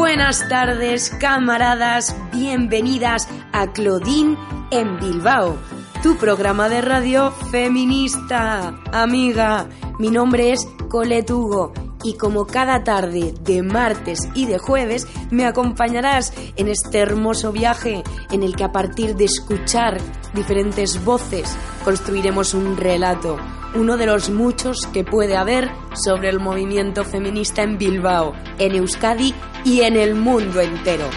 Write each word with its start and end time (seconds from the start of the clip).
Buenas 0.00 0.48
tardes, 0.48 1.10
camaradas, 1.10 2.16
bienvenidas 2.32 3.28
a 3.52 3.70
Claudine 3.70 4.34
en 4.70 4.98
Bilbao, 4.98 5.58
tu 6.02 6.16
programa 6.16 6.70
de 6.70 6.80
radio 6.80 7.30
feminista. 7.30 8.80
Amiga, 8.92 9.68
mi 9.98 10.08
nombre 10.08 10.52
es 10.52 10.66
Colette 10.88 11.30
Hugo 11.30 11.74
y 12.02 12.14
como 12.14 12.46
cada 12.46 12.82
tarde 12.82 13.34
de 13.42 13.62
martes 13.62 14.26
y 14.34 14.46
de 14.46 14.56
jueves 14.56 15.06
me 15.30 15.44
acompañarás 15.44 16.32
en 16.56 16.68
este 16.68 16.98
hermoso 16.98 17.52
viaje 17.52 18.02
en 18.30 18.42
el 18.42 18.56
que 18.56 18.64
a 18.64 18.72
partir 18.72 19.16
de 19.16 19.26
escuchar 19.26 19.98
diferentes 20.32 21.04
voces 21.04 21.54
construiremos 21.84 22.54
un 22.54 22.78
relato, 22.78 23.36
uno 23.74 23.96
de 23.96 24.06
los 24.06 24.30
muchos 24.30 24.86
que 24.92 25.04
puede 25.04 25.36
haber 25.36 25.70
sobre 25.94 26.28
el 26.28 26.40
movimiento 26.40 27.04
feminista 27.04 27.62
en 27.62 27.78
Bilbao, 27.78 28.34
en 28.58 28.74
Euskadi 28.74 29.34
y 29.64 29.82
en 29.82 29.96
el 29.96 30.14
mundo 30.14 30.60
entero. 30.60 31.08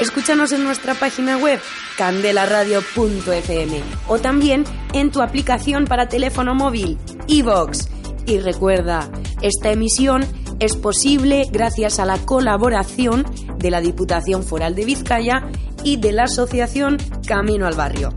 Escúchanos 0.00 0.52
en 0.52 0.64
nuestra 0.64 0.94
página 0.94 1.36
web 1.38 1.60
candelaradio.fm 1.96 3.80
o 4.08 4.18
también 4.18 4.64
en 4.92 5.10
tu 5.10 5.22
aplicación 5.22 5.84
para 5.86 6.08
teléfono 6.08 6.54
móvil, 6.54 6.98
iVox. 7.28 7.88
Y 8.26 8.38
recuerda, 8.38 9.08
esta 9.42 9.70
emisión 9.70 10.24
es 10.60 10.76
posible 10.76 11.46
gracias 11.52 11.98
a 11.98 12.06
la 12.06 12.18
colaboración 12.18 13.24
de 13.58 13.70
la 13.70 13.80
Diputación 13.80 14.42
Foral 14.42 14.74
de 14.74 14.84
Vizcaya 14.84 15.46
y 15.84 15.96
de 15.96 16.12
la 16.12 16.24
Asociación 16.24 16.96
Camino 17.26 17.66
al 17.66 17.74
Barrio. 17.74 18.14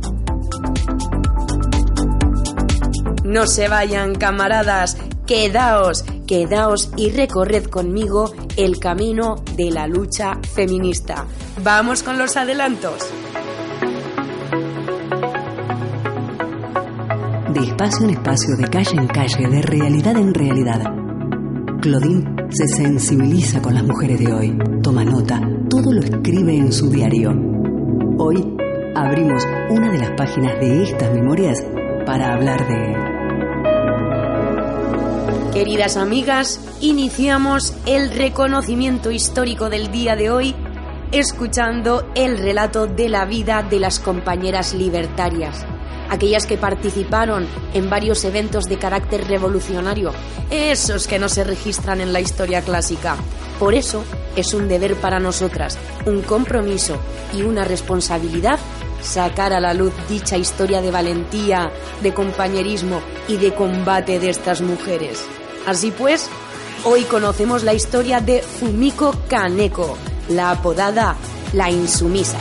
No 3.28 3.46
se 3.46 3.68
vayan, 3.68 4.16
camaradas, 4.16 4.98
quedaos, 5.26 6.06
quedaos 6.26 6.90
y 6.96 7.10
recorred 7.10 7.66
conmigo 7.66 8.32
el 8.56 8.80
camino 8.80 9.36
de 9.58 9.70
la 9.70 9.86
lucha 9.86 10.40
feminista. 10.54 11.26
Vamos 11.62 12.04
con 12.04 12.18
los 12.18 12.38
adelantos. 12.38 13.06
De 17.54 17.60
espacio 17.60 18.06
en 18.06 18.12
espacio, 18.12 18.56
de 18.56 18.68
calle 18.70 18.96
en 18.96 19.08
calle, 19.08 19.48
de 19.50 19.62
realidad 19.62 20.16
en 20.16 20.34
realidad. 20.34 20.82
Claudine 21.82 22.48
se 22.48 22.66
sensibiliza 22.66 23.62
con 23.62 23.74
las 23.74 23.84
mujeres 23.84 24.20
de 24.20 24.34
hoy, 24.34 24.58
toma 24.82 25.04
nota, 25.04 25.42
todo 25.70 25.92
lo 25.92 26.00
escribe 26.00 26.56
en 26.56 26.72
su 26.72 26.90
diario. 26.90 27.32
Hoy 28.20 28.56
abrimos 28.96 29.46
una 29.70 29.92
de 29.92 29.98
las 29.98 30.12
páginas 30.12 30.58
de 30.62 30.84
estas 30.84 31.12
memorias 31.14 31.62
para 32.06 32.34
hablar 32.34 32.66
de 32.70 33.07
Queridas 35.58 35.98
amigas, 35.98 36.60
iniciamos 36.82 37.74
el 37.88 38.12
reconocimiento 38.12 39.10
histórico 39.10 39.72
del 39.72 39.92
día 39.92 40.16
de 40.16 40.30
hoy 40.30 40.54
escuchando 41.12 42.08
el 42.14 42.38
relato 42.38 42.86
de 42.86 43.10
la 43.10 43.26
vida 43.26 43.64
de 43.64 43.80
las 43.80 44.00
compañeras 44.00 44.76
libertarias, 44.76 45.66
aquellas 46.12 46.46
que 46.46 46.60
participaron 46.60 47.48
en 47.74 47.90
varios 47.90 48.24
eventos 48.24 48.66
de 48.66 48.78
carácter 48.78 49.28
revolucionario, 49.28 50.12
esos 50.52 51.08
que 51.08 51.18
no 51.18 51.28
se 51.28 51.44
registran 51.44 52.02
en 52.02 52.14
la 52.14 52.20
historia 52.20 52.62
clásica. 52.62 53.16
Por 53.58 53.74
eso 53.74 54.04
es 54.36 54.54
un 54.54 54.68
deber 54.68 54.94
para 54.98 55.20
nosotras, 55.20 55.80
un 56.06 56.22
compromiso 56.22 57.00
y 57.34 57.42
una 57.42 57.64
responsabilidad 57.64 58.60
sacar 59.02 59.54
a 59.54 59.60
la 59.60 59.74
luz 59.74 59.94
dicha 60.08 60.38
historia 60.38 60.82
de 60.82 60.92
valentía, 60.92 61.72
de 62.04 62.14
compañerismo 62.14 63.02
y 63.28 63.38
de 63.38 63.56
combate 63.56 64.20
de 64.20 64.30
estas 64.30 64.62
mujeres. 64.62 65.26
Así 65.68 65.92
pues, 65.92 66.30
hoy 66.86 67.04
conocemos 67.04 67.64
la 67.64 67.74
historia 67.74 68.22
de 68.22 68.42
Fumiko 68.42 69.14
Kaneko, 69.28 69.98
la 70.30 70.52
apodada 70.52 71.18
La 71.52 71.70
Insumisa. 71.70 72.38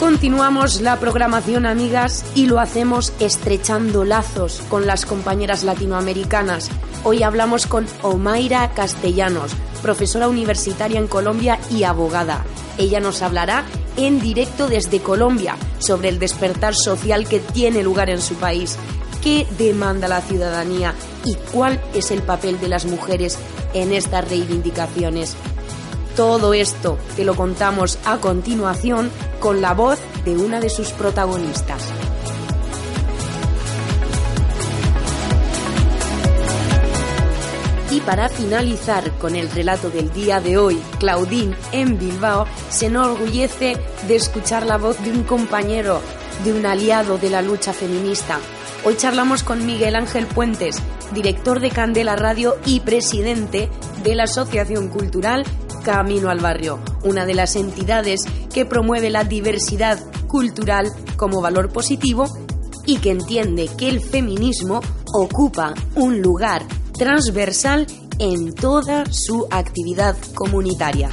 Continuamos 0.00 0.80
la 0.80 0.98
programación, 0.98 1.66
amigas, 1.66 2.24
y 2.34 2.46
lo 2.46 2.58
hacemos 2.58 3.12
estrechando 3.20 4.04
lazos 4.04 4.60
con 4.68 4.88
las 4.88 5.06
compañeras 5.06 5.62
latinoamericanas. 5.62 6.70
Hoy 7.04 7.22
hablamos 7.22 7.68
con 7.68 7.86
Omaira 8.02 8.72
Castellanos, 8.74 9.52
profesora 9.78 10.28
universitaria 10.28 10.98
en 10.98 11.06
Colombia 11.06 11.58
y 11.70 11.84
abogada. 11.84 12.44
Ella 12.76 13.00
nos 13.00 13.22
hablará 13.22 13.64
en 13.96 14.20
directo 14.20 14.68
desde 14.68 15.00
Colombia 15.00 15.56
sobre 15.78 16.08
el 16.08 16.18
despertar 16.18 16.74
social 16.74 17.26
que 17.26 17.40
tiene 17.40 17.82
lugar 17.82 18.10
en 18.10 18.20
su 18.20 18.34
país, 18.34 18.76
qué 19.22 19.46
demanda 19.58 20.08
la 20.08 20.20
ciudadanía 20.20 20.94
y 21.24 21.34
cuál 21.52 21.80
es 21.94 22.10
el 22.10 22.22
papel 22.22 22.60
de 22.60 22.68
las 22.68 22.84
mujeres 22.84 23.38
en 23.74 23.92
estas 23.92 24.28
reivindicaciones. 24.28 25.36
Todo 26.16 26.54
esto 26.54 26.98
te 27.16 27.24
lo 27.24 27.34
contamos 27.34 27.98
a 28.04 28.18
continuación 28.18 29.10
con 29.40 29.60
la 29.60 29.74
voz 29.74 29.98
de 30.24 30.36
una 30.36 30.60
de 30.60 30.70
sus 30.70 30.90
protagonistas. 30.90 31.82
Para 38.08 38.30
finalizar 38.30 39.12
con 39.18 39.36
el 39.36 39.50
relato 39.50 39.90
del 39.90 40.10
día 40.14 40.40
de 40.40 40.56
hoy, 40.56 40.80
Claudine 40.98 41.54
en 41.72 41.98
Bilbao 41.98 42.46
se 42.70 42.86
enorgullece 42.86 43.76
de 44.06 44.16
escuchar 44.16 44.64
la 44.64 44.78
voz 44.78 44.98
de 45.04 45.10
un 45.10 45.24
compañero, 45.24 46.00
de 46.42 46.54
un 46.54 46.64
aliado 46.64 47.18
de 47.18 47.28
la 47.28 47.42
lucha 47.42 47.74
feminista. 47.74 48.38
Hoy 48.82 48.96
charlamos 48.96 49.42
con 49.42 49.66
Miguel 49.66 49.94
Ángel 49.94 50.26
Puentes, 50.26 50.82
director 51.12 51.60
de 51.60 51.68
Candela 51.68 52.16
Radio 52.16 52.56
y 52.64 52.80
presidente 52.80 53.68
de 54.02 54.14
la 54.14 54.22
Asociación 54.22 54.88
Cultural 54.88 55.44
Camino 55.84 56.30
al 56.30 56.40
Barrio, 56.40 56.78
una 57.04 57.26
de 57.26 57.34
las 57.34 57.56
entidades 57.56 58.24
que 58.54 58.64
promueve 58.64 59.10
la 59.10 59.24
diversidad 59.24 59.98
cultural 60.28 60.90
como 61.18 61.42
valor 61.42 61.70
positivo 61.70 62.24
y 62.86 63.00
que 63.00 63.10
entiende 63.10 63.68
que 63.76 63.90
el 63.90 64.00
feminismo 64.00 64.80
ocupa 65.12 65.74
un 65.94 66.22
lugar 66.22 66.62
transversal 66.98 67.86
en 68.18 68.52
toda 68.52 69.04
su 69.10 69.46
actividad 69.50 70.16
comunitaria. 70.34 71.10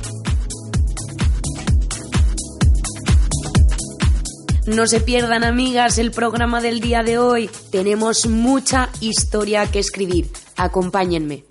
No 4.66 4.88
se 4.88 5.00
pierdan, 5.00 5.44
amigas, 5.44 6.00
el 6.00 6.10
programa 6.10 6.60
del 6.60 6.80
día 6.80 7.04
de 7.04 7.20
hoy. 7.20 7.52
Tenemos 7.72 8.26
mucha 8.26 8.90
historia 9.00 9.70
que 9.70 9.78
escribir. 9.78 10.28
Acompáñenme. 10.58 11.44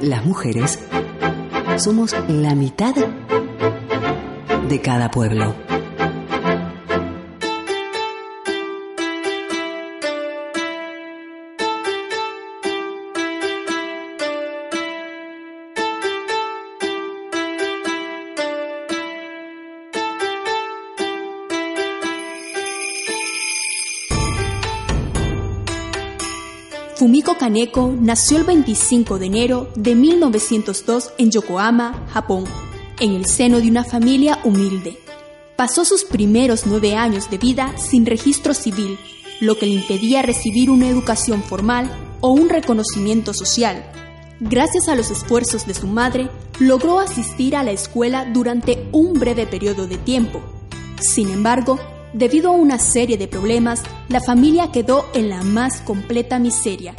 Las 0.00 0.24
mujeres 0.26 0.80
somos 1.76 2.16
la 2.28 2.56
mitad 2.56 2.94
de 4.68 4.80
cada 4.80 5.10
pueblo. 5.10 5.69
Kaneko 27.38 27.94
nació 28.00 28.38
el 28.38 28.44
25 28.44 29.18
de 29.18 29.26
enero 29.26 29.70
de 29.74 29.94
1902 29.94 31.12
en 31.18 31.30
Yokohama, 31.30 32.06
Japón, 32.12 32.44
en 32.98 33.12
el 33.12 33.26
seno 33.26 33.60
de 33.60 33.68
una 33.68 33.84
familia 33.84 34.38
humilde. 34.44 34.98
Pasó 35.56 35.84
sus 35.84 36.04
primeros 36.04 36.66
nueve 36.66 36.94
años 36.96 37.30
de 37.30 37.38
vida 37.38 37.76
sin 37.76 38.06
registro 38.06 38.54
civil, 38.54 38.98
lo 39.40 39.58
que 39.58 39.66
le 39.66 39.72
impedía 39.72 40.22
recibir 40.22 40.70
una 40.70 40.88
educación 40.88 41.42
formal 41.42 41.90
o 42.20 42.30
un 42.30 42.48
reconocimiento 42.48 43.34
social. 43.34 43.84
Gracias 44.40 44.88
a 44.88 44.94
los 44.94 45.10
esfuerzos 45.10 45.66
de 45.66 45.74
su 45.74 45.86
madre, 45.86 46.28
logró 46.58 46.98
asistir 46.98 47.56
a 47.56 47.62
la 47.62 47.72
escuela 47.72 48.24
durante 48.24 48.88
un 48.92 49.14
breve 49.14 49.46
periodo 49.46 49.86
de 49.86 49.98
tiempo. 49.98 50.42
Sin 51.00 51.30
embargo, 51.30 51.78
debido 52.12 52.50
a 52.50 52.54
una 52.54 52.78
serie 52.78 53.16
de 53.16 53.28
problemas, 53.28 53.82
la 54.08 54.20
familia 54.20 54.72
quedó 54.72 55.06
en 55.14 55.28
la 55.28 55.42
más 55.42 55.80
completa 55.82 56.38
miseria, 56.38 56.94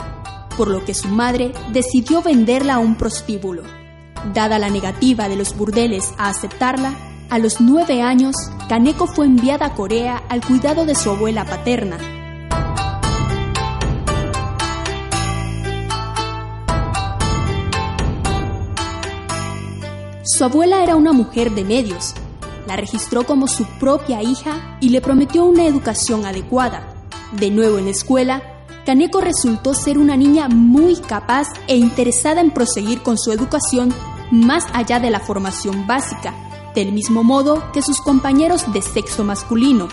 por 0.58 0.68
lo 0.68 0.86
que 0.86 0.94
su 0.94 1.08
madre 1.08 1.54
decidió 1.72 2.22
venderla 2.22 2.76
a 2.76 2.80
un 2.80 2.96
prostíbulo. 2.96 3.64
Dada 4.34 4.60
la 4.60 4.70
negativa 4.70 5.28
de 5.28 5.36
los 5.36 5.58
burdeles 5.58 6.14
a 6.18 6.30
aceptarla, 6.30 6.94
a 7.32 7.40
los 7.40 7.62
nueve 7.62 8.02
años, 8.02 8.36
Kaneko 8.68 9.08
fue 9.08 9.26
enviada 9.26 9.68
a 9.68 9.74
Corea 9.74 10.22
al 10.28 10.46
cuidado 10.46 10.86
de 10.86 10.96
su 10.96 11.10
abuela 11.10 11.46
paterna. 11.46 11.98
Su 20.24 20.44
abuela 20.44 20.84
era 20.84 20.98
una 20.98 21.14
mujer 21.14 21.52
de 21.52 21.64
medios. 21.64 22.14
La 22.68 22.76
registró 22.76 23.24
como 23.24 23.48
su 23.48 23.66
propia 23.80 24.22
hija 24.22 24.78
y 24.82 24.90
le 24.90 25.00
prometió 25.00 25.46
una 25.46 25.66
educación 25.66 26.26
adecuada. 26.26 26.94
De 27.32 27.50
nuevo 27.50 27.78
en 27.78 27.86
la 27.86 27.92
escuela, 27.92 28.42
Kaneko 28.86 29.22
resultó 29.22 29.74
ser 29.74 29.98
una 29.98 30.18
niña 30.18 30.48
muy 30.50 30.96
capaz 30.96 31.48
e 31.68 31.76
interesada 31.76 32.42
en 32.42 32.52
proseguir 32.52 33.02
con 33.02 33.18
su 33.18 33.32
educación 33.32 33.94
más 34.32 34.66
allá 34.74 35.00
de 35.00 35.12
la 35.12 35.20
formación 35.20 35.86
básica, 35.86 36.34
del 36.74 36.92
mismo 36.92 37.24
modo 37.24 37.72
que 37.74 37.82
sus 37.82 38.02
compañeros 38.02 38.72
de 38.74 38.82
sexo 38.82 39.24
masculino. 39.24 39.88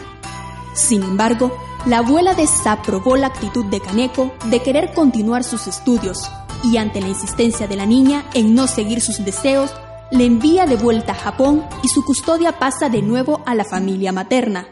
Sin 0.72 1.02
embargo, 1.02 1.56
la 1.86 1.98
abuela 1.98 2.34
desaprobó 2.34 3.16
la 3.16 3.26
actitud 3.28 3.64
de 3.66 3.80
Kaneko 3.80 4.32
de 4.46 4.62
querer 4.62 4.94
continuar 4.94 5.44
sus 5.44 5.66
estudios 5.66 6.30
y 6.64 6.76
ante 6.76 7.00
la 7.00 7.08
insistencia 7.08 7.66
de 7.66 7.76
la 7.76 7.86
niña 7.86 8.24
en 8.34 8.54
no 8.54 8.66
seguir 8.66 9.00
sus 9.00 9.24
deseos, 9.24 9.72
le 10.10 10.24
envía 10.24 10.66
de 10.66 10.76
vuelta 10.76 11.12
a 11.12 11.16
Japón 11.16 11.64
y 11.82 11.88
su 11.88 12.04
custodia 12.04 12.58
pasa 12.58 12.88
de 12.88 13.02
nuevo 13.02 13.42
a 13.44 13.54
la 13.54 13.64
familia 13.64 14.12
materna. 14.12 14.66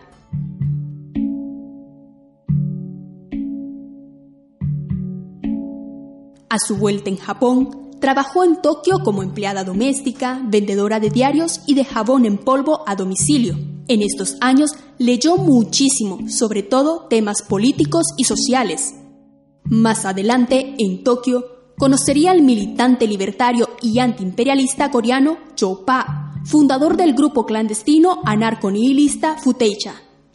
A 6.48 6.58
su 6.58 6.76
vuelta 6.76 7.10
en 7.10 7.16
Japón, 7.16 7.86
Trabajó 8.00 8.44
en 8.44 8.60
Tokio 8.60 8.98
como 9.02 9.22
empleada 9.22 9.64
doméstica, 9.64 10.40
vendedora 10.44 11.00
de 11.00 11.08
diarios 11.08 11.60
y 11.66 11.74
de 11.74 11.84
jabón 11.84 12.26
en 12.26 12.36
polvo 12.36 12.84
a 12.86 12.94
domicilio. 12.94 13.56
En 13.88 14.02
estos 14.02 14.36
años 14.40 14.72
leyó 14.98 15.36
muchísimo, 15.36 16.18
sobre 16.28 16.62
todo 16.62 17.06
temas 17.08 17.40
políticos 17.42 18.04
y 18.18 18.24
sociales. 18.24 18.94
Más 19.64 20.04
adelante, 20.04 20.74
en 20.78 21.04
Tokio, 21.04 21.72
conocería 21.78 22.32
al 22.32 22.42
militante 22.42 23.06
libertario 23.06 23.70
y 23.80 23.98
antiimperialista 23.98 24.90
coreano 24.90 25.38
Cho 25.54 25.84
Pa, 25.86 26.34
fundador 26.44 26.96
del 26.96 27.14
grupo 27.14 27.46
clandestino 27.46 28.20
anarco-nihilista 28.24 29.38
Futeicha, 29.38 29.94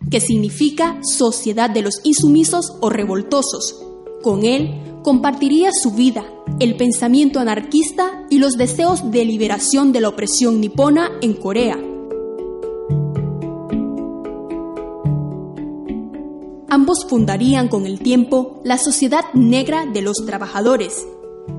que 0.10 0.20
significa 0.20 1.00
Sociedad 1.04 1.70
de 1.70 1.84
los 1.84 2.02
Insumisos 2.04 2.74
o 2.82 2.90
Revoltosos. 2.90 3.76
Con 4.24 4.46
él 4.46 4.91
compartiría 5.04 5.72
su 5.72 5.92
vida, 5.92 6.26
el 6.60 6.76
pensamiento 6.78 7.40
anarquista 7.40 8.24
y 8.30 8.40
los 8.40 8.54
deseos 8.54 9.12
de 9.12 9.26
liberación 9.26 9.92
de 9.92 10.02
la 10.02 10.10
opresión 10.10 10.62
nipona 10.62 11.10
en 11.22 11.34
Corea. 11.34 11.78
Ambos 16.70 17.06
fundarían 17.06 17.68
con 17.68 17.86
el 17.86 18.00
tiempo 18.00 18.62
la 18.64 18.78
Sociedad 18.78 19.26
Negra 19.34 19.86
de 19.86 20.02
los 20.02 20.26
Trabajadores. 20.26 21.06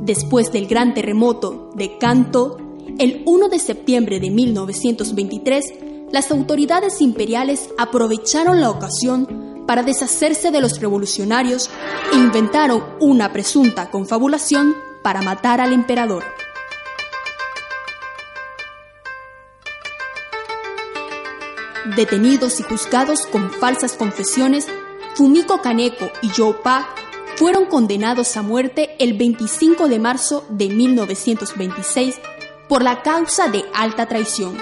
Después 0.00 0.52
del 0.52 0.66
gran 0.66 0.94
terremoto 0.94 1.70
de 1.74 1.98
Kanto, 1.98 2.56
el 2.98 3.22
1 3.26 3.48
de 3.48 3.58
septiembre 3.58 4.20
de 4.20 4.30
1923, 4.30 5.74
las 6.10 6.30
autoridades 6.30 7.00
imperiales 7.00 7.68
aprovecharon 7.78 8.60
la 8.60 8.70
ocasión 8.70 9.51
para 9.72 9.82
deshacerse 9.82 10.50
de 10.50 10.60
los 10.60 10.78
revolucionarios 10.80 11.70
e 12.12 12.16
inventaron 12.16 12.84
una 13.00 13.32
presunta 13.32 13.88
confabulación 13.88 14.76
para 15.00 15.22
matar 15.22 15.62
al 15.62 15.72
emperador. 15.72 16.24
Detenidos 21.96 22.60
y 22.60 22.64
juzgados 22.64 23.26
con 23.26 23.50
falsas 23.50 23.94
confesiones, 23.94 24.68
Fumiko 25.14 25.62
Kaneko 25.62 26.10
y 26.20 26.28
Joe 26.28 26.52
Pa 26.62 26.94
fueron 27.36 27.64
condenados 27.64 28.36
a 28.36 28.42
muerte 28.42 28.94
el 28.98 29.16
25 29.16 29.88
de 29.88 29.98
marzo 29.98 30.44
de 30.50 30.68
1926 30.68 32.20
por 32.68 32.82
la 32.82 33.00
causa 33.00 33.48
de 33.48 33.64
alta 33.72 34.04
traición. 34.04 34.54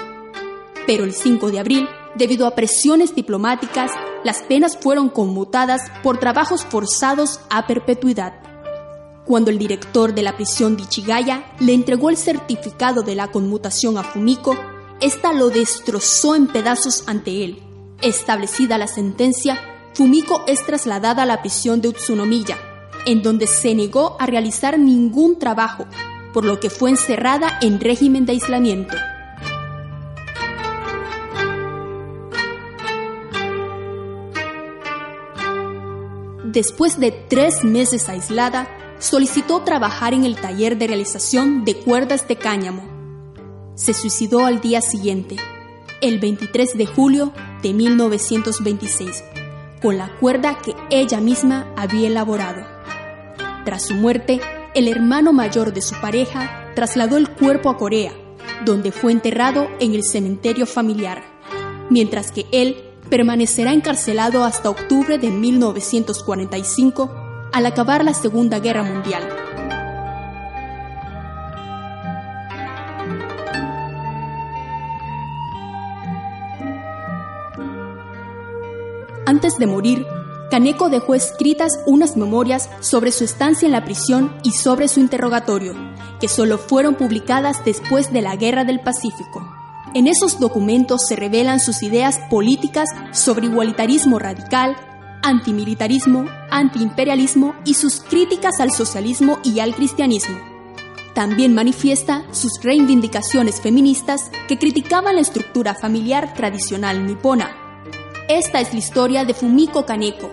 Pero 0.87 1.03
el 1.03 1.13
5 1.13 1.51
de 1.51 1.59
abril, 1.59 1.89
debido 2.15 2.47
a 2.47 2.55
presiones 2.55 3.15
diplomáticas, 3.15 3.91
las 4.23 4.41
penas 4.43 4.77
fueron 4.77 5.09
conmutadas 5.09 5.81
por 6.03 6.19
trabajos 6.19 6.65
forzados 6.65 7.39
a 7.49 7.67
perpetuidad. 7.67 8.33
Cuando 9.25 9.51
el 9.51 9.57
director 9.57 10.13
de 10.13 10.23
la 10.23 10.35
prisión 10.35 10.75
de 10.75 10.83
Ichigaya 10.83 11.45
le 11.59 11.73
entregó 11.73 12.09
el 12.09 12.17
certificado 12.17 13.03
de 13.03 13.15
la 13.15 13.29
conmutación 13.31 13.97
a 13.97 14.03
Fumiko, 14.03 14.57
ésta 14.99 15.31
lo 15.33 15.49
destrozó 15.49 16.35
en 16.35 16.47
pedazos 16.47 17.03
ante 17.07 17.45
él. 17.45 17.61
Establecida 18.01 18.77
la 18.77 18.87
sentencia, 18.87 19.59
Fumiko 19.93 20.43
es 20.47 20.65
trasladada 20.65 21.23
a 21.23 21.25
la 21.25 21.41
prisión 21.41 21.81
de 21.81 21.89
Utsunomiya, 21.89 22.57
en 23.05 23.21
donde 23.21 23.47
se 23.47 23.75
negó 23.75 24.17
a 24.19 24.25
realizar 24.25 24.79
ningún 24.79 25.37
trabajo, 25.37 25.85
por 26.33 26.45
lo 26.45 26.59
que 26.59 26.69
fue 26.69 26.89
encerrada 26.89 27.59
en 27.61 27.79
régimen 27.79 28.25
de 28.25 28.33
aislamiento. 28.33 28.95
Después 36.51 36.99
de 36.99 37.11
tres 37.11 37.63
meses 37.63 38.09
aislada, 38.09 38.67
solicitó 38.99 39.61
trabajar 39.61 40.13
en 40.13 40.25
el 40.25 40.35
taller 40.35 40.77
de 40.77 40.87
realización 40.87 41.63
de 41.63 41.77
cuerdas 41.77 42.27
de 42.27 42.35
cáñamo. 42.35 42.83
Se 43.75 43.93
suicidó 43.93 44.45
al 44.45 44.59
día 44.59 44.81
siguiente, 44.81 45.37
el 46.01 46.19
23 46.19 46.77
de 46.77 46.85
julio 46.87 47.31
de 47.63 47.73
1926, 47.73 49.23
con 49.81 49.97
la 49.97 50.09
cuerda 50.19 50.57
que 50.57 50.75
ella 50.89 51.21
misma 51.21 51.73
había 51.77 52.07
elaborado. 52.07 52.65
Tras 53.63 53.85
su 53.85 53.93
muerte, 53.93 54.41
el 54.73 54.89
hermano 54.89 55.31
mayor 55.31 55.71
de 55.71 55.81
su 55.81 55.95
pareja 56.01 56.73
trasladó 56.75 57.15
el 57.15 57.29
cuerpo 57.29 57.69
a 57.69 57.77
Corea, 57.77 58.11
donde 58.65 58.91
fue 58.91 59.13
enterrado 59.13 59.69
en 59.79 59.95
el 59.95 60.03
cementerio 60.03 60.65
familiar, 60.65 61.23
mientras 61.89 62.33
que 62.33 62.45
él 62.51 62.90
permanecerá 63.11 63.73
encarcelado 63.73 64.45
hasta 64.45 64.69
octubre 64.69 65.19
de 65.19 65.29
1945 65.29 67.49
al 67.51 67.65
acabar 67.65 68.05
la 68.05 68.13
Segunda 68.13 68.59
Guerra 68.59 68.83
Mundial. 68.83 69.21
Antes 79.25 79.57
de 79.59 79.67
morir, 79.67 80.07
Kaneko 80.49 80.89
dejó 80.89 81.13
escritas 81.13 81.81
unas 81.85 82.15
memorias 82.15 82.69
sobre 82.79 83.11
su 83.11 83.25
estancia 83.25 83.65
en 83.65 83.73
la 83.73 83.83
prisión 83.83 84.33
y 84.43 84.51
sobre 84.51 84.87
su 84.87 85.01
interrogatorio, 85.01 85.73
que 86.21 86.29
solo 86.29 86.57
fueron 86.57 86.95
publicadas 86.95 87.63
después 87.65 88.13
de 88.13 88.21
la 88.21 88.37
Guerra 88.37 88.63
del 88.63 88.79
Pacífico. 88.79 89.60
En 89.93 90.07
esos 90.07 90.39
documentos 90.39 91.01
se 91.07 91.17
revelan 91.17 91.59
sus 91.59 91.83
ideas 91.83 92.19
políticas 92.29 92.87
sobre 93.11 93.47
igualitarismo 93.47 94.19
radical, 94.19 94.77
antimilitarismo, 95.21 96.25
antiimperialismo 96.49 97.55
y 97.65 97.73
sus 97.73 97.99
críticas 97.99 98.61
al 98.61 98.71
socialismo 98.71 99.39
y 99.43 99.59
al 99.59 99.75
cristianismo. 99.75 100.37
También 101.13 101.53
manifiesta 101.53 102.23
sus 102.31 102.53
reivindicaciones 102.63 103.59
feministas 103.59 104.31
que 104.47 104.57
criticaban 104.57 105.15
la 105.15 105.21
estructura 105.21 105.75
familiar 105.75 106.33
tradicional 106.35 107.05
nipona. 107.05 107.51
Esta 108.29 108.61
es 108.61 108.71
la 108.71 108.79
historia 108.79 109.25
de 109.25 109.33
Fumiko 109.33 109.85
Kaneko, 109.85 110.31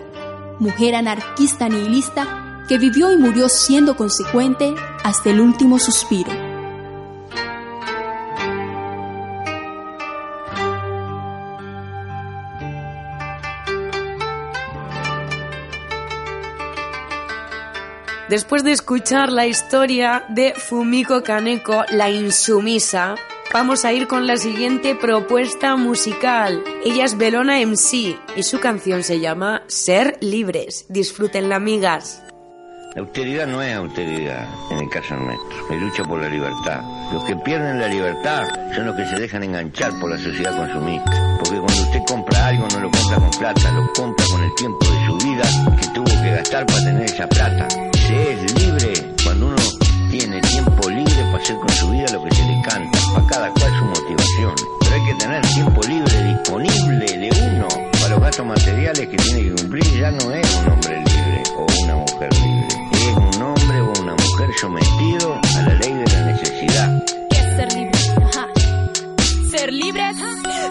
mujer 0.59 0.95
anarquista 0.95 1.67
nihilista 1.67 2.63
que 2.69 2.77
vivió 2.77 3.11
y 3.11 3.17
murió 3.17 3.49
siendo 3.49 3.97
consecuente 3.97 4.73
hasta 5.03 5.31
el 5.31 5.41
último 5.41 5.79
suspiro. 5.79 6.48
Después 18.29 18.63
de 18.63 18.71
escuchar 18.73 19.31
la 19.31 19.47
historia 19.47 20.23
de 20.29 20.53
Fumiko 20.53 21.23
Kaneko, 21.23 21.83
la 21.89 22.11
insumisa, 22.11 23.15
vamos 23.51 23.85
a 23.85 23.91
ir 23.91 24.07
con 24.07 24.27
la 24.27 24.37
siguiente 24.37 24.93
propuesta 24.93 25.75
musical. 25.75 26.63
Ella 26.85 27.05
es 27.05 27.17
Belona 27.17 27.59
MC 27.59 28.19
y 28.35 28.43
su 28.43 28.59
canción 28.59 29.01
se 29.01 29.19
llama 29.19 29.63
Ser 29.65 30.19
Libres. 30.21 30.85
Disfrútenla, 30.89 31.55
amigas. 31.55 32.21
La 32.93 33.01
austeridad 33.01 33.47
no 33.47 33.63
es 33.63 33.75
austeridad 33.75 34.47
en 34.69 34.77
el 34.77 34.89
caso 34.89 35.15
nuestro, 35.15 35.73
es 35.73 35.81
lucha 35.81 36.03
por 36.03 36.21
la 36.21 36.29
libertad. 36.29 36.83
Los 37.11 37.23
que 37.23 37.35
pierden 37.37 37.79
la 37.79 37.87
libertad 37.87 38.47
son 38.75 38.85
los 38.85 38.95
que 38.95 39.07
se 39.07 39.19
dejan 39.19 39.41
enganchar 39.41 39.99
por 39.99 40.11
la 40.11 40.19
sociedad 40.19 40.55
consumista. 40.55 41.37
Porque 41.39 41.57
cuando 41.57 41.81
usted 41.81 41.99
compra 42.07 42.45
algo 42.45 42.67
no 42.73 42.79
lo 42.79 42.91
compra 42.91 43.17
con 43.17 43.31
plata, 43.39 43.71
lo 43.71 43.91
compra 43.93 44.25
con 44.31 44.43
el 44.43 44.53
tiempo 44.53 44.85
de 44.85 45.05
su 45.07 45.27
vida 45.27 45.43
que 45.81 45.87
tuvo 45.95 46.21
que 46.21 46.29
gastar 46.29 46.65
para 46.67 46.79
tener 46.83 47.05
esa 47.05 47.27
plata. 47.27 47.67
Se 48.09 48.31
es 48.31 48.53
libre 48.59 49.15
cuando 49.23 49.45
uno 49.49 49.55
tiene 50.09 50.41
tiempo 50.41 50.89
libre 50.89 51.23
para 51.31 51.43
hacer 51.43 51.55
con 51.57 51.69
su 51.69 51.91
vida 51.91 52.05
lo 52.11 52.23
que 52.23 52.35
se 52.35 52.43
le 52.43 52.59
canta, 52.63 52.99
para 53.13 53.27
cada 53.27 53.53
cual 53.53 53.71
su 53.77 53.85
motivación. 53.85 54.55
Pero 54.79 54.95
hay 54.95 55.05
que 55.05 55.13
tener 55.13 55.41
tiempo 55.53 55.81
libre 55.83 56.23
disponible 56.23 57.05
de 57.05 57.29
uno 57.53 57.67
para 57.91 58.09
los 58.09 58.19
gastos 58.19 58.47
materiales 58.47 59.07
que 59.09 59.15
tiene 59.15 59.43
que 59.43 59.61
cumplir. 59.61 59.83
Ya 59.99 60.09
no 60.09 60.31
es 60.31 60.55
un 60.55 60.71
hombre 60.71 60.97
libre 60.97 61.43
o 61.55 61.67
una 61.83 61.95
mujer 61.97 62.33
libre, 62.33 62.67
es 62.93 63.15
un 63.15 63.41
hombre 63.43 63.81
o 63.81 64.01
una 64.01 64.15
mujer 64.15 64.49
sometido 64.59 65.39
a 65.55 65.61
la 65.61 65.73
ley 65.75 65.93
de 65.93 66.11
la 66.11 66.25
necesidad. 66.31 67.03
es 67.29 67.55
ser 67.55 67.73
libre? 67.73 67.99
Ser 69.51 69.71
libres 69.71 70.15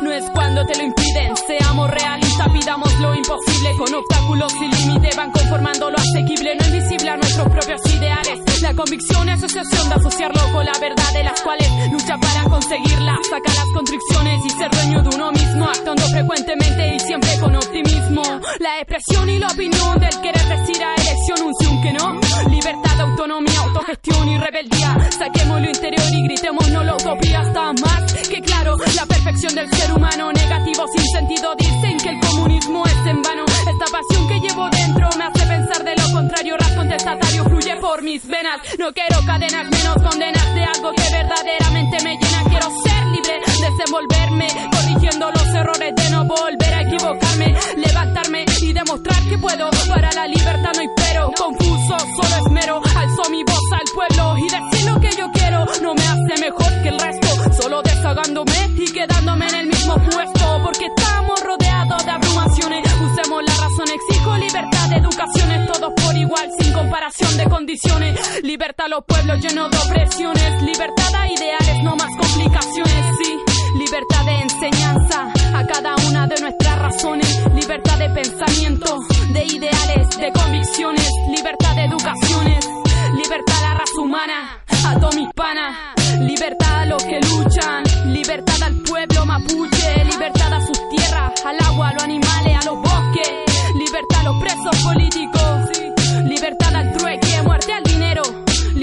no 0.03 0.13
es 0.13 0.25
cuando 0.31 0.67
te 0.67 0.77
lo 0.77 0.83
impiden. 0.83 1.37
Seamos 1.47 1.89
realistas, 1.89 2.28
pidamos 2.69 3.01
lo 3.01 3.15
imposible. 3.15 3.77
Con 3.79 3.95
obstáculos 3.95 4.53
sin 4.53 4.71
límite 4.71 5.17
van 5.17 5.31
conformando 5.31 5.91
lo 5.91 5.97
asequible, 5.97 6.55
no 6.55 6.67
invisible 6.67 7.11
a 7.11 7.17
nuestros 7.17 7.49
propios 7.49 7.81
ideales. 7.95 8.48
La 8.63 8.75
convicción 8.75 9.29
es 9.29 9.39
asociación 9.39 9.89
de 9.89 9.95
asociarlo 9.95 10.41
con 10.53 10.65
la 10.65 10.73
verdad 10.81 11.13
de 11.13 11.23
las 11.23 11.41
cuales 11.43 11.69
lucha 11.93 12.19
para 12.19 12.43
conseguirla. 12.45 13.17
Saca 13.31 13.55
las 13.55 13.67
constricciones 13.73 14.45
y 14.45 14.51
ser 14.51 14.71
dueño 14.71 15.03
de 15.03 15.17
uno 15.17 15.31
mismo, 15.31 15.65
actuando 15.65 16.03
frecuentemente 16.09 16.97
y 16.97 17.01
siempre 17.01 17.39
con 17.39 17.55
optimismo. 17.55 18.23
La 18.59 18.81
expresión 18.81 19.31
y 19.31 19.39
la 19.39 19.49
opinión 19.49 20.01
del 20.01 20.21
querer 20.21 20.45
decir 20.45 20.83
a 20.83 20.95
elección 20.95 21.47
un 21.47 21.55
sí, 21.61 21.67
un 21.67 21.83
que 21.83 21.93
no. 21.93 22.21
Libertad, 22.51 23.01
autonomía, 23.01 23.61
autogestión 23.61 24.29
y 24.29 24.39
rebeldía. 24.39 25.11
Saquemos 25.11 25.61
lo 25.61 25.69
interior 25.69 26.07
y 26.13 26.23
gritemos 26.25 26.69
no 26.71 26.83
la 26.83 26.97
utopía. 26.97 27.43
Está 27.43 27.73
más 27.75 28.13
que 28.29 28.41
claro 28.41 28.77
la 28.97 29.07
perfección 29.07 29.55
del 29.55 29.71
ser 29.71 29.93
humano. 29.93 30.33
Negativo 30.33 30.85
sin 30.97 31.07
sentido 31.13 31.55
dicen 31.57 31.97
que 31.99 32.09
el 32.09 32.21
comunismo 32.21 32.85
es 32.87 33.07
en 33.07 33.23
vano. 33.23 33.45
Esta 33.47 33.85
pasión 33.93 34.29
que 34.29 34.41
llevo 34.41 34.69
dentro 34.71 35.09
me 35.17 35.25
hace 35.25 35.47
pensar 35.47 35.85
de 35.85 35.95
lo 35.97 36.13
contrario. 36.13 36.57
Rap 36.59 36.75
contestatario 36.75 37.45
fluye 37.45 37.77
por 37.77 38.03
mis 38.03 38.27
venas. 38.27 38.48
No 38.79 38.91
quiero 38.95 39.21
cadenas 39.27 39.69
menos 39.69 39.95
condenas 40.03 40.55
de 40.55 40.65
algo 40.65 40.91
que 40.93 41.03
verdaderamente 41.13 42.03
me 42.03 42.17
llena. 42.17 42.45
Quiero 42.49 42.69
ser 42.83 43.07
libre, 43.09 43.41
desenvolverme, 43.45 44.49
corrigiendo 44.73 45.31
los 45.31 45.49
errores 45.55 45.93
de 45.95 46.11
no 46.11 46.25
volver 46.25 46.75
a 46.75 46.81
equivocarme, 46.81 47.55
levantarme 47.77 48.47
y 48.63 48.73
demostrar 48.73 49.23
que 49.29 49.37
puedo. 49.37 49.69
Para 49.89 50.11
la 50.13 50.27
libertad 50.27 50.73
no 50.75 50.81
hay 50.81 50.89
pero, 50.97 51.31
confuso, 51.37 51.99
solo 51.99 52.47
esmero. 52.47 52.81
Alzo 52.97 53.31
mi 53.31 53.45
voz 53.45 53.61
al 53.73 53.89
pueblo 53.95 54.39
y 54.39 54.49
decir 54.49 54.91
lo 54.91 54.99
que 54.99 55.11
yo 55.11 55.31
quiero. 55.31 55.67
No 55.83 55.95
me 55.95 56.03
hace 56.03 56.41
mejor 56.41 56.83
que 56.83 56.89
el 56.89 56.99
resto, 56.99 57.29
solo 57.61 57.83
deshagándome 57.83 58.71
y 58.79 58.91
quedándome 58.91 59.47
en 59.49 59.55
el 59.57 59.67
mismo 59.67 59.95
puesto. 59.95 60.61
Porque 60.65 60.87
estamos 60.87 61.39
rodeados 61.45 62.03
de 62.03 62.11
abrumaciones. 62.11 62.83
Usemos 63.13 63.43
la 63.45 63.53
razón, 63.53 63.89
exijo 63.93 64.37
libertad 64.39 64.93
educaciones, 64.93 65.71
todos 65.71 65.93
igual, 66.29 66.51
sin 66.61 66.73
comparación 66.73 67.37
de 67.37 67.45
condiciones. 67.45 68.43
Libertad 68.43 68.87
a 68.87 68.89
los 68.89 69.05
pueblos 69.05 69.41
llenos 69.41 69.71
de 69.71 69.79
opresiones. 69.79 70.63
Libertad 70.63 71.15
a 71.15 71.27
ideales, 71.27 71.83
no 71.83 71.97
más 71.97 72.11
complicaciones, 72.21 73.05
sí. 73.23 73.39
Libertad 73.79 74.25
de 74.27 74.35
enseñanza 74.41 75.33
a 75.55 75.67
cada 75.67 75.97
una 76.09 76.27
de 76.27 76.41
nuestras 76.41 76.79
razones. 76.79 77.47
Libertad 77.55 77.99
de 77.99 78.11
pensamiento, 78.11 78.99
de 79.33 79.45
ideales, 79.45 80.19
de 80.19 80.33
convicciones. 80.33 81.11
Libertad 81.35 81.75
de 81.77 81.85
educaciones. 81.85 82.69
Libertad 83.15 83.57
a 83.59 83.69
la 83.69 83.75
raza 83.75 84.01
humana, 84.01 84.65
a 84.87 85.01
todos 85.01 85.17
mis 85.17 85.29
panas. 85.35 85.77
Libertad 86.21 86.81
a 86.81 86.85
los 86.87 87.03
que 87.05 87.21
luchan. 87.21 88.13
Libertad 88.13 88.63
al 88.63 88.83
pueblo 88.83 89.25
mapuche. 89.25 90.05
Libertad 90.05 90.53
a 90.53 90.61
sus 90.61 90.79
tierras, 90.91 91.33
al 91.45 91.57
agua, 91.65 91.89
a 91.89 91.93
los 91.95 92.03
animales, 92.03 92.57
a 92.61 92.65
los 92.67 92.77
bosques. 92.83 93.31
Libertad 93.75 94.21
a 94.21 94.23
los 94.25 94.37
presos 94.43 94.83
políticos. 94.83 95.68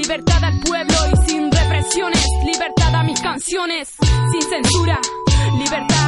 Libertad 0.05 0.43
al 0.43 0.59
pueblo 0.59 0.93
y 1.11 1.27
sin 1.27 1.51
represiones. 1.51 2.23
Libertad 2.45 2.93
a 2.93 3.01
mis 3.01 3.19
canciones, 3.19 3.89
sin 4.31 4.41
censura. 4.43 4.99
Libertad 5.57 6.04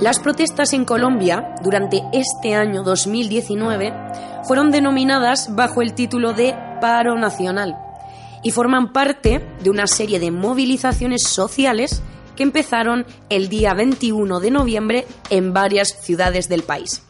Las 0.00 0.20
protestas 0.20 0.72
en 0.72 0.84
Colombia 0.84 1.56
durante 1.62 2.02
este 2.12 2.54
año 2.54 2.82
2019 2.82 3.92
fueron 4.44 4.70
denominadas 4.70 5.54
bajo 5.54 5.82
el 5.82 5.92
título 5.94 6.32
de 6.32 6.54
Paro 6.80 7.16
Nacional 7.16 7.76
y 8.42 8.52
forman 8.52 8.92
parte 8.92 9.44
de 9.62 9.70
una 9.70 9.86
serie 9.86 10.20
de 10.20 10.30
movilizaciones 10.30 11.24
sociales 11.24 12.02
que 12.38 12.44
empezaron 12.44 13.04
el 13.30 13.48
día 13.48 13.74
21 13.74 14.38
de 14.38 14.52
noviembre 14.52 15.06
en 15.28 15.52
varias 15.52 15.88
ciudades 15.88 16.48
del 16.48 16.62
país. 16.62 17.02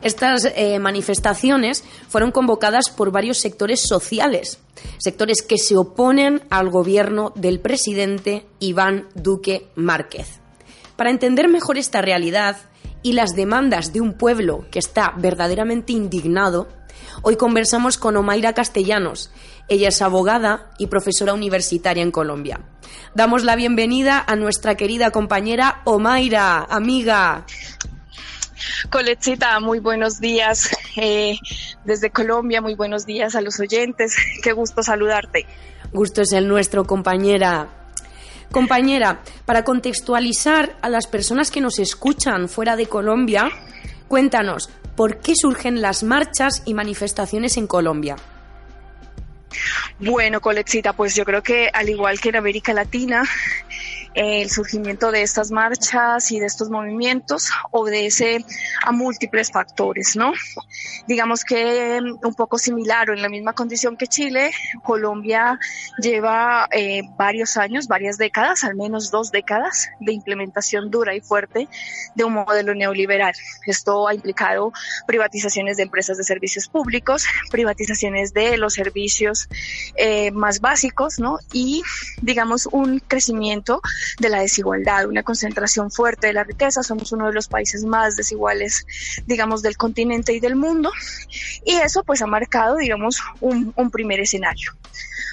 Estas 0.00 0.46
eh, 0.56 0.78
manifestaciones 0.78 1.84
fueron 2.08 2.32
convocadas 2.32 2.88
por 2.88 3.12
varios 3.12 3.36
sectores 3.36 3.82
sociales, 3.86 4.58
sectores 4.96 5.42
que 5.42 5.58
se 5.58 5.76
oponen 5.76 6.44
al 6.48 6.70
gobierno 6.70 7.34
del 7.36 7.60
presidente 7.60 8.46
Iván 8.58 9.06
Duque 9.14 9.66
Márquez. 9.74 10.40
Para 10.96 11.10
entender 11.10 11.46
mejor 11.48 11.76
esta 11.76 12.00
realidad 12.00 12.56
y 13.04 13.12
las 13.12 13.36
demandas 13.36 13.92
de 13.92 14.00
un 14.00 14.14
pueblo 14.14 14.64
que 14.70 14.78
está 14.78 15.12
verdaderamente 15.18 15.92
indignado, 15.92 16.68
hoy 17.20 17.36
conversamos 17.36 17.98
con 17.98 18.16
Omaira 18.16 18.54
Castellanos. 18.54 19.30
Ella 19.68 19.88
es 19.88 20.00
abogada 20.00 20.70
y 20.78 20.86
profesora 20.86 21.34
universitaria 21.34 22.02
en 22.02 22.10
Colombia. 22.10 22.60
Damos 23.14 23.44
la 23.44 23.56
bienvenida 23.56 24.24
a 24.26 24.36
nuestra 24.36 24.76
querida 24.76 25.10
compañera 25.10 25.82
Omaira, 25.84 26.64
amiga. 26.64 27.44
Coletcita, 28.90 29.60
muy 29.60 29.80
buenos 29.80 30.18
días 30.18 30.70
eh, 30.96 31.36
desde 31.84 32.08
Colombia, 32.08 32.62
muy 32.62 32.74
buenos 32.74 33.04
días 33.04 33.34
a 33.34 33.42
los 33.42 33.60
oyentes, 33.60 34.16
qué 34.42 34.52
gusto 34.52 34.82
saludarte. 34.82 35.44
Gusto 35.92 36.22
es 36.22 36.32
el 36.32 36.48
nuestro, 36.48 36.86
compañera. 36.86 37.83
Compañera, 38.54 39.20
para 39.46 39.64
contextualizar 39.64 40.76
a 40.80 40.88
las 40.88 41.08
personas 41.08 41.50
que 41.50 41.60
nos 41.60 41.80
escuchan 41.80 42.48
fuera 42.48 42.76
de 42.76 42.86
Colombia, 42.86 43.50
cuéntanos, 44.06 44.70
¿por 44.94 45.18
qué 45.18 45.32
surgen 45.34 45.82
las 45.82 46.04
marchas 46.04 46.62
y 46.64 46.72
manifestaciones 46.72 47.56
en 47.56 47.66
Colombia? 47.66 48.14
Bueno, 49.98 50.40
Coletcita, 50.40 50.92
pues 50.92 51.16
yo 51.16 51.24
creo 51.24 51.42
que 51.42 51.68
al 51.74 51.88
igual 51.88 52.20
que 52.20 52.28
en 52.28 52.36
América 52.36 52.72
Latina, 52.72 53.24
el 54.14 54.48
surgimiento 54.48 55.10
de 55.10 55.22
estas 55.22 55.50
marchas 55.50 56.30
y 56.30 56.38
de 56.38 56.46
estos 56.46 56.70
movimientos 56.70 57.50
obedece 57.72 58.44
a 58.84 58.92
múltiples 58.92 59.50
factores, 59.50 60.14
¿no? 60.14 60.32
Digamos 61.08 61.44
que 61.44 62.00
mm, 62.00 62.26
un 62.26 62.34
poco 62.34 62.58
similar 62.58 63.10
o 63.10 63.12
en 63.12 63.22
la 63.22 63.28
misma 63.28 63.52
condición 63.52 63.96
que 63.96 64.06
Chile, 64.06 64.52
Colombia 64.82 65.58
lleva 65.98 66.68
eh, 66.70 67.02
varios 67.18 67.56
años, 67.56 67.88
varias 67.88 68.16
décadas, 68.16 68.62
al 68.62 68.76
menos 68.76 69.10
dos 69.10 69.32
décadas 69.32 69.88
de 70.00 70.12
implementación 70.12 70.90
dura 70.90 71.14
y 71.14 71.20
fuerte 71.20 71.68
de 72.14 72.24
un 72.24 72.34
modelo 72.34 72.74
neoliberal. 72.74 73.34
Esto 73.66 74.06
ha 74.06 74.14
implicado 74.14 74.72
privatizaciones 75.06 75.76
de 75.76 75.82
empresas 75.82 76.18
de 76.18 76.24
servicios 76.24 76.68
públicos, 76.68 77.26
privatizaciones 77.50 78.32
de 78.32 78.56
los 78.58 78.74
servicios 78.74 79.48
eh, 79.96 80.30
más 80.30 80.60
básicos, 80.60 81.18
¿no? 81.18 81.38
Y 81.52 81.82
digamos 82.22 82.66
un 82.70 83.00
crecimiento 83.00 83.80
de 84.18 84.28
la 84.28 84.40
desigualdad, 84.40 85.06
una 85.06 85.22
concentración 85.22 85.90
fuerte 85.90 86.28
de 86.28 86.32
la 86.32 86.44
riqueza. 86.44 86.82
Somos 86.82 87.12
uno 87.12 87.26
de 87.26 87.32
los 87.32 87.48
países 87.48 87.84
más 87.84 88.16
desiguales, 88.16 88.86
digamos, 89.26 89.62
del 89.62 89.76
continente 89.76 90.32
y 90.32 90.40
del 90.40 90.56
mundo. 90.56 90.90
Y 91.64 91.76
eso 91.76 92.04
pues 92.04 92.22
ha 92.22 92.26
marcado, 92.26 92.76
digamos, 92.76 93.20
un, 93.40 93.72
primer 93.90 94.20
escenario. 94.20 94.72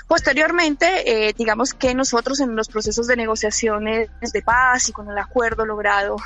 Posteriormente, 0.07 1.29
eh, 1.29 1.33
digamos 1.37 1.73
que 1.73 1.95
nosotros 1.95 2.41
en 2.41 2.55
los 2.55 2.67
procesos 2.67 3.07
de 3.07 3.15
negociaciones 3.15 4.09
de 4.19 4.41
paz 4.41 4.89
y 4.89 4.91
con 4.91 5.09
el 5.09 5.17
acuerdo 5.17 5.65
logrado 5.65 6.17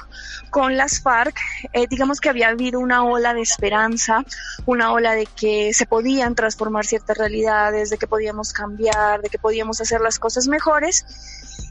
con 0.49 0.75
las 0.75 1.01
FARC, 1.01 1.37
eh, 1.71 1.85
digamos 1.87 2.19
que 2.19 2.29
había 2.29 2.49
habido 2.49 2.79
una 2.79 3.03
ola 3.03 3.33
de 3.33 3.41
esperanza, 3.41 4.25
una 4.65 4.91
ola 4.91 5.13
de 5.13 5.27
que 5.27 5.73
se 5.73 5.85
podían 5.85 6.33
transformar 6.33 6.85
ciertas 6.85 7.17
realidades, 7.17 7.89
de 7.89 7.97
que 7.97 8.07
podíamos 8.07 8.53
cambiar, 8.53 9.21
de 9.21 9.29
que 9.29 9.37
podíamos 9.37 9.79
hacer 9.81 10.01
las 10.01 10.17
cosas 10.17 10.47
mejores. 10.47 11.05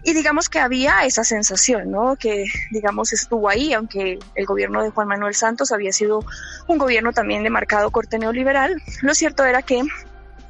Y 0.02 0.12
digamos 0.12 0.48
que 0.48 0.58
había 0.58 1.04
esa 1.04 1.24
sensación, 1.24 1.90
¿no? 1.90 2.16
Que, 2.16 2.44
digamos, 2.70 3.12
estuvo 3.12 3.48
ahí, 3.48 3.72
aunque 3.72 4.18
el 4.34 4.46
gobierno 4.46 4.82
de 4.82 4.90
Juan 4.90 5.08
Manuel 5.08 5.34
Santos 5.34 5.72
había 5.72 5.92
sido 5.92 6.24
un 6.66 6.78
gobierno 6.78 7.12
también 7.12 7.42
de 7.42 7.50
marcado 7.50 7.90
corte 7.90 8.18
neoliberal. 8.18 8.82
Lo 9.02 9.14
cierto 9.14 9.44
era 9.44 9.62
que 9.62 9.82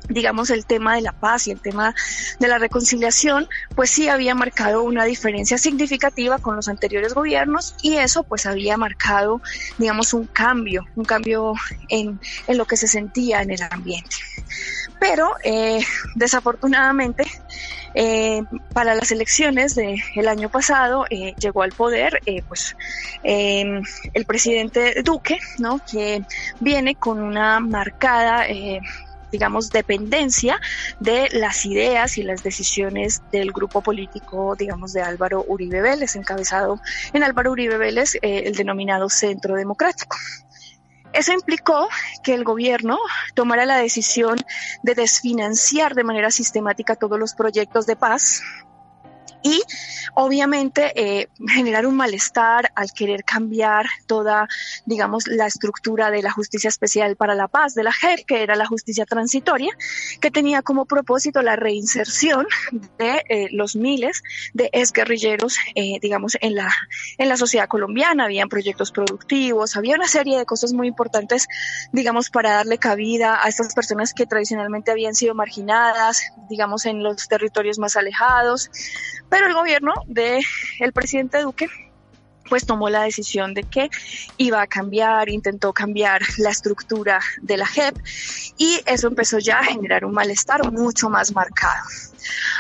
digamos, 0.09 0.51
el 0.51 0.67
tema 0.67 0.97
de 0.97 1.03
la 1.03 1.13
paz 1.13 1.47
y 1.47 1.51
el 1.51 1.61
tema 1.61 1.95
de 2.39 2.49
la 2.49 2.59
reconciliación, 2.59 3.49
pues 3.75 3.91
sí 3.91 4.09
había 4.09 4.35
marcado 4.35 4.83
una 4.83 5.05
diferencia 5.05 5.59
significativa 5.59 6.39
con 6.39 6.57
los 6.57 6.69
anteriores 6.69 7.15
gobiernos 7.15 7.75
y 7.83 7.97
eso 7.97 8.23
pues 8.23 8.47
había 8.47 8.77
marcado, 8.77 9.41
digamos, 9.79 10.13
un 10.13 10.27
cambio, 10.27 10.85
un 10.97 11.05
cambio 11.05 11.55
en, 11.89 12.21
en 12.47 12.59
lo 12.59 12.67
que 12.67 12.77
se 12.77 12.89
sentía 12.89 13.43
en 13.43 13.51
el 13.51 13.63
ambiente. 13.71 14.17
Pero 15.01 15.33
eh, 15.43 15.81
desafortunadamente, 16.15 17.27
eh, 17.95 18.43
para 18.73 18.95
las 18.95 19.11
elecciones 19.13 19.75
del 19.75 20.29
año 20.29 20.49
pasado 20.49 21.07
eh, 21.11 21.35
llegó 21.39 21.63
al 21.63 21.73
poder 21.73 22.21
eh, 22.27 22.43
pues 22.47 22.77
eh, 23.23 23.81
el 24.13 24.25
presidente 24.25 25.03
Duque, 25.03 25.39
¿no? 25.59 25.81
que 25.91 26.23
viene 26.61 26.97
con 26.97 27.21
una 27.21 27.61
marcada 27.61 28.49
eh, 28.49 28.81
digamos, 29.35 29.71
dependencia 29.71 30.61
de 31.01 31.29
las 31.33 31.67
ideas 31.67 32.19
y 32.19 32.23
las 32.23 32.45
decisiones 32.45 33.21
del 33.33 33.51
grupo 33.51 33.81
político, 33.81 34.55
digamos, 34.55 34.93
de 34.93 35.03
Álvaro 35.03 35.45
Uribe 35.49 35.81
Vélez, 35.83 36.15
encabezado 36.15 36.81
en 37.13 37.25
Álvaro 37.25 37.51
Uribe 37.51 37.77
Vélez, 37.77 38.15
eh, 38.23 38.45
el 38.47 38.55
denominado 38.55 39.09
Centro 39.09 39.57
Democrático. 39.57 40.17
Eso 41.15 41.33
implicó 41.33 41.89
que 42.25 42.35
el 42.35 42.43
gobierno 42.43 42.99
tomara 43.35 43.67
la 43.67 43.77
decisión 43.77 44.37
de 44.83 44.95
desfinanciar 44.95 45.95
de 45.95 46.03
manera 46.03 46.31
sistemática 46.31 46.97
todos 46.97 47.19
los 47.19 47.35
proyectos 47.35 47.87
de 47.87 47.95
paz 47.95 48.43
y 49.45 49.63
obviamente 50.15 50.93
eh, 50.97 51.29
generar 51.47 51.87
un 51.87 51.95
malestar 51.95 52.73
al 52.75 52.93
querer 52.93 53.25
cambiar 53.25 53.87
toda, 54.07 54.49
digamos, 54.87 55.29
la 55.29 55.47
estructura 55.47 56.11
de 56.11 56.23
la 56.23 56.33
justicia 56.33 56.69
especial 56.69 57.15
para 57.17 57.35
la 57.35 57.47
paz, 57.47 57.75
de 57.75 57.85
la 57.85 57.93
JEP, 57.93 58.25
que 58.27 58.43
era 58.43 58.57
la 58.57 58.65
justicia 58.65 59.05
transitoria, 59.05 59.71
que 60.21 60.31
tenía 60.31 60.63
como 60.63 60.87
propósito 60.87 61.43
la 61.43 61.57
reinserción 61.57 62.47
de 62.99 63.23
eh, 63.29 63.49
los 63.53 63.77
miles 63.77 64.23
de 64.55 64.71
exguerrilleros, 64.73 65.57
eh, 65.75 65.99
digamos, 66.01 66.39
en 66.41 66.55
la, 66.55 66.73
en 67.19 67.29
la 67.29 67.37
sociedad 67.37 67.69
colombiana. 67.69 68.25
Habían 68.25 68.49
proyectos 68.49 68.93
productivos, 68.93 69.77
había 69.77 69.95
una 69.97 70.09
serie 70.09 70.39
de 70.39 70.47
cosas 70.47 70.73
muy 70.73 70.89
importantes, 70.89 71.49
digamos, 71.93 72.31
para 72.31 72.53
darle 72.53 72.79
cabida 72.79 73.45
a 73.45 73.49
estas 73.49 73.75
personas 73.75 74.15
que 74.15 74.25
tradicionalmente 74.25 74.91
habían 74.91 75.15
sido 75.15 75.35
marginadas, 75.35 76.23
digamos, 76.49 76.87
en 76.87 77.03
los 77.03 77.29
territorios 77.29 77.79
más 77.79 77.97
alejados 77.97 78.71
pero 79.35 79.49
el 79.49 79.55
gobierno 79.55 79.95
de 80.07 80.39
el 80.79 80.93
presidente 80.93 81.43
Duque 81.43 81.67
pues 82.49 82.67
tomó 82.67 82.89
la 82.89 83.03
decisión 83.03 83.55
de 83.55 83.65
que 83.65 83.91
iba 84.37 84.63
a 84.63 84.67
cambiar, 84.67 85.29
intentó 85.29 85.73
cambiar 85.73 86.23
la 86.39 86.51
estructura 86.51 87.21
de 87.41 87.57
la 87.57 87.67
JEP 87.67 87.97
y 88.59 88.81
eso 88.87 89.09
empezó 89.09 89.39
ya 89.39 89.59
a 89.59 89.65
generar 89.65 90.05
un 90.05 90.13
malestar 90.13 90.71
mucho 90.71 91.11
más 91.11 91.33
marcado. 91.35 91.85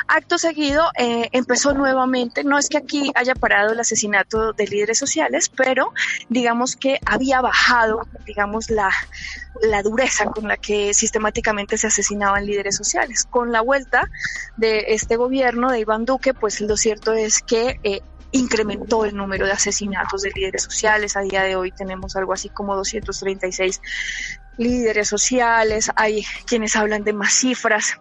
Acto 0.08 0.38
seguido 0.38 0.90
eh, 0.98 1.28
empezó 1.32 1.72
nuevamente, 1.72 2.44
no 2.44 2.58
es 2.58 2.68
que 2.68 2.78
aquí 2.78 3.10
haya 3.14 3.34
parado 3.34 3.72
el 3.72 3.80
asesinato 3.80 4.52
de 4.52 4.66
líderes 4.66 4.98
sociales, 4.98 5.48
pero 5.48 5.92
digamos 6.28 6.76
que 6.76 6.98
había 7.06 7.40
bajado, 7.40 8.06
digamos, 8.26 8.70
la, 8.70 8.90
la 9.62 9.82
dureza 9.82 10.26
con 10.26 10.48
la 10.48 10.56
que 10.56 10.92
sistemáticamente 10.92 11.78
se 11.78 11.86
asesinaban 11.86 12.46
líderes 12.46 12.76
sociales. 12.76 13.26
Con 13.28 13.52
la 13.52 13.60
vuelta 13.60 14.10
de 14.56 14.86
este 14.88 15.16
gobierno 15.16 15.70
de 15.70 15.80
Iván 15.80 16.04
Duque, 16.04 16.34
pues 16.34 16.60
lo 16.60 16.76
cierto 16.76 17.12
es 17.12 17.42
que 17.42 17.80
eh, 17.82 18.02
incrementó 18.34 19.04
el 19.04 19.16
número 19.16 19.46
de 19.46 19.52
asesinatos 19.52 20.22
de 20.22 20.32
líderes 20.34 20.64
sociales. 20.64 21.16
A 21.16 21.20
día 21.20 21.44
de 21.44 21.54
hoy 21.54 21.70
tenemos 21.70 22.16
algo 22.16 22.32
así 22.32 22.48
como 22.48 22.74
236 22.74 23.80
líderes 24.56 25.08
sociales, 25.08 25.90
hay 25.94 26.24
quienes 26.46 26.74
hablan 26.74 27.04
de 27.04 27.12
más 27.12 27.32
cifras. 27.32 27.98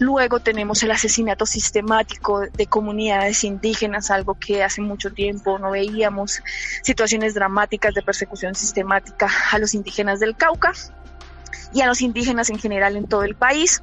Luego 0.00 0.40
tenemos 0.40 0.82
el 0.82 0.90
asesinato 0.90 1.46
sistemático 1.46 2.40
de 2.40 2.66
comunidades 2.66 3.44
indígenas, 3.44 4.10
algo 4.10 4.34
que 4.34 4.64
hace 4.64 4.82
mucho 4.82 5.12
tiempo 5.12 5.58
no 5.58 5.70
veíamos, 5.70 6.42
situaciones 6.82 7.34
dramáticas 7.34 7.94
de 7.94 8.02
persecución 8.02 8.56
sistemática 8.56 9.30
a 9.52 9.58
los 9.58 9.74
indígenas 9.74 10.18
del 10.18 10.36
Cauca 10.36 10.72
y 11.72 11.80
a 11.80 11.86
los 11.86 12.00
indígenas 12.00 12.50
en 12.50 12.58
general 12.58 12.96
en 12.96 13.06
todo 13.06 13.22
el 13.22 13.36
país 13.36 13.82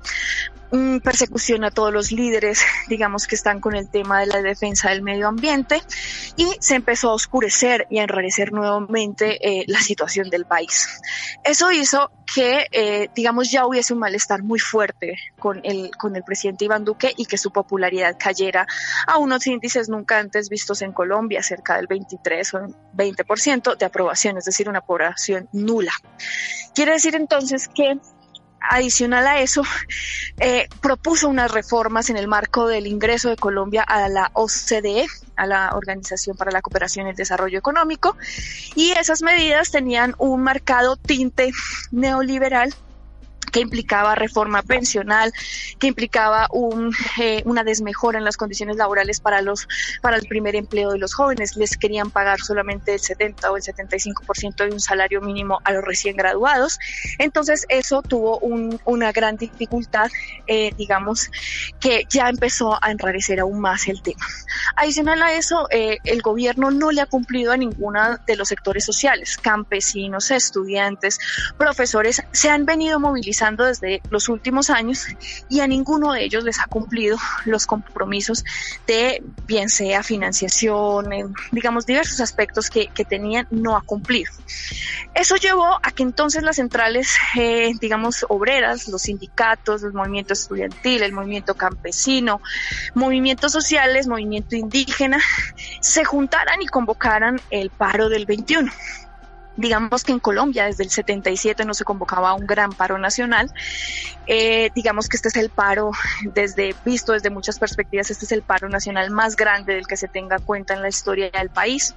persecución 1.03 1.63
a 1.63 1.71
todos 1.71 1.93
los 1.93 2.11
líderes, 2.11 2.61
digamos, 2.87 3.27
que 3.27 3.35
están 3.35 3.59
con 3.59 3.75
el 3.75 3.89
tema 3.89 4.21
de 4.21 4.27
la 4.27 4.41
defensa 4.41 4.89
del 4.89 5.03
medio 5.03 5.27
ambiente 5.27 5.81
y 6.35 6.47
se 6.59 6.75
empezó 6.75 7.11
a 7.11 7.13
oscurecer 7.13 7.85
y 7.91 7.99
a 7.99 8.03
enrarecer 8.03 8.51
nuevamente 8.51 9.37
eh, 9.47 9.65
la 9.67 9.79
situación 9.79 10.29
del 10.29 10.45
país. 10.45 10.99
Eso 11.43 11.71
hizo 11.71 12.11
que, 12.33 12.65
eh, 12.71 13.09
digamos, 13.15 13.51
ya 13.51 13.67
hubiese 13.67 13.93
un 13.93 13.99
malestar 13.99 14.41
muy 14.41 14.59
fuerte 14.59 15.15
con 15.37 15.61
el, 15.63 15.91
con 15.91 16.15
el 16.15 16.23
presidente 16.23 16.65
Iván 16.65 16.85
Duque 16.85 17.13
y 17.15 17.25
que 17.25 17.37
su 17.37 17.51
popularidad 17.51 18.15
cayera 18.17 18.65
a 19.05 19.19
unos 19.19 19.45
índices 19.45 19.89
nunca 19.89 20.17
antes 20.17 20.49
vistos 20.49 20.81
en 20.81 20.91
Colombia, 20.91 21.43
cerca 21.43 21.75
del 21.75 21.85
23 21.85 22.53
o 22.55 22.59
20% 22.95 23.77
de 23.77 23.85
aprobación, 23.85 24.37
es 24.37 24.45
decir, 24.45 24.67
una 24.67 24.79
aprobación 24.79 25.47
nula. 25.51 25.93
Quiere 26.73 26.93
decir 26.93 27.15
entonces 27.15 27.67
que 27.67 27.99
adicional 28.69 29.27
a 29.27 29.39
eso, 29.39 29.63
eh, 30.39 30.67
propuso 30.81 31.29
unas 31.29 31.51
reformas 31.51 32.09
en 32.09 32.17
el 32.17 32.27
marco 32.27 32.67
del 32.67 32.87
ingreso 32.87 33.29
de 33.29 33.35
Colombia 33.35 33.83
a 33.83 34.07
la 34.09 34.31
OCDE, 34.33 35.05
a 35.35 35.45
la 35.45 35.71
Organización 35.75 36.37
para 36.37 36.51
la 36.51 36.61
Cooperación 36.61 37.07
y 37.07 37.11
el 37.11 37.15
Desarrollo 37.15 37.59
Económico, 37.59 38.15
y 38.75 38.91
esas 38.91 39.21
medidas 39.21 39.71
tenían 39.71 40.15
un 40.17 40.41
marcado 40.43 40.95
tinte 40.95 41.51
neoliberal 41.91 42.73
que 43.53 43.61
implicaba 43.61 44.15
reforma 44.15 44.63
pensional, 44.63 45.31
que 45.79 45.87
implicaba 45.87 46.47
un, 46.51 46.91
eh, 47.21 47.43
una 47.45 47.63
desmejora 47.63 48.17
en 48.17 48.25
las 48.25 48.35
condiciones 48.35 48.77
laborales 48.77 49.21
para 49.21 49.41
los 49.41 49.67
para 50.01 50.17
el 50.17 50.27
primer 50.27 50.55
empleo 50.55 50.91
de 50.91 50.97
los 50.97 51.13
jóvenes. 51.13 51.55
Les 51.55 51.77
querían 51.77 52.09
pagar 52.09 52.39
solamente 52.39 52.95
el 52.95 52.99
70 52.99 53.51
o 53.51 53.55
el 53.55 53.63
75% 53.63 54.55
de 54.65 54.71
un 54.71 54.79
salario 54.79 55.21
mínimo 55.21 55.61
a 55.63 55.71
los 55.71 55.83
recién 55.83 56.17
graduados. 56.17 56.79
Entonces 57.19 57.65
eso 57.69 58.01
tuvo 58.01 58.39
un, 58.39 58.81
una 58.85 59.11
gran 59.11 59.37
dificultad, 59.37 60.09
eh, 60.47 60.71
digamos, 60.75 61.29
que 61.79 62.05
ya 62.09 62.29
empezó 62.29 62.83
a 62.83 62.89
enrarecer 62.89 63.39
aún 63.39 63.59
más 63.59 63.87
el 63.87 64.01
tema. 64.01 64.25
Adicional 64.75 65.21
a 65.21 65.35
eso, 65.35 65.67
eh, 65.69 65.99
el 66.05 66.23
gobierno 66.23 66.71
no 66.71 66.89
le 66.89 67.01
ha 67.01 67.05
cumplido 67.05 67.51
a 67.51 67.57
ninguno 67.57 68.17
de 68.25 68.35
los 68.35 68.47
sectores 68.47 68.83
sociales, 68.83 69.37
campesinos, 69.37 70.31
estudiantes, 70.31 71.19
profesores, 71.55 72.23
se 72.31 72.49
han 72.49 72.65
venido 72.65 72.99
movilizando 72.99 73.42
realizando 73.43 73.65
desde 73.65 74.01
los 74.09 74.29
últimos 74.29 74.69
años 74.69 75.07
y 75.49 75.59
a 75.59 75.67
ninguno 75.67 76.13
de 76.13 76.23
ellos 76.23 76.43
les 76.43 76.59
ha 76.59 76.65
cumplido 76.65 77.17
los 77.45 77.65
compromisos 77.65 78.43
de 78.87 79.21
bien 79.45 79.69
sea 79.69 80.03
financiación, 80.03 81.33
digamos 81.51 81.85
diversos 81.85 82.19
aspectos 82.19 82.69
que, 82.69 82.87
que, 82.87 83.05
tenían, 83.05 83.47
no 83.51 83.75
ha 83.75 83.81
cumplido. 83.81 84.31
Eso 85.13 85.35
llevó 85.35 85.79
a 85.83 85.91
que 85.91 86.03
entonces 86.03 86.43
las 86.43 86.55
centrales, 86.55 87.15
eh, 87.37 87.73
digamos, 87.79 88.25
obreras, 88.29 88.87
los 88.87 89.03
sindicatos, 89.03 89.83
el 89.83 89.93
movimiento 89.93 90.33
estudiantil, 90.33 91.03
el 91.03 91.11
movimiento 91.11 91.55
campesino, 91.55 92.41
movimientos 92.93 93.51
sociales, 93.51 94.07
movimiento 94.07 94.55
indígena, 94.55 95.19
se 95.81 96.03
juntaran 96.03 96.61
y 96.61 96.67
convocaran 96.67 97.41
el 97.49 97.69
paro 97.69 98.09
del 98.09 98.25
21. 98.25 98.71
Digamos 99.55 100.03
que 100.03 100.11
en 100.11 100.19
Colombia 100.19 100.65
desde 100.65 100.83
el 100.83 100.89
77 100.89 101.65
no 101.65 101.73
se 101.73 101.83
convocaba 101.83 102.33
un 102.33 102.47
gran 102.47 102.71
paro 102.71 102.97
nacional. 102.97 103.51
Eh, 104.25 104.71
digamos 104.73 105.09
que 105.09 105.17
este 105.17 105.29
es 105.29 105.35
el 105.35 105.49
paro, 105.49 105.91
desde 106.33 106.75
visto 106.85 107.13
desde 107.13 107.29
muchas 107.29 107.59
perspectivas, 107.59 108.09
este 108.09 108.25
es 108.25 108.31
el 108.31 108.41
paro 108.41 108.69
nacional 108.69 109.11
más 109.11 109.35
grande 109.35 109.75
del 109.75 109.87
que 109.87 109.97
se 109.97 110.07
tenga 110.07 110.39
cuenta 110.39 110.73
en 110.73 110.81
la 110.81 110.89
historia 110.89 111.29
del 111.31 111.49
país. 111.49 111.95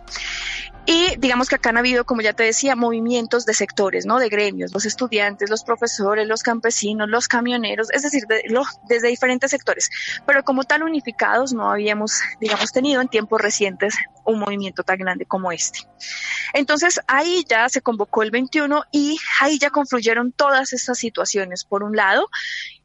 Y 0.87 1.17
digamos 1.19 1.49
que 1.49 1.57
acá 1.57 1.71
han 1.71 1.79
habido, 1.79 2.07
como 2.07 2.23
ya 2.23 2.33
te 2.33 2.45
decía, 2.45 2.77
movimientos 2.77 3.45
de 3.45 3.55
sectores, 3.55 4.07
¿no? 4.07 4.19
De 4.21 4.29
gremios, 4.29 4.73
los 4.73 4.87
estudiantes, 4.87 5.51
los 5.51 5.65
profesores, 5.65 6.29
los 6.29 6.45
campesinos, 6.45 7.09
los 7.09 7.27
camioneros, 7.27 7.91
es 7.91 8.03
decir, 8.03 8.27
de, 8.29 8.43
desde 8.89 9.09
diferentes 9.09 9.51
sectores. 9.51 9.91
Pero 10.27 10.45
como 10.45 10.63
tal 10.63 10.85
unificados 10.85 11.53
no 11.53 11.71
habíamos, 11.71 12.21
digamos, 12.41 12.73
tenido 12.73 13.01
en 13.03 13.09
tiempos 13.09 13.41
recientes 13.41 13.97
un 14.25 14.39
movimiento 14.39 14.85
tan 14.85 14.99
grande 14.99 15.27
como 15.27 15.51
este. 15.51 15.81
Entonces 16.53 17.01
ahí 17.09 17.45
ya 17.49 17.69
se 17.69 17.83
convocó 17.83 18.23
el 18.23 18.31
21 18.31 18.85
y 18.93 19.19
ahí 19.41 19.59
ya 19.59 19.71
confluyeron 19.71 20.33
todas 20.33 20.73
estas 20.73 20.99
situaciones. 20.99 21.65
Por 21.65 21.83
un 21.83 21.97
lado, 21.97 22.29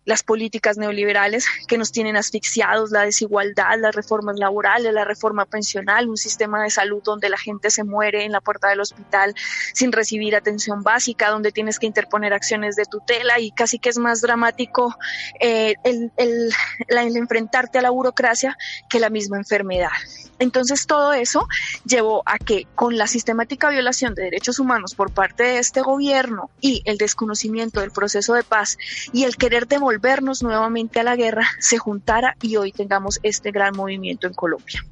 las 0.05 0.23
políticas 0.23 0.77
neoliberales 0.77 1.45
que 1.67 1.77
nos 1.77 1.91
tienen 1.91 2.17
asfixiados, 2.17 2.91
la 2.91 3.03
desigualdad, 3.03 3.79
las 3.79 3.95
reformas 3.95 4.37
laborales, 4.37 4.93
la 4.93 5.05
reforma 5.05 5.45
pensional, 5.45 6.09
un 6.09 6.17
sistema 6.17 6.63
de 6.63 6.69
salud 6.69 7.01
donde 7.03 7.29
la 7.29 7.37
gente 7.37 7.69
se 7.69 7.83
muere 7.83 8.25
en 8.25 8.31
la 8.31 8.41
puerta 8.41 8.69
del 8.69 8.79
hospital 8.79 9.35
sin 9.73 9.91
recibir 9.91 10.35
atención 10.35 10.83
básica, 10.83 11.29
donde 11.29 11.51
tienes 11.51 11.77
que 11.79 11.85
interponer 11.85 12.33
acciones 12.33 12.75
de 12.75 12.85
tutela 12.85 13.39
y 13.39 13.51
casi 13.51 13.79
que 13.79 13.89
es 13.89 13.97
más 13.97 14.21
dramático 14.21 14.95
eh, 15.39 15.75
el, 15.83 16.11
el, 16.17 16.51
el 16.87 17.17
enfrentarte 17.17 17.77
a 17.77 17.81
la 17.81 17.89
burocracia 17.91 18.57
que 18.89 18.99
la 18.99 19.09
misma 19.09 19.37
enfermedad. 19.37 19.91
Entonces 20.39 20.87
todo 20.87 21.13
eso 21.13 21.47
llevó 21.85 22.23
a 22.25 22.39
que 22.39 22.65
con 22.73 22.97
la 22.97 23.05
sistemática 23.05 23.69
violación 23.69 24.15
de 24.15 24.23
derechos 24.23 24.57
humanos 24.57 24.95
por 24.95 25.13
parte 25.13 25.43
de 25.43 25.59
este 25.59 25.81
gobierno 25.81 26.49
y 26.59 26.81
el 26.85 26.97
desconocimiento 26.97 27.81
del 27.81 27.91
proceso 27.91 28.33
de 28.33 28.41
paz 28.41 28.79
y 29.13 29.25
el 29.25 29.37
querer 29.37 29.67
devolvernos 29.91 30.41
nuevamente 30.41 31.01
a 31.01 31.03
la 31.03 31.17
guerra 31.17 31.45
se 31.59 31.77
juntara 31.77 32.35
y 32.41 32.55
hoy 32.55 32.71
tengamos 32.71 33.19
este 33.23 33.51
gran 33.51 33.75
movimiento 33.75 34.27
en 34.27 34.33
Colombia. 34.33 34.85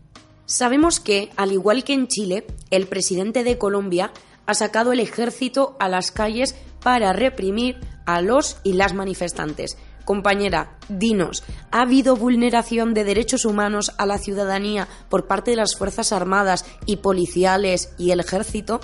Sabemos 0.45 0.99
que, 0.99 1.29
al 1.37 1.53
igual 1.53 1.83
que 1.83 1.93
en 1.93 2.07
Chile, 2.07 2.45
el 2.69 2.87
presidente 2.87 3.43
de 3.43 3.57
Colombia 3.57 4.11
ha 4.45 4.53
sacado 4.53 4.91
el 4.91 4.99
ejército 4.99 5.77
a 5.79 5.87
las 5.87 6.11
calles 6.11 6.55
para 6.81 7.13
reprimir 7.13 7.79
a 8.05 8.21
los 8.21 8.57
y 8.63 8.73
las 8.73 8.93
manifestantes. 8.93 9.77
Compañera, 10.03 10.77
dinos, 10.89 11.43
¿ha 11.71 11.81
habido 11.81 12.15
vulneración 12.15 12.93
de 12.93 13.03
derechos 13.03 13.45
humanos 13.45 13.93
a 13.97 14.05
la 14.05 14.17
ciudadanía 14.17 14.87
por 15.07 15.27
parte 15.27 15.51
de 15.51 15.57
las 15.57 15.77
Fuerzas 15.77 16.11
Armadas 16.11 16.65
y 16.87 16.97
policiales 16.97 17.93
y 17.97 18.11
el 18.11 18.19
ejército? 18.19 18.81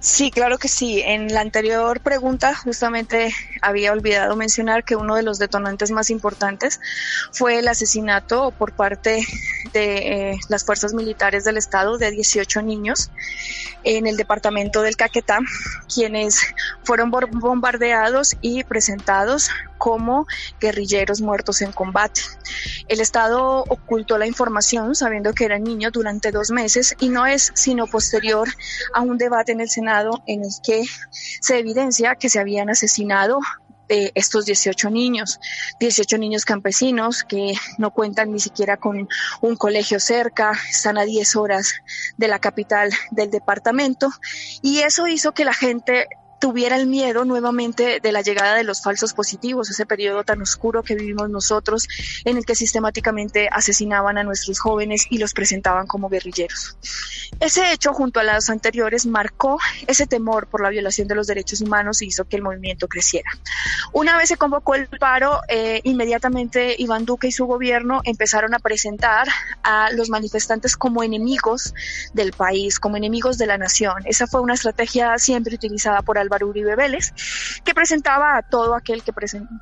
Sí, 0.00 0.30
claro 0.30 0.58
que 0.58 0.68
sí. 0.68 1.02
En 1.04 1.32
la 1.32 1.40
anterior 1.40 2.00
pregunta 2.00 2.54
justamente 2.54 3.34
había 3.62 3.92
olvidado 3.92 4.36
mencionar 4.36 4.84
que 4.84 4.96
uno 4.96 5.16
de 5.16 5.22
los 5.22 5.38
detonantes 5.38 5.90
más 5.90 6.10
importantes 6.10 6.80
fue 7.32 7.58
el 7.58 7.68
asesinato 7.68 8.52
por 8.52 8.72
parte 8.72 9.26
de 9.72 10.30
eh, 10.32 10.38
las 10.48 10.64
fuerzas 10.64 10.94
militares 10.94 11.44
del 11.44 11.56
Estado 11.56 11.98
de 11.98 12.10
18 12.10 12.62
niños 12.62 13.10
en 13.82 14.06
el 14.06 14.16
departamento 14.16 14.82
del 14.82 14.96
Caquetá, 14.96 15.38
quienes 15.92 16.40
fueron 16.84 17.10
bombardeados 17.10 18.36
y 18.40 18.64
presentados 18.64 19.50
como 19.78 20.26
guerrilleros 20.60 21.20
muertos 21.20 21.62
en 21.62 21.72
combate. 21.72 22.22
El 22.88 23.00
Estado 23.00 23.64
ocultó 23.68 24.18
la 24.18 24.26
información 24.26 24.94
sabiendo 24.94 25.32
que 25.32 25.44
eran 25.44 25.64
niños 25.64 25.92
durante 25.92 26.30
dos 26.30 26.50
meses 26.50 26.94
y 27.00 27.08
no 27.08 27.26
es 27.26 27.52
sino 27.54 27.86
posterior 27.86 28.48
a 28.94 29.00
un 29.00 29.18
debate 29.18 29.52
en 29.52 29.60
el 29.60 29.68
Senado 29.68 30.22
en 30.26 30.44
el 30.44 30.50
que 30.62 30.82
se 31.40 31.58
evidencia 31.58 32.16
que 32.16 32.28
se 32.28 32.38
habían 32.38 32.70
asesinado 32.70 33.40
de 33.88 34.12
estos 34.14 34.46
18 34.46 34.90
niños, 34.90 35.40
18 35.80 36.18
niños 36.18 36.44
campesinos 36.44 37.24
que 37.24 37.54
no 37.78 37.92
cuentan 37.92 38.32
ni 38.32 38.40
siquiera 38.40 38.76
con 38.76 39.08
un 39.40 39.56
colegio 39.56 40.00
cerca, 40.00 40.52
están 40.68 40.98
a 40.98 41.04
10 41.04 41.36
horas 41.36 41.72
de 42.16 42.28
la 42.28 42.38
capital 42.38 42.90
del 43.10 43.30
departamento 43.30 44.08
y 44.62 44.80
eso 44.80 45.06
hizo 45.06 45.32
que 45.32 45.44
la 45.44 45.54
gente 45.54 46.08
tuviera 46.38 46.76
el 46.76 46.86
miedo 46.86 47.24
nuevamente 47.24 48.00
de 48.00 48.12
la 48.12 48.22
llegada 48.22 48.54
de 48.54 48.64
los 48.64 48.82
falsos 48.82 49.12
positivos, 49.14 49.70
ese 49.70 49.86
periodo 49.86 50.24
tan 50.24 50.42
oscuro 50.42 50.82
que 50.82 50.94
vivimos 50.94 51.30
nosotros, 51.30 51.88
en 52.24 52.36
el 52.36 52.44
que 52.44 52.54
sistemáticamente 52.54 53.48
asesinaban 53.50 54.18
a 54.18 54.24
nuestros 54.24 54.58
jóvenes 54.58 55.06
y 55.10 55.18
los 55.18 55.32
presentaban 55.32 55.86
como 55.86 56.08
guerrilleros. 56.08 56.76
Ese 57.40 57.72
hecho, 57.72 57.92
junto 57.92 58.20
a 58.20 58.24
las 58.24 58.50
anteriores, 58.50 59.06
marcó 59.06 59.58
ese 59.86 60.06
temor 60.06 60.46
por 60.46 60.62
la 60.62 60.70
violación 60.70 61.08
de 61.08 61.14
los 61.14 61.26
derechos 61.26 61.60
humanos 61.60 62.02
y 62.02 62.06
hizo 62.06 62.24
que 62.24 62.36
el 62.36 62.42
movimiento 62.42 62.88
creciera. 62.88 63.30
Una 63.92 64.16
vez 64.16 64.28
se 64.28 64.36
convocó 64.36 64.74
el 64.74 64.88
paro, 64.88 65.40
eh, 65.48 65.80
inmediatamente 65.84 66.76
Iván 66.78 67.04
Duque 67.04 67.28
y 67.28 67.32
su 67.32 67.46
gobierno 67.46 68.00
empezaron 68.04 68.54
a 68.54 68.58
presentar 68.58 69.28
a 69.62 69.90
los 69.92 70.10
manifestantes 70.10 70.76
como 70.76 71.02
enemigos 71.02 71.74
del 72.12 72.32
país, 72.32 72.78
como 72.78 72.96
enemigos 72.96 73.38
de 73.38 73.46
la 73.46 73.58
nación. 73.58 74.02
Esa 74.04 74.26
fue 74.26 74.40
una 74.40 74.54
estrategia 74.54 75.18
siempre 75.18 75.54
utilizada 75.54 76.02
por 76.02 76.18
Álvaro 76.26 76.48
Uribe 76.48 76.76
Vélez, 76.76 77.12
que 77.64 77.74
presentaba 77.74 78.36
a 78.36 78.42
todo 78.42 78.74
aquel 78.74 79.02
que 79.02 79.12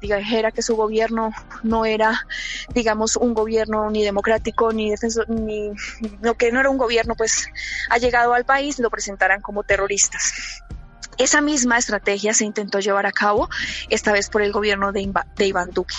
dijera 0.00 0.50
que 0.50 0.62
su 0.62 0.77
gobierno 0.77 1.33
no 1.62 1.85
era, 1.85 2.27
digamos, 2.74 3.16
un 3.16 3.35
gobierno 3.35 3.90
ni 3.90 4.03
democrático 4.03 4.72
ni 4.72 4.90
defensor, 4.90 5.29
ni 5.29 5.70
lo 6.20 6.35
que 6.35 6.50
no 6.50 6.61
era 6.61 6.70
un 6.70 6.79
gobierno, 6.79 7.14
pues 7.14 7.48
ha 7.90 7.98
llegado 7.98 8.35
al 8.35 8.44
país, 8.44 8.79
lo 8.79 8.90
presentaran 8.90 9.40
como 9.40 9.62
terroristas. 9.62 10.62
Esa 11.16 11.40
misma 11.40 11.79
estrategia 11.79 12.35
se 12.35 12.44
intentó 12.44 12.81
llevar 12.81 13.07
a 13.07 13.12
cabo, 13.12 13.48
esta 13.88 14.12
vez 14.12 14.29
por 14.31 14.42
el 14.42 14.53
gobierno 14.53 14.90
de, 14.90 15.12
de 15.37 15.46
Iván 15.46 15.70
Duque 15.70 15.94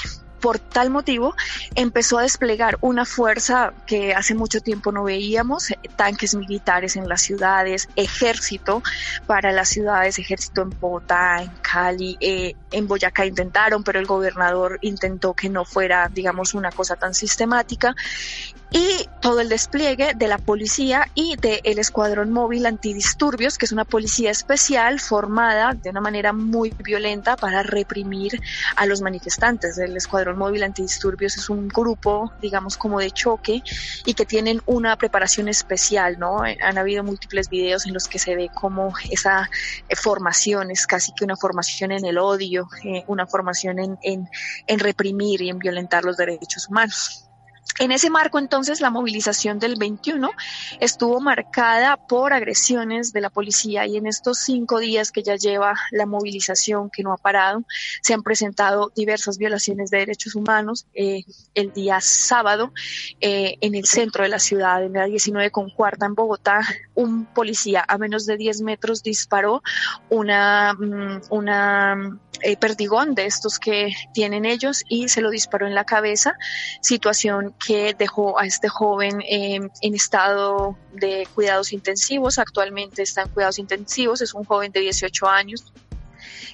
por 0.45 0.60
tal 0.60 0.91
motivo 0.91 1.36
empezó 1.73 2.19
a 2.19 2.21
desplegar 2.21 2.77
una 2.81 3.03
fuerza 3.03 3.73
que 3.88 4.13
hace 4.13 4.36
mucho 4.36 4.62
tiempo 4.62 4.91
no 4.91 5.03
veíamos, 5.03 5.71
eh, 5.71 5.79
tanques 5.95 6.36
militares 6.36 6.95
en 6.97 7.10
las 7.10 7.23
ciudades, 7.23 7.89
ejército 7.95 8.84
para 9.25 9.51
las 9.51 9.69
ciudades, 9.69 10.19
ejército 10.19 10.62
en 10.62 10.69
Bogotá, 10.79 11.41
en 11.41 11.49
Cali, 11.63 12.15
eh, 12.19 12.53
en 12.71 12.88
Boyacá 12.88 13.25
intentaron, 13.25 13.84
pero 13.84 13.99
el 13.99 14.05
gobernador 14.05 14.77
intentó 14.81 15.34
que 15.34 15.49
no 15.49 15.65
fuera, 15.65 16.12
digamos, 16.13 16.53
una 16.53 16.69
cosa 16.71 16.95
tan 16.95 17.15
sistemática 17.15 17.95
y 18.75 19.07
todo 19.21 19.39
el 19.39 19.47
despliegue 19.47 20.15
de 20.15 20.27
la 20.27 20.38
policía 20.38 21.09
y 21.15 21.38
del 21.38 21.79
escuadrón 21.79 22.33
móvil 22.33 22.65
antidisturbios, 22.65 23.57
que 23.57 23.65
es 23.65 23.71
una 23.71 23.85
policía 23.85 24.31
especial 24.31 24.99
formada 24.99 25.73
de 25.73 25.91
una 25.91 26.01
manera 26.01 26.33
muy 26.33 26.71
violenta 26.83 27.38
para 27.38 27.63
reprimir 27.63 28.41
a 28.75 28.85
los 28.85 28.99
manifestantes. 28.99 29.77
El 29.77 29.95
escuadrón 29.95 30.38
móvil 30.38 30.63
antidisturbios 30.63 31.38
es 31.38 31.49
un 31.49 31.69
grupo, 31.69 32.33
digamos, 32.41 32.75
como 32.75 32.99
de 32.99 33.11
choque 33.11 33.63
y 34.03 34.13
que 34.13 34.25
tienen 34.25 34.61
una 34.65 34.97
preparación 34.97 35.47
especial, 35.47 36.19
¿no? 36.19 36.41
Han 36.41 36.77
habido 36.77 37.01
múltiples 37.01 37.47
videos 37.47 37.85
en 37.85 37.93
los 37.93 38.09
que 38.09 38.19
se 38.19 38.35
ve 38.35 38.49
como 38.53 38.93
esa 39.09 39.49
eh, 39.88 39.95
formación 39.95 40.69
es 40.69 40.85
casi 40.85 41.13
que 41.13 41.23
una 41.23 41.38
formación 41.38 41.93
en 41.93 42.03
el 42.03 42.17
odio, 42.17 42.67
eh, 42.83 43.05
una 43.07 43.25
formación 43.25 43.79
en, 43.79 43.97
en 44.01 44.79
reprimir 44.79 45.41
y 45.43 45.49
en 45.49 45.59
violentar 45.59 46.03
los 46.03 46.17
derechos 46.17 46.67
humanos. 46.67 47.24
En 47.78 47.91
ese 47.91 48.10
marco, 48.10 48.39
entonces, 48.39 48.80
la 48.80 48.89
movilización 48.89 49.60
del 49.60 49.75
21 49.75 50.32
estuvo 50.80 51.19
marcada 51.19 51.97
por 51.97 52.32
agresiones 52.32 53.12
de 53.12 53.19
la 53.19 53.30
policía 53.30 53.86
y 53.86 53.97
en 53.97 54.08
estos 54.08 54.39
cinco 54.39 54.80
días 54.80 55.12
que 55.12 55.23
ya 55.23 55.36
lleva 55.36 55.73
la 55.91 56.06
movilización, 56.06 56.89
que 56.89 57.04
no 57.04 57.12
ha 57.12 57.17
parado, 57.17 57.65
se 58.01 58.13
han 58.13 58.23
presentado 58.23 58.93
diversas 58.95 59.38
violaciones 59.38 59.89
de 59.89 59.97
derechos 59.97 60.36
humanos. 60.36 60.88
Eh, 60.93 61.25
el 61.54 61.73
día 61.73 61.99
sábado, 61.99 62.71
eh, 63.19 63.58
en 63.60 63.75
el 63.75 63.86
centro 63.86 64.23
de 64.23 64.30
la 64.30 64.39
ciudad, 64.39 64.82
en 64.82 64.93
la 64.93 65.06
19 65.06 65.51
con 65.51 65.69
cuarta 65.69 66.06
en 66.06 66.15
Bogotá, 66.15 66.62
un 66.93 67.25
policía 67.25 67.84
a 67.86 67.97
menos 67.97 68.25
de 68.25 68.38
10 68.38 68.62
metros 68.62 69.04
disparó 69.04 69.62
mm, 70.10 71.17
una 71.30 72.19
eh, 72.41 72.58
perdigón 72.58 73.15
de 73.15 73.25
estos 73.25 73.60
que 73.60 73.93
tienen 74.13 74.45
ellos 74.45 74.84
y 74.88 75.08
se 75.08 75.21
lo 75.21 75.30
disparó 75.30 75.67
en 75.67 75.75
la 75.75 75.86
cabeza, 75.86 76.36
situación 76.82 77.54
que 77.65 77.93
dejó 77.93 78.39
a 78.39 78.45
este 78.45 78.69
joven 78.69 79.21
eh, 79.21 79.59
en 79.81 79.95
estado 79.95 80.77
de 80.93 81.27
cuidados 81.33 81.73
intensivos, 81.73 82.39
actualmente 82.39 83.01
está 83.01 83.23
en 83.23 83.29
cuidados 83.29 83.59
intensivos, 83.59 84.21
es 84.21 84.33
un 84.33 84.43
joven 84.43 84.71
de 84.71 84.81
18 84.81 85.27
años 85.27 85.73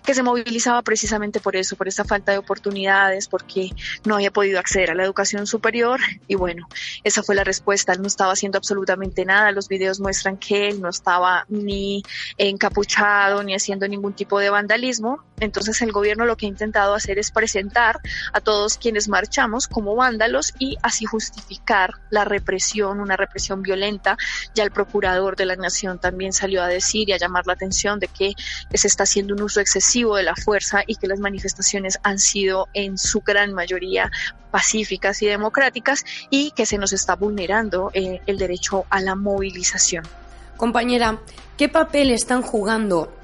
que 0.03 0.13
se 0.13 0.23
movilizaba 0.23 0.81
precisamente 0.81 1.39
por 1.39 1.55
eso, 1.55 1.75
por 1.75 1.88
esta 1.88 2.03
falta 2.03 2.31
de 2.31 2.38
oportunidades, 2.38 3.27
porque 3.27 3.71
no 4.05 4.15
había 4.15 4.31
podido 4.31 4.60
acceder 4.60 4.91
a 4.91 4.95
la 4.95 5.03
educación 5.03 5.47
superior 5.47 5.99
y 6.27 6.36
bueno, 6.36 6.67
esa 7.03 7.23
fue 7.23 7.36
la 7.36 7.43
respuesta. 7.43 7.93
Él 7.93 8.01
no 8.01 8.07
estaba 8.07 8.34
haciendo 8.34 8.57
absolutamente 8.57 9.25
nada. 9.25 9.51
Los 9.51 9.67
videos 9.67 9.99
muestran 9.99 10.38
que 10.38 10.69
él 10.69 10.81
no 10.81 10.89
estaba 10.89 11.45
ni 11.49 12.03
encapuchado 12.38 13.43
ni 13.43 13.53
haciendo 13.53 13.88
ningún 13.88 14.13
tipo 14.13 14.39
de 14.39 14.49
vandalismo. 14.49 15.23
Entonces 15.39 15.81
el 15.81 15.91
gobierno 15.91 16.25
lo 16.25 16.38
que 16.38 16.45
ha 16.45 16.49
intentado 16.49 16.93
hacer 16.93 17.17
es 17.17 17.31
presentar 17.31 17.99
a 18.34 18.41
todos 18.41 18.77
quienes 18.77 19.07
marchamos 19.07 19.67
como 19.67 19.95
vándalos 19.95 20.53
y 20.60 20.77
así 20.84 21.05
justificar 21.05 21.95
la 22.10 22.25
represión, 22.25 22.99
una 22.99 23.17
represión 23.17 23.62
violenta. 23.62 24.17
Ya 24.53 24.63
el 24.63 24.71
procurador 24.71 25.36
de 25.36 25.45
la 25.45 25.55
nación 25.55 25.99
también 25.99 26.34
salió 26.34 26.62
a 26.62 26.67
decir 26.67 27.10
y 27.10 27.13
a 27.13 27.17
llamar 27.17 27.47
la 27.47 27.53
atención 27.53 27.99
de 27.99 28.07
que 28.07 28.34
se 28.73 28.88
está 28.88 29.03
haciendo 29.03 29.34
un 29.34 29.41
uso 29.41 29.61
excesivo 29.62 30.15
de 30.15 30.24
la 30.24 30.36
fuerza 30.36 30.84
y 30.86 30.95
que 30.95 31.08
las 31.08 31.19
manifestaciones 31.19 32.00
han 32.04 32.19
sido 32.19 32.67
en 32.74 32.97
su 32.97 33.21
gran 33.21 33.54
mayoría 33.54 34.12
pacíficas 34.52 35.21
y 35.21 35.28
democráticas 35.28 36.06
y 36.30 36.52
que 36.52 36.65
se 36.65 36.78
nos 36.78 36.93
está 36.93 37.15
vulnerando 37.15 37.91
eh, 37.93 38.21
el 38.26 38.38
derecho 38.38 38.86
a 38.89 39.02
la 39.02 39.15
movilización. 39.15 40.04
Compañera, 40.58 41.19
¿qué 41.58 41.69
papel 41.69 42.12
están 42.12 42.41
jugando 42.41 43.15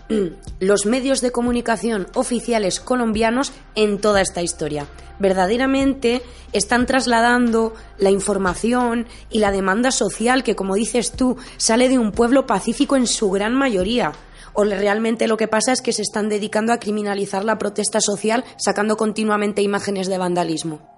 los 0.59 0.85
medios 0.85 1.21
de 1.21 1.31
comunicación 1.31 2.07
oficiales 2.13 2.79
colombianos 2.79 3.51
en 3.75 3.99
toda 3.99 4.21
esta 4.21 4.41
historia? 4.41 4.87
verdaderamente 5.19 6.21
están 6.53 6.85
trasladando 6.85 7.73
la 7.97 8.09
información 8.09 9.07
y 9.29 9.39
la 9.39 9.51
demanda 9.51 9.91
social 9.91 10.43
que, 10.43 10.55
como 10.55 10.75
dices 10.75 11.11
tú, 11.11 11.37
sale 11.57 11.89
de 11.89 11.99
un 11.99 12.11
pueblo 12.11 12.45
pacífico 12.45 12.95
en 12.95 13.07
su 13.07 13.29
gran 13.31 13.53
mayoría. 13.53 14.13
O 14.59 14.63
realmente 14.63 15.27
lo 15.27 15.37
que 15.37 15.47
pasa 15.47 15.71
es 15.71 15.83
que 15.83 15.93
se 15.93 16.01
están 16.01 16.29
dedicando 16.29 16.73
a 16.73 16.79
criminalizar 16.79 17.45
la 17.45 17.59
protesta 17.59 18.01
social 18.01 18.43
sacando 18.57 18.97
continuamente 18.97 19.61
imágenes 19.61 20.07
de 20.07 20.17
vandalismo. 20.17 20.96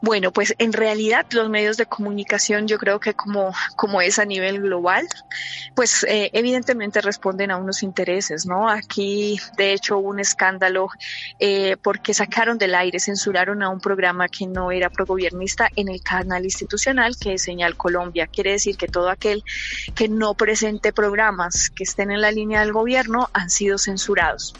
Bueno, 0.00 0.32
pues 0.32 0.54
en 0.58 0.72
realidad 0.72 1.26
los 1.30 1.48
medios 1.48 1.76
de 1.76 1.86
comunicación 1.86 2.68
yo 2.68 2.78
creo 2.78 3.00
que 3.00 3.14
como, 3.14 3.52
como 3.76 4.00
es 4.00 4.18
a 4.18 4.24
nivel 4.24 4.60
global, 4.62 5.06
pues 5.74 6.04
eh, 6.04 6.30
evidentemente 6.32 7.00
responden 7.00 7.50
a 7.50 7.56
unos 7.56 7.82
intereses, 7.82 8.46
¿no? 8.46 8.68
Aquí, 8.68 9.40
de 9.56 9.72
hecho, 9.72 9.98
hubo 9.98 10.08
un 10.08 10.20
escándalo 10.20 10.88
eh, 11.38 11.76
porque 11.82 12.14
sacaron 12.14 12.58
del 12.58 12.74
aire, 12.74 13.00
censuraron 13.00 13.62
a 13.62 13.70
un 13.70 13.80
programa 13.80 14.28
que 14.28 14.46
no 14.46 14.70
era 14.70 14.90
progobiernista 14.90 15.68
en 15.76 15.88
el 15.88 16.02
canal 16.02 16.44
institucional 16.44 17.16
que 17.16 17.34
es 17.34 17.42
Señal 17.42 17.76
Colombia. 17.76 18.26
Quiere 18.26 18.52
decir 18.52 18.76
que 18.76 18.88
todo 18.88 19.10
aquel 19.10 19.42
que 19.94 20.08
no 20.08 20.34
presente 20.34 20.92
programas 20.92 21.70
que 21.70 21.84
estén 21.84 22.10
en 22.10 22.20
la 22.20 22.30
línea 22.30 22.60
del 22.60 22.72
gobierno 22.72 23.28
han 23.32 23.50
sido 23.50 23.78
censurados. 23.78 24.54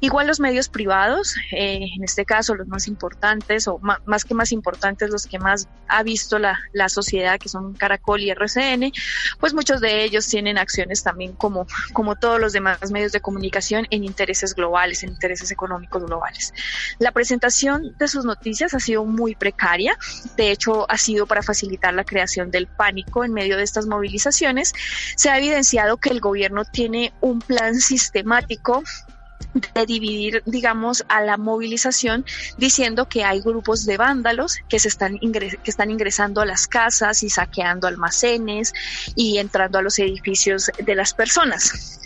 Igual 0.00 0.26
los 0.26 0.40
medios 0.40 0.68
privados, 0.68 1.34
eh, 1.52 1.80
en 1.96 2.04
este 2.04 2.24
caso 2.24 2.54
los 2.54 2.66
más 2.68 2.88
importantes, 2.88 3.68
o 3.68 3.78
más 3.78 4.24
que 4.24 4.34
más 4.34 4.52
importantes, 4.52 5.10
los 5.10 5.26
que 5.26 5.38
más 5.38 5.68
ha 5.88 6.02
visto 6.02 6.38
la, 6.38 6.58
la 6.72 6.88
sociedad, 6.88 7.38
que 7.38 7.48
son 7.48 7.74
Caracol 7.74 8.20
y 8.20 8.30
RCN, 8.30 8.92
pues 9.38 9.54
muchos 9.54 9.80
de 9.80 10.04
ellos 10.04 10.26
tienen 10.26 10.58
acciones 10.58 11.02
también 11.02 11.32
como, 11.32 11.66
como 11.92 12.16
todos 12.16 12.40
los 12.40 12.52
demás 12.52 12.90
medios 12.90 13.12
de 13.12 13.20
comunicación 13.20 13.86
en 13.90 14.04
intereses 14.04 14.54
globales, 14.54 15.02
en 15.02 15.10
intereses 15.10 15.50
económicos 15.50 16.04
globales. 16.04 16.52
La 16.98 17.12
presentación 17.12 17.94
de 17.98 18.08
sus 18.08 18.24
noticias 18.24 18.74
ha 18.74 18.80
sido 18.80 19.04
muy 19.04 19.34
precaria, 19.34 19.96
de 20.36 20.50
hecho 20.50 20.90
ha 20.90 20.98
sido 20.98 21.26
para 21.26 21.42
facilitar 21.42 21.94
la 21.94 22.04
creación 22.04 22.50
del 22.50 22.66
pánico 22.66 23.24
en 23.24 23.32
medio 23.32 23.56
de 23.56 23.62
estas 23.62 23.86
movilizaciones. 23.86 24.72
Se 25.16 25.30
ha 25.30 25.38
evidenciado 25.38 25.96
que 25.96 26.10
el 26.10 26.20
gobierno 26.20 26.64
tiene 26.64 27.12
un 27.20 27.40
plan 27.40 27.76
sistemático 27.76 28.82
de 29.54 29.86
dividir, 29.86 30.42
digamos, 30.46 31.04
a 31.08 31.20
la 31.22 31.36
movilización 31.36 32.24
diciendo 32.58 33.06
que 33.06 33.24
hay 33.24 33.40
grupos 33.40 33.86
de 33.86 33.96
vándalos 33.96 34.58
que 34.68 34.78
se 34.78 34.88
están 34.88 35.18
que 35.18 35.58
están 35.70 35.90
ingresando 35.90 36.40
a 36.40 36.46
las 36.46 36.66
casas 36.66 37.22
y 37.22 37.30
saqueando 37.30 37.86
almacenes 37.86 38.72
y 39.14 39.38
entrando 39.38 39.78
a 39.78 39.82
los 39.82 39.98
edificios 39.98 40.70
de 40.78 40.94
las 40.94 41.14
personas. 41.14 42.00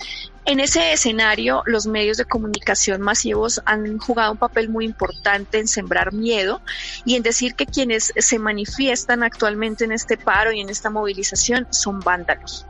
En 0.44 0.60
ese 0.60 0.92
escenario, 0.92 1.62
los 1.66 1.86
medios 1.86 2.16
de 2.16 2.24
comunicación 2.24 3.02
masivos 3.02 3.60
han 3.66 3.98
jugado 3.98 4.32
un 4.32 4.38
papel 4.38 4.68
muy 4.70 4.86
importante 4.86 5.58
en 5.58 5.68
sembrar 5.68 6.14
miedo 6.14 6.62
y 7.04 7.16
en 7.16 7.22
decir 7.22 7.54
que 7.54 7.66
quienes 7.66 8.12
se 8.16 8.38
manifiestan 8.38 9.22
actualmente 9.22 9.84
en 9.84 9.92
este 9.92 10.16
paro 10.16 10.52
y 10.52 10.60
en 10.60 10.70
esta 10.70 10.88
movilización 10.88 11.66
son 11.70 12.00
vándalos. 12.00 12.66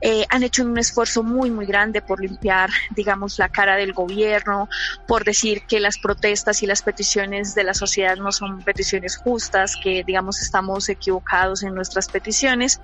Eh, 0.00 0.26
han 0.30 0.42
hecho 0.42 0.64
un 0.64 0.76
esfuerzo 0.78 1.22
muy, 1.22 1.50
muy 1.50 1.64
grande 1.64 2.02
por 2.02 2.20
limpiar, 2.20 2.70
digamos, 2.90 3.38
la 3.38 3.48
cara 3.48 3.76
del 3.76 3.92
gobierno, 3.92 4.68
por 5.06 5.24
decir 5.24 5.62
que 5.68 5.78
las 5.78 5.98
protestas 5.98 6.62
y 6.62 6.66
las 6.66 6.82
peticiones 6.82 7.54
de 7.54 7.62
la 7.62 7.74
sociedad 7.74 8.16
no 8.16 8.32
son 8.32 8.62
peticiones 8.62 9.16
justas, 9.16 9.76
que, 9.80 10.02
digamos, 10.04 10.42
estamos 10.42 10.88
equivocados 10.88 11.62
en 11.62 11.74
nuestras 11.74 12.08
peticiones 12.08 12.80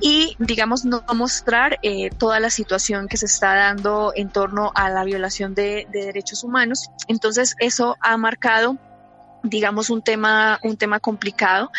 y, 0.00 0.36
digamos, 0.38 0.84
no 0.84 1.02
mostrar 1.14 1.78
eh, 1.82 2.10
toda 2.10 2.38
la 2.38 2.50
situación 2.50 3.08
que 3.08 3.16
se 3.16 3.26
está 3.26 3.47
dando 3.54 4.12
en 4.14 4.30
torno 4.30 4.72
a 4.74 4.90
la 4.90 5.04
violación 5.04 5.54
de, 5.54 5.86
de 5.90 6.06
derechos 6.06 6.44
humanos. 6.44 6.90
Entonces, 7.06 7.54
eso 7.58 7.96
ha 8.00 8.16
marcado 8.16 8.76
digamos 9.48 9.90
un 9.90 10.02
tema 10.02 10.58
un 10.62 10.76
tema 10.76 11.00
complicado. 11.00 11.70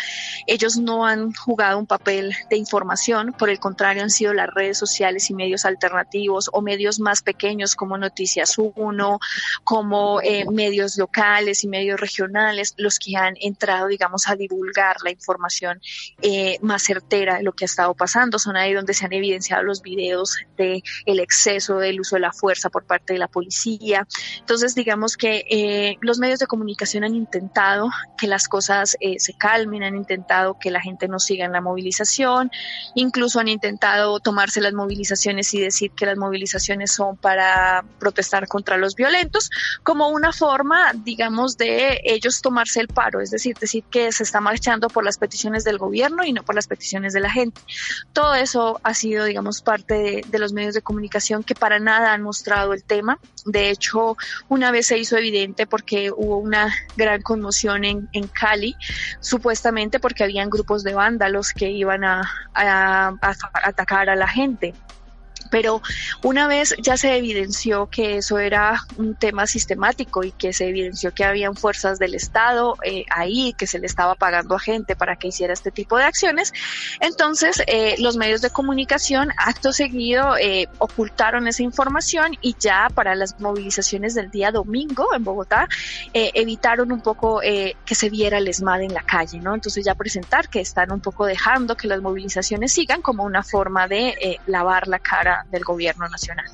Ellos 0.46 0.76
no 0.76 1.06
han 1.06 1.32
jugado 1.32 1.78
un 1.78 1.86
papel 1.86 2.34
de 2.48 2.56
información 2.56 3.32
por 3.32 3.50
el 3.50 3.58
contrario 3.58 4.02
han 4.02 4.10
sido 4.10 4.32
las 4.34 4.48
redes 4.48 4.78
sociales 4.78 5.30
y 5.30 5.34
medios 5.34 5.64
alternativos 5.64 6.50
o 6.52 6.62
medios 6.62 7.00
más 7.00 7.22
pequeños 7.22 7.74
como 7.74 7.98
Noticias 7.98 8.56
Uno 8.58 9.18
como 9.64 10.20
eh, 10.22 10.44
medios 10.50 10.96
locales 10.96 11.64
y 11.64 11.68
medios 11.68 12.00
regionales 12.00 12.74
los 12.76 12.98
que 12.98 13.16
han 13.16 13.34
entrado 13.40 13.86
digamos 13.86 14.28
a 14.28 14.36
divulgar 14.36 14.96
la 15.04 15.10
información 15.10 15.80
eh, 16.22 16.58
más 16.62 16.82
certera 16.82 17.36
de 17.38 17.42
lo 17.42 17.52
que 17.52 17.64
ha 17.64 17.66
estado 17.66 17.94
pasando. 17.94 18.38
Son 18.38 18.56
ahí 18.56 18.72
donde 18.72 18.94
se 18.94 19.04
han 19.04 19.12
evidenciado 19.12 19.62
los 19.62 19.82
videos 19.82 20.36
de 20.56 20.82
el 21.06 21.20
exceso 21.20 21.78
del 21.78 22.00
uso 22.00 22.16
de 22.16 22.20
la 22.20 22.32
fuerza 22.32 22.70
por 22.70 22.84
parte 22.84 23.12
de 23.12 23.18
la 23.18 23.28
policía. 23.28 24.06
Entonces 24.38 24.74
digamos 24.74 25.16
que 25.16 25.44
eh, 25.50 25.96
los 26.00 26.18
medios 26.18 26.38
de 26.38 26.46
comunicación 26.46 27.04
han 27.04 27.14
intentado 27.14 27.59
intentado 27.60 27.90
que 28.16 28.26
las 28.26 28.48
cosas 28.48 28.96
eh, 29.00 29.18
se 29.18 29.34
calmen, 29.34 29.82
han 29.82 29.96
intentado 29.96 30.58
que 30.58 30.70
la 30.70 30.80
gente 30.80 31.08
no 31.08 31.18
siga 31.18 31.44
en 31.44 31.52
la 31.52 31.60
movilización, 31.60 32.50
incluso 32.94 33.40
han 33.40 33.48
intentado 33.48 34.20
tomarse 34.20 34.60
las 34.60 34.72
movilizaciones 34.72 35.52
y 35.54 35.60
decir 35.60 35.90
que 35.92 36.06
las 36.06 36.16
movilizaciones 36.16 36.92
son 36.92 37.16
para 37.16 37.84
protestar 37.98 38.46
contra 38.46 38.76
los 38.76 38.94
violentos, 38.94 39.50
como 39.82 40.08
una 40.08 40.32
forma, 40.32 40.92
digamos, 40.94 41.56
de 41.56 42.00
ellos 42.04 42.40
tomarse 42.42 42.80
el 42.80 42.88
paro, 42.88 43.20
es 43.20 43.30
decir, 43.30 43.56
decir 43.58 43.84
que 43.90 44.12
se 44.12 44.22
está 44.22 44.40
marchando 44.40 44.88
por 44.88 45.04
las 45.04 45.18
peticiones 45.18 45.64
del 45.64 45.78
gobierno 45.78 46.24
y 46.24 46.32
no 46.32 46.42
por 46.42 46.54
las 46.54 46.66
peticiones 46.66 47.12
de 47.12 47.20
la 47.20 47.30
gente. 47.30 47.60
Todo 48.12 48.34
eso 48.34 48.80
ha 48.82 48.94
sido, 48.94 49.24
digamos, 49.24 49.62
parte 49.62 49.94
de, 49.94 50.24
de 50.26 50.38
los 50.38 50.52
medios 50.52 50.74
de 50.74 50.82
comunicación 50.82 51.42
que 51.42 51.54
para 51.54 51.78
nada 51.78 52.12
han 52.12 52.22
mostrado 52.22 52.74
el 52.74 52.84
tema. 52.84 53.18
De 53.46 53.70
hecho, 53.70 54.16
una 54.48 54.70
vez 54.70 54.88
se 54.88 54.98
hizo 54.98 55.16
evidente 55.16 55.66
porque 55.66 56.10
hubo 56.10 56.38
una 56.38 56.74
gran 56.96 57.22
conmoción 57.40 57.84
en, 57.84 58.08
en 58.12 58.28
Cali, 58.28 58.76
supuestamente 59.20 59.98
porque 59.98 60.24
habían 60.24 60.50
grupos 60.50 60.84
de 60.84 60.92
vándalos 60.92 61.52
que 61.52 61.70
iban 61.70 62.04
a, 62.04 62.22
a 62.54 63.12
atacar 63.64 64.10
a 64.10 64.16
la 64.16 64.28
gente 64.28 64.74
pero 65.50 65.82
una 66.22 66.46
vez 66.46 66.74
ya 66.80 66.96
se 66.96 67.16
evidenció 67.16 67.88
que 67.90 68.16
eso 68.18 68.38
era 68.38 68.86
un 68.96 69.14
tema 69.14 69.46
sistemático 69.46 70.24
y 70.24 70.32
que 70.32 70.52
se 70.52 70.68
evidenció 70.68 71.12
que 71.12 71.24
habían 71.24 71.56
fuerzas 71.56 71.98
del 71.98 72.14
Estado 72.14 72.76
eh, 72.84 73.04
ahí, 73.10 73.52
que 73.58 73.66
se 73.66 73.78
le 73.78 73.86
estaba 73.86 74.14
pagando 74.14 74.54
a 74.54 74.60
gente 74.60 74.96
para 74.96 75.16
que 75.16 75.28
hiciera 75.28 75.52
este 75.52 75.70
tipo 75.70 75.98
de 75.98 76.04
acciones, 76.04 76.52
entonces 77.00 77.62
eh, 77.66 77.96
los 77.98 78.16
medios 78.16 78.40
de 78.40 78.50
comunicación 78.50 79.30
acto 79.36 79.72
seguido 79.72 80.36
eh, 80.38 80.68
ocultaron 80.78 81.48
esa 81.48 81.62
información 81.62 82.36
y 82.40 82.54
ya 82.58 82.88
para 82.94 83.14
las 83.14 83.38
movilizaciones 83.40 84.14
del 84.14 84.30
día 84.30 84.52
domingo 84.52 85.08
en 85.14 85.24
Bogotá 85.24 85.68
evitaron 86.12 86.92
un 86.92 87.00
poco 87.00 87.40
que 87.40 87.94
se 87.94 88.10
viera 88.10 88.38
el 88.38 88.48
ESMAD 88.48 88.82
en 88.82 88.94
la 88.94 89.02
calle, 89.02 89.40
¿no? 89.40 89.54
Entonces 89.54 89.84
ya 89.84 89.94
presentar 89.94 90.48
que 90.48 90.60
están 90.60 90.92
un 90.92 91.00
poco 91.00 91.26
dejando 91.26 91.76
que 91.76 91.88
las 91.88 92.00
movilizaciones 92.00 92.72
sigan 92.72 93.02
como 93.02 93.24
una 93.24 93.42
forma 93.42 93.88
de 93.88 94.38
lavar 94.46 94.86
la 94.86 94.98
cara 94.98 95.39
del 95.50 95.64
gobierno 95.64 96.08
nacional. 96.08 96.46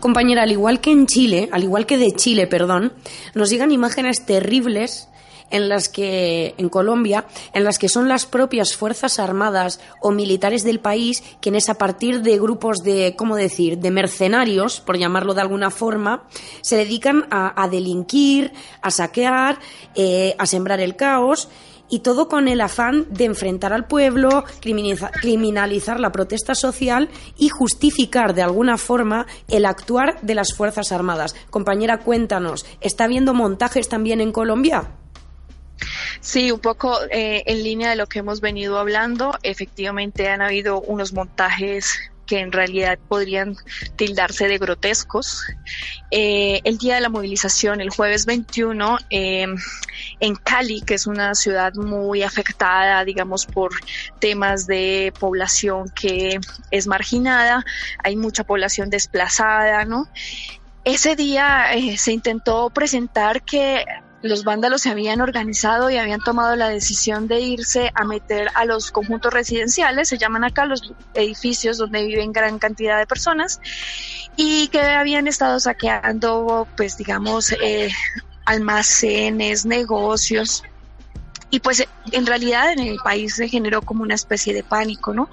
Compañera, 0.00 0.42
al 0.42 0.52
igual 0.52 0.80
que 0.80 0.92
en 0.92 1.06
Chile, 1.06 1.48
al 1.52 1.62
igual 1.62 1.86
que 1.86 1.96
de 1.96 2.12
Chile, 2.12 2.46
perdón, 2.46 2.92
nos 3.34 3.50
llegan 3.50 3.72
imágenes 3.72 4.26
terribles 4.26 5.08
en 5.50 5.68
las 5.68 5.88
que 5.88 6.54
en 6.58 6.68
Colombia, 6.68 7.26
en 7.52 7.64
las 7.64 7.78
que 7.78 7.88
son 7.88 8.08
las 8.08 8.26
propias 8.26 8.76
fuerzas 8.76 9.18
armadas 9.18 9.80
o 10.00 10.10
militares 10.10 10.64
del 10.64 10.80
país 10.80 11.22
quienes 11.40 11.68
a 11.68 11.74
partir 11.74 12.22
de 12.22 12.38
grupos 12.38 12.78
de, 12.78 13.14
¿cómo 13.16 13.36
decir?, 13.36 13.78
de 13.78 13.90
mercenarios, 13.90 14.80
por 14.80 14.98
llamarlo 14.98 15.34
de 15.34 15.42
alguna 15.42 15.70
forma, 15.70 16.24
se 16.62 16.76
dedican 16.76 17.26
a, 17.30 17.68
delinquir, 17.68 18.52
a 18.82 18.90
saquear, 18.90 19.58
eh, 19.94 20.34
a 20.38 20.46
sembrar 20.46 20.80
el 20.80 20.96
caos 20.96 21.48
y 21.88 22.00
todo 22.00 22.28
con 22.28 22.48
el 22.48 22.60
afán 22.60 23.06
de 23.10 23.24
enfrentar 23.24 23.72
al 23.72 23.86
pueblo, 23.86 24.44
criminalizar 24.60 26.00
la 26.00 26.12
protesta 26.12 26.54
social 26.54 27.08
y 27.36 27.48
justificar 27.48 28.34
de 28.34 28.42
alguna 28.42 28.78
forma 28.78 29.26
el 29.48 29.64
actuar 29.64 30.20
de 30.22 30.34
las 30.34 30.54
Fuerzas 30.54 30.92
Armadas. 30.92 31.34
Compañera, 31.50 31.98
cuéntanos, 31.98 32.66
¿está 32.80 33.04
habiendo 33.04 33.34
montajes 33.34 33.88
también 33.88 34.20
en 34.20 34.32
Colombia? 34.32 34.90
Sí, 36.20 36.50
un 36.50 36.60
poco 36.60 36.98
eh, 37.10 37.42
en 37.46 37.62
línea 37.62 37.90
de 37.90 37.96
lo 37.96 38.06
que 38.06 38.20
hemos 38.20 38.40
venido 38.40 38.78
hablando, 38.78 39.36
efectivamente 39.42 40.28
han 40.28 40.42
habido 40.42 40.80
unos 40.80 41.12
montajes 41.12 42.10
que 42.26 42.40
en 42.40 42.52
realidad 42.52 42.98
podrían 43.08 43.56
tildarse 43.96 44.48
de 44.48 44.58
grotescos. 44.58 45.42
Eh, 46.10 46.60
el 46.64 46.78
día 46.78 46.96
de 46.96 47.00
la 47.00 47.08
movilización, 47.08 47.80
el 47.80 47.90
jueves 47.90 48.26
21, 48.26 48.98
em, 49.10 49.56
en 50.20 50.34
Cali, 50.36 50.82
que 50.82 50.94
es 50.94 51.06
una 51.06 51.34
ciudad 51.34 51.74
muy 51.74 52.22
afectada, 52.22 53.04
digamos, 53.04 53.46
por 53.46 53.70
temas 54.18 54.66
de 54.66 55.12
población 55.18 55.90
que 55.90 56.40
es 56.70 56.86
marginada, 56.86 57.64
hay 58.02 58.16
mucha 58.16 58.44
población 58.44 58.90
desplazada, 58.90 59.84
¿no? 59.84 60.08
Ese 60.84 61.16
día 61.16 61.72
eh, 61.74 61.96
se 61.98 62.12
intentó 62.12 62.70
presentar 62.70 63.42
que 63.42 63.84
los 64.22 64.44
vándalos 64.44 64.82
se 64.82 64.90
habían 64.90 65.20
organizado 65.20 65.90
y 65.90 65.96
habían 65.96 66.20
tomado 66.20 66.56
la 66.56 66.68
decisión 66.68 67.28
de 67.28 67.40
irse 67.40 67.90
a 67.94 68.04
meter 68.04 68.48
a 68.54 68.64
los 68.64 68.90
conjuntos 68.90 69.32
residenciales, 69.32 70.08
se 70.08 70.18
llaman 70.18 70.44
acá 70.44 70.64
los 70.66 70.94
edificios 71.14 71.78
donde 71.78 72.04
viven 72.04 72.32
gran 72.32 72.58
cantidad 72.58 72.98
de 72.98 73.06
personas, 73.06 73.60
y 74.36 74.68
que 74.68 74.80
habían 74.80 75.26
estado 75.26 75.60
saqueando, 75.60 76.66
pues 76.76 76.96
digamos, 76.96 77.52
eh, 77.52 77.90
almacenes, 78.44 79.66
negocios, 79.66 80.62
y 81.56 81.60
pues 81.60 81.88
en 82.12 82.26
realidad 82.26 82.70
en 82.70 82.80
el 82.80 82.98
país 82.98 83.36
se 83.36 83.48
generó 83.48 83.80
como 83.80 84.02
una 84.02 84.14
especie 84.14 84.52
de 84.52 84.62
pánico, 84.62 85.14
¿no? 85.14 85.30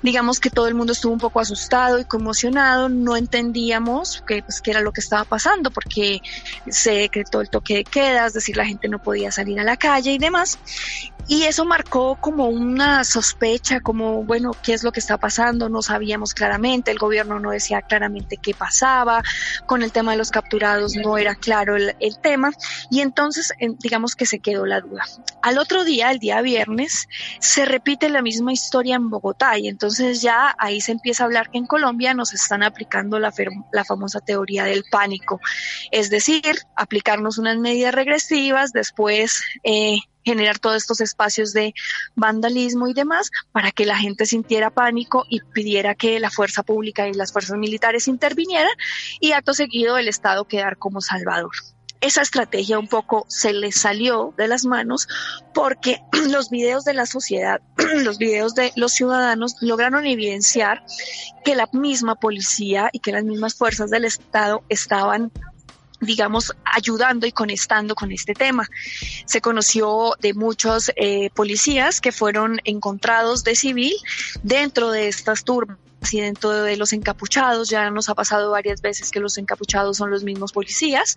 Digamos 0.00 0.40
que 0.40 0.48
todo 0.48 0.66
el 0.68 0.74
mundo 0.74 0.94
estuvo 0.94 1.12
un 1.12 1.18
poco 1.18 1.38
asustado 1.38 1.98
y 1.98 2.06
conmocionado, 2.06 2.88
no 2.88 3.14
entendíamos 3.14 4.24
qué 4.26 4.42
pues, 4.42 4.62
qué 4.62 4.70
era 4.70 4.80
lo 4.80 4.92
que 4.92 5.02
estaba 5.02 5.24
pasando 5.24 5.70
porque 5.70 6.22
se 6.66 6.92
decretó 6.92 7.42
el 7.42 7.50
toque 7.50 7.74
de 7.74 7.84
queda, 7.84 8.24
es 8.24 8.32
decir, 8.32 8.56
la 8.56 8.64
gente 8.64 8.88
no 8.88 9.02
podía 9.02 9.30
salir 9.32 9.60
a 9.60 9.64
la 9.64 9.76
calle 9.76 10.12
y 10.12 10.18
demás. 10.18 10.58
Y 11.32 11.44
eso 11.44 11.64
marcó 11.64 12.16
como 12.16 12.48
una 12.48 13.04
sospecha, 13.04 13.78
como, 13.78 14.24
bueno, 14.24 14.50
¿qué 14.64 14.72
es 14.72 14.82
lo 14.82 14.90
que 14.90 14.98
está 14.98 15.16
pasando? 15.16 15.68
No 15.68 15.80
sabíamos 15.80 16.34
claramente, 16.34 16.90
el 16.90 16.98
gobierno 16.98 17.38
no 17.38 17.52
decía 17.52 17.82
claramente 17.82 18.36
qué 18.36 18.52
pasaba, 18.52 19.22
con 19.64 19.84
el 19.84 19.92
tema 19.92 20.10
de 20.10 20.18
los 20.18 20.32
capturados 20.32 20.96
no 20.96 21.18
era 21.18 21.36
claro 21.36 21.76
el, 21.76 21.94
tema, 22.20 22.50
y 22.90 23.00
entonces 23.00 23.52
digamos 23.78 24.16
que 24.16 24.26
se 24.26 24.40
quedó 24.40 24.66
la 24.66 24.80
duda. 24.80 25.04
Al 25.40 25.58
otro 25.58 25.84
día, 25.84 26.10
el 26.10 26.18
día 26.18 26.42
viernes, 26.42 27.06
se 27.38 27.64
repite 27.64 28.08
la 28.08 28.22
misma 28.22 28.52
historia 28.52 28.96
en 28.96 29.08
Bogotá, 29.08 29.56
y 29.56 29.68
entonces 29.68 30.22
ya 30.22 30.56
ahí 30.58 30.80
se 30.80 30.90
empieza 30.90 31.22
a 31.22 31.26
hablar 31.26 31.48
que 31.52 31.58
en 31.58 31.66
Colombia 31.66 32.12
nos 32.12 32.32
están 32.34 32.64
aplicando 32.64 33.20
la, 33.20 33.32
la 33.70 33.84
famosa 33.84 34.18
teoría 34.18 34.64
del 34.64 34.82
pánico, 34.90 35.40
es 35.92 36.10
decir, 36.10 36.58
aplicarnos 36.74 37.38
unas 37.38 37.56
medidas 37.56 37.94
regresivas, 37.94 38.72
después 38.72 39.44
eh, 39.62 40.00
generar 40.24 40.58
todos 40.58 40.76
estos 40.76 41.00
espacios 41.00 41.52
de 41.52 41.74
vandalismo 42.14 42.88
y 42.88 42.94
demás 42.94 43.30
para 43.52 43.70
que 43.72 43.86
la 43.86 43.96
gente 43.96 44.26
sintiera 44.26 44.70
pánico 44.70 45.24
y 45.28 45.40
pidiera 45.40 45.94
que 45.94 46.20
la 46.20 46.30
fuerza 46.30 46.62
pública 46.62 47.08
y 47.08 47.14
las 47.14 47.32
fuerzas 47.32 47.58
militares 47.58 48.08
intervinieran 48.08 48.72
y 49.20 49.32
acto 49.32 49.54
seguido 49.54 49.98
el 49.98 50.08
Estado 50.08 50.44
quedar 50.44 50.76
como 50.76 51.00
salvador. 51.00 51.50
Esa 52.00 52.22
estrategia 52.22 52.78
un 52.78 52.88
poco 52.88 53.26
se 53.28 53.52
le 53.52 53.72
salió 53.72 54.32
de 54.38 54.48
las 54.48 54.64
manos 54.64 55.06
porque 55.52 56.00
los 56.30 56.48
videos 56.48 56.84
de 56.84 56.94
la 56.94 57.04
sociedad, 57.04 57.60
los 58.04 58.16
videos 58.16 58.54
de 58.54 58.72
los 58.74 58.92
ciudadanos 58.92 59.56
lograron 59.60 60.06
evidenciar 60.06 60.82
que 61.44 61.54
la 61.54 61.68
misma 61.72 62.14
policía 62.14 62.88
y 62.92 63.00
que 63.00 63.12
las 63.12 63.24
mismas 63.24 63.54
fuerzas 63.54 63.90
del 63.90 64.06
Estado 64.06 64.62
estaban 64.70 65.30
digamos, 66.00 66.52
ayudando 66.64 67.26
y 67.26 67.32
conectando 67.32 67.94
con 67.94 68.10
este 68.12 68.34
tema. 68.34 68.68
Se 69.26 69.40
conoció 69.40 70.14
de 70.20 70.34
muchos 70.34 70.90
eh, 70.96 71.30
policías 71.34 72.00
que 72.00 72.12
fueron 72.12 72.60
encontrados 72.64 73.44
de 73.44 73.54
civil 73.54 73.94
dentro 74.42 74.90
de 74.90 75.08
estas 75.08 75.44
turbas 75.44 75.76
dentro 76.12 76.50
de 76.50 76.76
los 76.76 76.92
encapuchados, 76.92 77.68
ya 77.68 77.90
nos 77.90 78.08
ha 78.08 78.14
pasado 78.14 78.50
varias 78.50 78.80
veces 78.80 79.10
que 79.10 79.20
los 79.20 79.38
encapuchados 79.38 79.96
son 79.96 80.10
los 80.10 80.24
mismos 80.24 80.52
policías, 80.52 81.16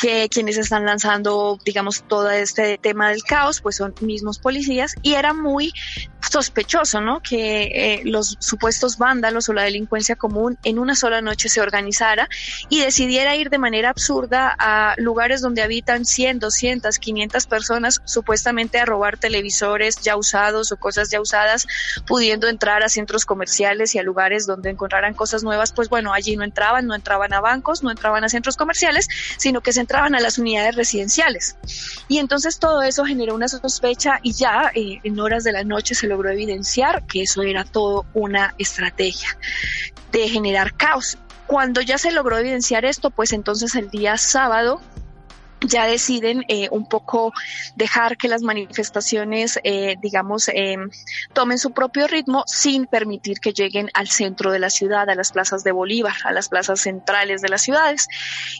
que 0.00 0.28
quienes 0.28 0.58
están 0.58 0.84
lanzando, 0.84 1.58
digamos, 1.64 2.04
todo 2.06 2.30
este 2.30 2.78
tema 2.78 3.10
del 3.10 3.22
caos, 3.22 3.60
pues 3.60 3.76
son 3.76 3.94
mismos 4.00 4.38
policías, 4.38 4.94
y 5.02 5.14
era 5.14 5.32
muy 5.32 5.72
sospechoso, 6.20 7.00
¿no? 7.00 7.20
Que 7.20 7.62
eh, 7.62 8.02
los 8.04 8.36
supuestos 8.40 8.98
vándalos 8.98 9.48
o 9.48 9.52
la 9.52 9.62
delincuencia 9.62 10.16
común 10.16 10.58
en 10.62 10.78
una 10.78 10.94
sola 10.94 11.22
noche 11.22 11.48
se 11.48 11.60
organizara 11.60 12.28
y 12.68 12.80
decidiera 12.80 13.34
ir 13.36 13.50
de 13.50 13.58
manera 13.58 13.90
absurda 13.90 14.54
a 14.58 14.94
lugares 14.98 15.40
donde 15.40 15.62
habitan 15.62 16.04
100, 16.04 16.40
200, 16.40 16.98
500 16.98 17.46
personas, 17.46 18.02
supuestamente 18.04 18.78
a 18.78 18.84
robar 18.84 19.16
televisores 19.16 19.96
ya 20.02 20.16
usados 20.16 20.70
o 20.70 20.76
cosas 20.76 21.10
ya 21.10 21.20
usadas, 21.20 21.66
pudiendo 22.06 22.48
entrar 22.48 22.82
a 22.82 22.88
centros 22.88 23.24
comerciales 23.24 23.94
y 23.94 23.98
a 23.98 24.02
lugares 24.02 24.17
donde 24.46 24.70
encontraran 24.70 25.14
cosas 25.14 25.44
nuevas, 25.44 25.72
pues 25.72 25.88
bueno, 25.88 26.12
allí 26.12 26.36
no 26.36 26.44
entraban, 26.44 26.86
no 26.86 26.94
entraban 26.94 27.32
a 27.32 27.40
bancos, 27.40 27.82
no 27.82 27.90
entraban 27.90 28.24
a 28.24 28.28
centros 28.28 28.56
comerciales, 28.56 29.08
sino 29.36 29.60
que 29.60 29.72
se 29.72 29.80
entraban 29.80 30.14
a 30.14 30.20
las 30.20 30.38
unidades 30.38 30.74
residenciales. 30.74 31.56
Y 32.08 32.18
entonces 32.18 32.58
todo 32.58 32.82
eso 32.82 33.04
generó 33.04 33.34
una 33.34 33.48
sospecha 33.48 34.18
y 34.22 34.32
ya 34.32 34.70
eh, 34.74 35.00
en 35.04 35.20
horas 35.20 35.44
de 35.44 35.52
la 35.52 35.64
noche 35.64 35.94
se 35.94 36.06
logró 36.06 36.30
evidenciar 36.30 37.06
que 37.06 37.22
eso 37.22 37.42
era 37.42 37.64
todo 37.64 38.06
una 38.14 38.54
estrategia 38.58 39.38
de 40.12 40.28
generar 40.28 40.74
caos. 40.76 41.18
Cuando 41.46 41.80
ya 41.80 41.96
se 41.96 42.12
logró 42.12 42.36
evidenciar 42.36 42.84
esto, 42.84 43.10
pues 43.10 43.32
entonces 43.32 43.74
el 43.74 43.88
día 43.88 44.18
sábado 44.18 44.80
ya 45.68 45.86
deciden 45.86 46.44
eh, 46.48 46.68
un 46.70 46.88
poco 46.88 47.32
dejar 47.76 48.16
que 48.16 48.28
las 48.28 48.42
manifestaciones, 48.42 49.58
eh, 49.62 49.96
digamos, 50.00 50.48
eh, 50.48 50.76
tomen 51.32 51.58
su 51.58 51.72
propio 51.72 52.06
ritmo 52.06 52.44
sin 52.46 52.86
permitir 52.86 53.40
que 53.40 53.52
lleguen 53.52 53.90
al 53.94 54.08
centro 54.08 54.50
de 54.50 54.58
la 54.58 54.70
ciudad, 54.70 55.08
a 55.08 55.14
las 55.14 55.32
plazas 55.32 55.64
de 55.64 55.72
Bolívar, 55.72 56.14
a 56.24 56.32
las 56.32 56.48
plazas 56.48 56.80
centrales 56.80 57.42
de 57.42 57.48
las 57.48 57.62
ciudades. 57.62 58.08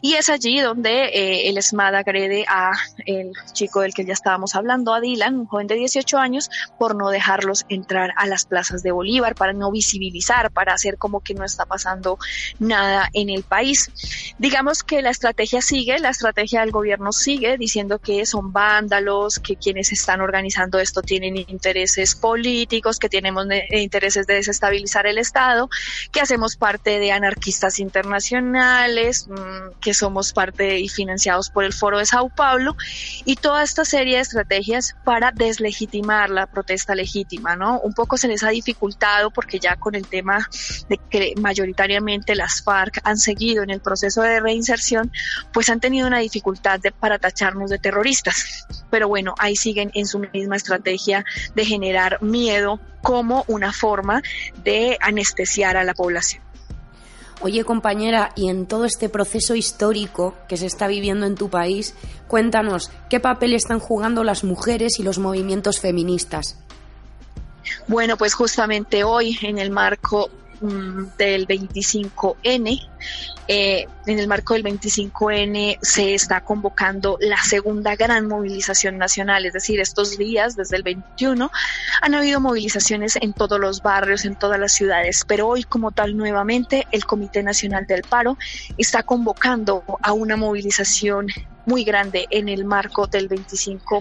Y 0.02 0.14
es 0.14 0.28
allí 0.28 0.60
donde 0.60 1.48
el 1.48 1.58
ESMAD 1.58 1.94
agrede 1.94 2.44
a 2.48 2.72
el 3.06 3.32
chico 3.52 3.80
del 3.80 3.94
que 3.94 4.04
ya 4.04 4.12
estábamos 4.12 4.54
hablando, 4.54 4.94
a 4.94 5.00
Dylan, 5.00 5.40
un 5.40 5.46
joven 5.46 5.66
de 5.66 5.76
18 5.76 6.18
años, 6.18 6.50
por 6.78 6.94
no 6.94 7.10
dejarlos 7.10 7.64
entrar 7.68 8.12
a 8.16 8.26
las 8.26 8.44
plazas 8.44 8.82
de 8.82 8.92
Bolívar, 8.92 9.34
para 9.34 9.52
no 9.52 9.70
visibilizar, 9.70 10.50
para 10.50 10.74
hacer 10.74 10.98
como 10.98 11.20
que 11.20 11.34
no 11.34 11.44
está 11.44 11.66
pasando 11.66 12.18
nada 12.58 13.08
en 13.12 13.30
el 13.30 13.42
país. 13.42 13.90
Digamos 14.38 14.82
que 14.82 15.02
la 15.02 15.10
estrategia 15.10 15.62
sigue, 15.62 15.98
la 15.98 16.10
estrategia 16.10 16.60
del 16.60 16.70
gobierno 16.70 16.97
gobierno 16.98 17.12
sigue 17.12 17.56
diciendo 17.56 17.98
que 17.98 18.26
son 18.26 18.52
vándalos, 18.52 19.38
que 19.38 19.56
quienes 19.56 19.92
están 19.92 20.20
organizando 20.20 20.78
esto 20.78 21.00
tienen 21.00 21.37
intereses 21.37 22.14
políticos, 22.14 22.98
que 22.98 23.08
tenemos 23.08 23.46
intereses 23.70 24.26
de 24.26 24.34
desestabilizar 24.34 25.06
el 25.06 25.18
Estado, 25.18 25.68
que 26.11 26.20
hacemos 26.20 26.56
parte 26.56 26.98
de 26.98 27.12
anarquistas 27.12 27.78
internacionales, 27.78 29.28
mm, 29.28 29.78
que 29.80 29.94
somos 29.94 30.32
parte 30.32 30.80
y 30.80 30.88
financiados 30.88 31.50
por 31.50 31.64
el 31.64 31.72
Foro 31.72 31.98
de 31.98 32.06
Sao 32.06 32.28
Paulo 32.30 32.76
y 33.24 33.37
toda 33.37 33.62
esta 33.62 33.84
serie 33.84 34.16
de 34.16 34.22
estrategias 34.22 34.96
para 35.04 35.30
deslegitimar 35.30 36.30
la 36.30 36.46
protesta 36.46 36.94
legítima, 36.94 37.54
¿no? 37.56 37.80
Un 37.80 37.92
poco 37.92 38.16
se 38.16 38.28
les 38.28 38.42
ha 38.42 38.48
dificultado 38.48 39.30
porque 39.30 39.61
ya 39.61 39.76
con 39.76 39.94
el 39.94 40.06
tema 40.06 40.48
de 40.88 40.98
que 41.11 41.34
mayoritariamente 41.40 42.34
las 42.34 42.62
FARC 42.62 43.00
han 43.04 43.18
seguido 43.18 43.62
en 43.62 43.70
el 43.70 43.80
proceso 43.80 44.22
de 44.22 44.40
reinserción, 44.40 45.12
pues 45.52 45.68
han 45.68 45.80
tenido 45.80 46.06
una 46.06 46.18
dificultad 46.18 46.80
para 46.92 47.18
tacharnos 47.18 47.70
de 47.70 47.79
terroristas. 47.79 48.66
Pero 48.90 49.09
bueno, 49.09 49.35
ahí 49.38 49.57
siguen 49.57 49.90
en 49.94 50.07
su 50.07 50.18
misma 50.18 50.57
estrategia 50.57 51.24
de 51.55 51.64
generar 51.64 52.22
miedo 52.22 52.81
como 53.03 53.44
una 53.48 53.72
forma 53.72 54.22
de 54.64 54.98
anestesiar 55.01 55.77
a 55.77 55.85
la 55.85 55.94
población. 55.94 56.42
Oye 57.40 57.64
compañera, 57.64 58.33
y 58.35 58.48
en 58.48 58.66
todo 58.66 58.85
este 58.85 59.09
proceso 59.09 59.55
histórico 59.55 60.35
que 60.48 60.57
se 60.57 60.66
está 60.66 60.88
viviendo 60.88 61.24
en 61.24 61.37
tu 61.37 61.51
país, 61.51 61.94
cuéntanos, 62.27 62.90
¿qué 63.09 63.20
papel 63.20 63.55
están 63.55 63.79
jugando 63.79 64.24
las 64.24 64.42
mujeres 64.42 64.98
y 64.98 65.05
los 65.05 65.18
movimientos 65.18 65.79
feministas? 65.79 66.59
Bueno, 67.87 68.16
pues 68.16 68.35
justamente 68.35 69.05
hoy 69.05 69.38
en 69.42 69.59
el 69.59 69.70
marco 69.70 70.31
del 70.60 71.46
25N 71.46 72.88
eh, 73.50 73.86
en 74.06 74.18
el 74.18 74.28
marco 74.28 74.52
del 74.52 74.62
25N 74.62 75.78
se 75.80 76.14
está 76.14 76.42
convocando 76.42 77.16
la 77.20 77.42
segunda 77.42 77.96
gran 77.96 78.28
movilización 78.28 78.98
nacional, 78.98 79.46
es 79.46 79.54
decir, 79.54 79.80
estos 79.80 80.18
días, 80.18 80.54
desde 80.54 80.76
el 80.76 80.82
21, 80.82 81.50
han 82.02 82.14
habido 82.14 82.40
movilizaciones 82.40 83.16
en 83.16 83.32
todos 83.32 83.59
los 83.59 83.80
barrios, 83.80 84.26
en 84.26 84.36
todas 84.36 84.61
las 84.61 84.72
ciudades, 84.72 85.24
pero 85.26 85.48
hoy 85.48 85.64
como 85.64 85.92
tal 85.92 86.14
nuevamente 86.14 86.86
el 86.92 87.06
Comité 87.06 87.42
Nacional 87.42 87.86
del 87.86 88.02
Paro 88.02 88.36
está 88.76 89.02
convocando 89.02 89.82
a 90.02 90.12
una 90.12 90.36
movilización 90.36 91.28
muy 91.68 91.84
grande 91.84 92.26
en 92.30 92.48
el 92.48 92.64
marco 92.64 93.06
del 93.06 93.28
25 93.28 94.00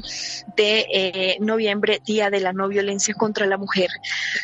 de 0.55 0.85
eh, 0.91 1.37
noviembre, 1.41 2.01
Día 2.05 2.29
de 2.29 2.39
la 2.39 2.53
No 2.53 2.69
Violencia 2.69 3.13
contra 3.13 3.45
la 3.45 3.57
Mujer. 3.57 3.89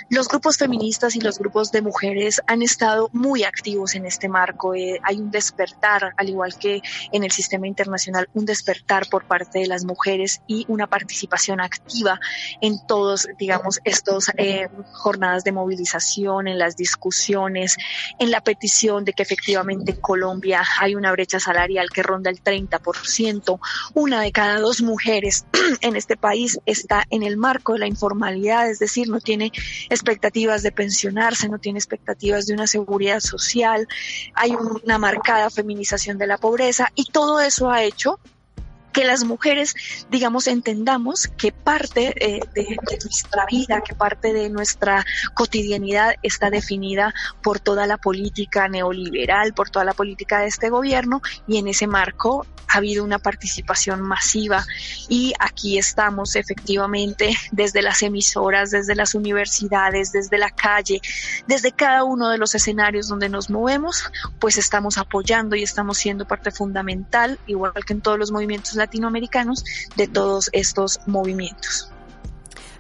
Los 0.10 0.28
grupos 0.28 0.58
feministas 0.58 1.16
y 1.16 1.22
los 1.22 1.40
grupos 1.40 1.72
de 1.72 1.82
mujeres 1.82 2.42
han 2.48 2.62
estado 2.62 3.10
muy 3.14 3.44
activos 3.44 3.96
en 3.96 4.06
este 4.06 4.28
marco. 4.28 4.76
Eh, 4.76 5.00
hay 5.04 5.20
un 5.20 5.32
despertar, 5.32 6.14
al 6.18 6.30
igual 6.30 6.58
que 6.60 6.82
en 7.14 7.24
el 7.24 7.32
sistema 7.32 7.66
internacional, 7.66 8.28
un 8.34 8.46
despertar 8.46 9.08
por 9.10 9.26
parte 9.26 9.60
de 9.60 9.68
las 9.68 9.86
mujeres 9.86 10.42
y 10.46 10.66
una 10.68 10.88
participación 10.88 11.62
activa 11.62 12.20
en 12.60 12.86
todos, 12.88 13.30
digamos, 13.40 13.80
estos 13.86 14.32
eh, 14.36 14.68
jornadas 14.92 15.46
de 15.46 15.54
movilización, 15.54 16.50
en 16.50 16.60
las 16.60 16.76
discusiones, 16.76 17.78
en 18.20 18.32
la 18.32 18.42
petición 18.42 19.06
de 19.06 19.14
que 19.14 19.24
efectivamente 19.24 19.92
en 19.94 20.02
Colombia 20.02 20.62
hay 20.82 20.96
una 20.96 21.14
brecha 21.14 21.40
salarial 21.40 21.90
que 21.90 22.04
ronda 22.04 22.30
el 22.30 22.44
30%. 22.44 23.13
Una 23.94 24.22
de 24.22 24.32
cada 24.32 24.60
dos 24.60 24.82
mujeres 24.82 25.46
en 25.82 25.96
este 25.96 26.18
país 26.18 26.60
está 26.66 27.06
en 27.10 27.24
el 27.24 27.38
marco 27.38 27.74
de 27.74 27.80
la 27.80 27.88
informalidad, 27.88 28.70
es 28.70 28.80
decir, 28.80 29.10
no 29.10 29.20
tiene 29.20 29.52
expectativas 29.90 30.64
de 30.64 30.72
pensionarse, 30.72 31.50
no 31.50 31.60
tiene 31.60 31.80
expectativas 31.80 32.46
de 32.46 32.54
una 32.54 32.68
seguridad 32.68 33.20
social, 33.20 33.88
hay 34.34 34.56
una 34.56 34.98
marcada 34.98 35.50
feminización 35.50 36.18
de 36.18 36.28
la 36.28 36.38
pobreza 36.38 36.92
y 36.96 37.06
todo 37.06 37.40
eso 37.40 37.70
ha 37.70 37.84
hecho 37.84 38.20
que 38.94 39.04
las 39.04 39.24
mujeres, 39.24 39.76
digamos, 40.10 40.48
entendamos 40.48 41.28
que 41.28 41.52
parte 41.52 42.14
eh, 42.16 42.40
de, 42.54 42.78
nuestra 43.04 43.46
vida, 43.48 43.82
que 43.82 43.96
parte 43.96 44.32
de 44.32 44.50
nuestra 44.50 45.06
cotidianidad 45.34 46.16
está 46.22 46.50
definida 46.50 47.14
por 47.42 47.60
toda 47.60 47.88
la 47.88 47.98
política 47.98 48.68
neoliberal, 48.68 49.54
por 49.54 49.70
toda 49.70 49.84
la 49.84 49.94
política 49.94 50.40
de 50.40 50.48
este 50.48 50.70
gobierno 50.70 51.22
y 51.48 51.58
en 51.58 51.68
ese 51.68 51.88
marco 51.88 52.46
ha 52.74 52.78
habido 52.78 53.04
una 53.04 53.20
participación 53.20 54.02
masiva. 54.02 54.66
Y 55.08 55.34
aquí 55.40 55.78
estamos 55.78 56.36
efectivamente 56.36 57.36
desde 57.52 57.82
las 57.82 58.02
emisoras, 58.02 58.72
desde 58.72 58.96
las 58.96 59.16
universidades, 59.16 60.12
desde 60.12 60.38
la 60.38 60.50
calle, 60.50 61.02
desde 61.48 61.72
cada 61.72 62.04
uno 62.04 62.30
de 62.30 62.38
los 62.38 62.56
escenarios 62.56 63.08
donde 63.08 63.30
nos 63.30 63.50
movemos, 63.50 64.04
pues 64.40 64.58
estamos 64.58 64.98
apoyando 64.98 65.56
y 65.56 65.64
estamos 65.64 65.98
siendo 65.98 66.26
parte 66.26 66.52
fundamental, 66.52 67.40
igual 67.48 67.74
que 67.86 67.94
en 67.94 68.02
todos 68.02 68.18
los 68.18 68.32
movimientos 68.32 68.76
latinoamericanos 68.84 69.64
de 69.96 70.08
todos 70.08 70.50
estos 70.52 71.00
movimientos. 71.08 71.90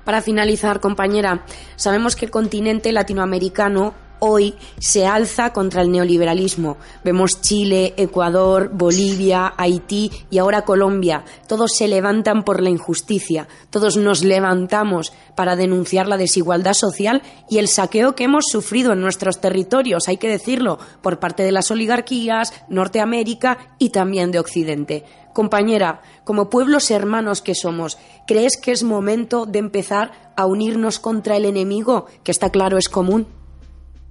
Para 0.03 0.21
finalizar, 0.21 0.81
compañera, 0.81 1.45
sabemos 1.77 2.15
que 2.15 2.25
el 2.25 2.31
continente 2.31 2.91
latinoamericano 2.91 3.93
hoy 4.19 4.55
se 4.79 5.05
alza 5.05 5.53
contra 5.53 5.81
el 5.81 5.91
neoliberalismo. 5.91 6.77
Vemos 7.03 7.41
Chile, 7.41 7.93
Ecuador, 7.97 8.71
Bolivia, 8.73 9.53
Haití 9.57 10.11
y 10.29 10.37
ahora 10.37 10.63
Colombia. 10.63 11.25
Todos 11.47 11.71
se 11.77 11.87
levantan 11.87 12.43
por 12.43 12.61
la 12.61 12.69
injusticia, 12.69 13.47
todos 13.69 13.97
nos 13.97 14.23
levantamos 14.23 15.13
para 15.35 15.55
denunciar 15.55 16.07
la 16.07 16.17
desigualdad 16.17 16.73
social 16.73 17.21
y 17.49 17.57
el 17.57 17.67
saqueo 17.67 18.15
que 18.15 18.25
hemos 18.25 18.45
sufrido 18.49 18.93
en 18.93 19.01
nuestros 19.01 19.39
territorios, 19.41 20.07
hay 20.07 20.17
que 20.17 20.29
decirlo, 20.29 20.79
por 21.01 21.19
parte 21.19 21.43
de 21.43 21.51
las 21.51 21.71
oligarquías, 21.71 22.53
Norteamérica 22.69 23.75
y 23.79 23.89
también 23.89 24.31
de 24.31 24.39
Occidente. 24.39 25.03
Compañera, 25.33 26.01
como 26.23 26.49
pueblos 26.49 26.91
hermanos 26.91 27.41
que 27.41 27.55
somos, 27.55 27.97
¿crees 28.27 28.55
que 28.57 28.71
es 28.71 28.83
momento 28.83 29.45
de 29.45 29.59
empezar 29.59 30.11
a 30.35 30.45
unirnos 30.45 30.99
contra 30.99 31.37
el 31.37 31.45
enemigo, 31.45 32.05
que 32.23 32.31
está 32.31 32.51
claro 32.51 32.77
es 32.77 32.87
común? 32.87 33.27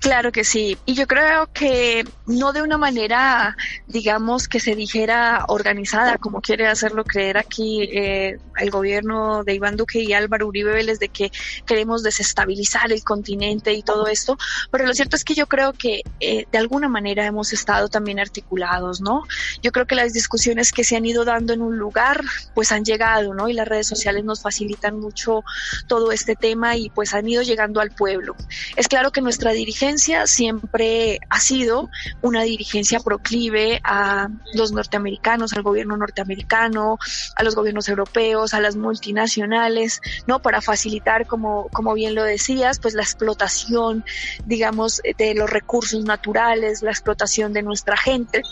Claro 0.00 0.30
que 0.30 0.44
sí. 0.44 0.78
Y 0.86 0.94
yo 0.94 1.08
creo 1.08 1.52
que 1.52 2.04
no 2.26 2.52
de 2.52 2.62
una 2.62 2.78
manera, 2.78 3.56
digamos, 3.88 4.46
que 4.46 4.60
se 4.60 4.76
dijera 4.76 5.44
organizada, 5.48 6.18
como 6.18 6.40
quiere 6.40 6.68
hacerlo 6.68 7.02
creer 7.02 7.36
aquí 7.36 7.82
eh, 7.82 8.38
el 8.58 8.70
gobierno 8.70 9.42
de 9.42 9.54
Iván 9.54 9.76
Duque 9.76 10.00
y 10.00 10.12
Álvaro 10.12 10.46
Uribe 10.46 10.72
Vélez, 10.72 11.00
de 11.00 11.08
que 11.08 11.32
queremos 11.66 12.04
desestabilizar 12.04 12.92
el 12.92 13.02
continente 13.02 13.72
y 13.72 13.82
todo 13.82 14.06
esto. 14.06 14.38
Pero 14.70 14.86
lo 14.86 14.94
cierto 14.94 15.16
es 15.16 15.24
que 15.24 15.34
yo 15.34 15.48
creo 15.48 15.72
que 15.72 16.02
eh, 16.20 16.46
de 16.50 16.58
alguna 16.58 16.88
manera 16.88 17.26
hemos 17.26 17.52
estado 17.52 17.88
también 17.88 18.20
articulados, 18.20 19.00
¿no? 19.00 19.24
Yo 19.62 19.72
creo 19.72 19.86
que 19.86 19.96
las 19.96 20.12
discusiones 20.12 20.70
que 20.70 20.84
se 20.84 20.96
han 20.96 21.06
ido 21.06 21.24
dando 21.24 21.52
en 21.54 21.60
un 21.60 21.76
lugar, 21.76 22.22
pues 22.54 22.70
han 22.70 22.84
llegado, 22.84 23.34
¿no? 23.34 23.48
Y 23.48 23.52
las 23.52 23.66
redes 23.66 23.88
sociales 23.88 24.24
nos 24.24 24.42
facilitan 24.42 25.00
mucho 25.00 25.42
todo 25.88 26.12
este 26.12 26.36
tema 26.36 26.76
y 26.76 26.88
pues 26.90 27.14
han 27.14 27.28
ido 27.28 27.42
llegando 27.42 27.80
al 27.80 27.90
pueblo. 27.90 28.36
Es 28.76 28.86
claro 28.86 29.10
que 29.10 29.20
nuestra 29.20 29.52
siempre 29.96 31.20
ha 31.30 31.40
sido 31.40 31.88
una 32.20 32.42
dirigencia 32.42 33.00
proclive 33.00 33.80
a 33.84 34.28
los 34.52 34.72
norteamericanos, 34.72 35.54
al 35.54 35.62
gobierno 35.62 35.96
norteamericano, 35.96 36.98
a 37.36 37.42
los 37.42 37.54
gobiernos 37.54 37.88
europeos, 37.88 38.52
a 38.52 38.60
las 38.60 38.76
multinacionales, 38.76 40.00
¿no? 40.26 40.42
Para 40.42 40.60
facilitar, 40.60 41.26
como, 41.26 41.68
como 41.72 41.94
bien 41.94 42.14
lo 42.14 42.24
decías, 42.24 42.78
pues 42.80 42.94
la 42.94 43.02
explotación, 43.02 44.04
digamos, 44.44 45.00
de 45.16 45.34
los 45.34 45.48
recursos 45.48 46.04
naturales, 46.04 46.82
la 46.82 46.90
explotación 46.90 47.52
de 47.52 47.62
nuestra 47.62 47.96
gente 47.96 48.42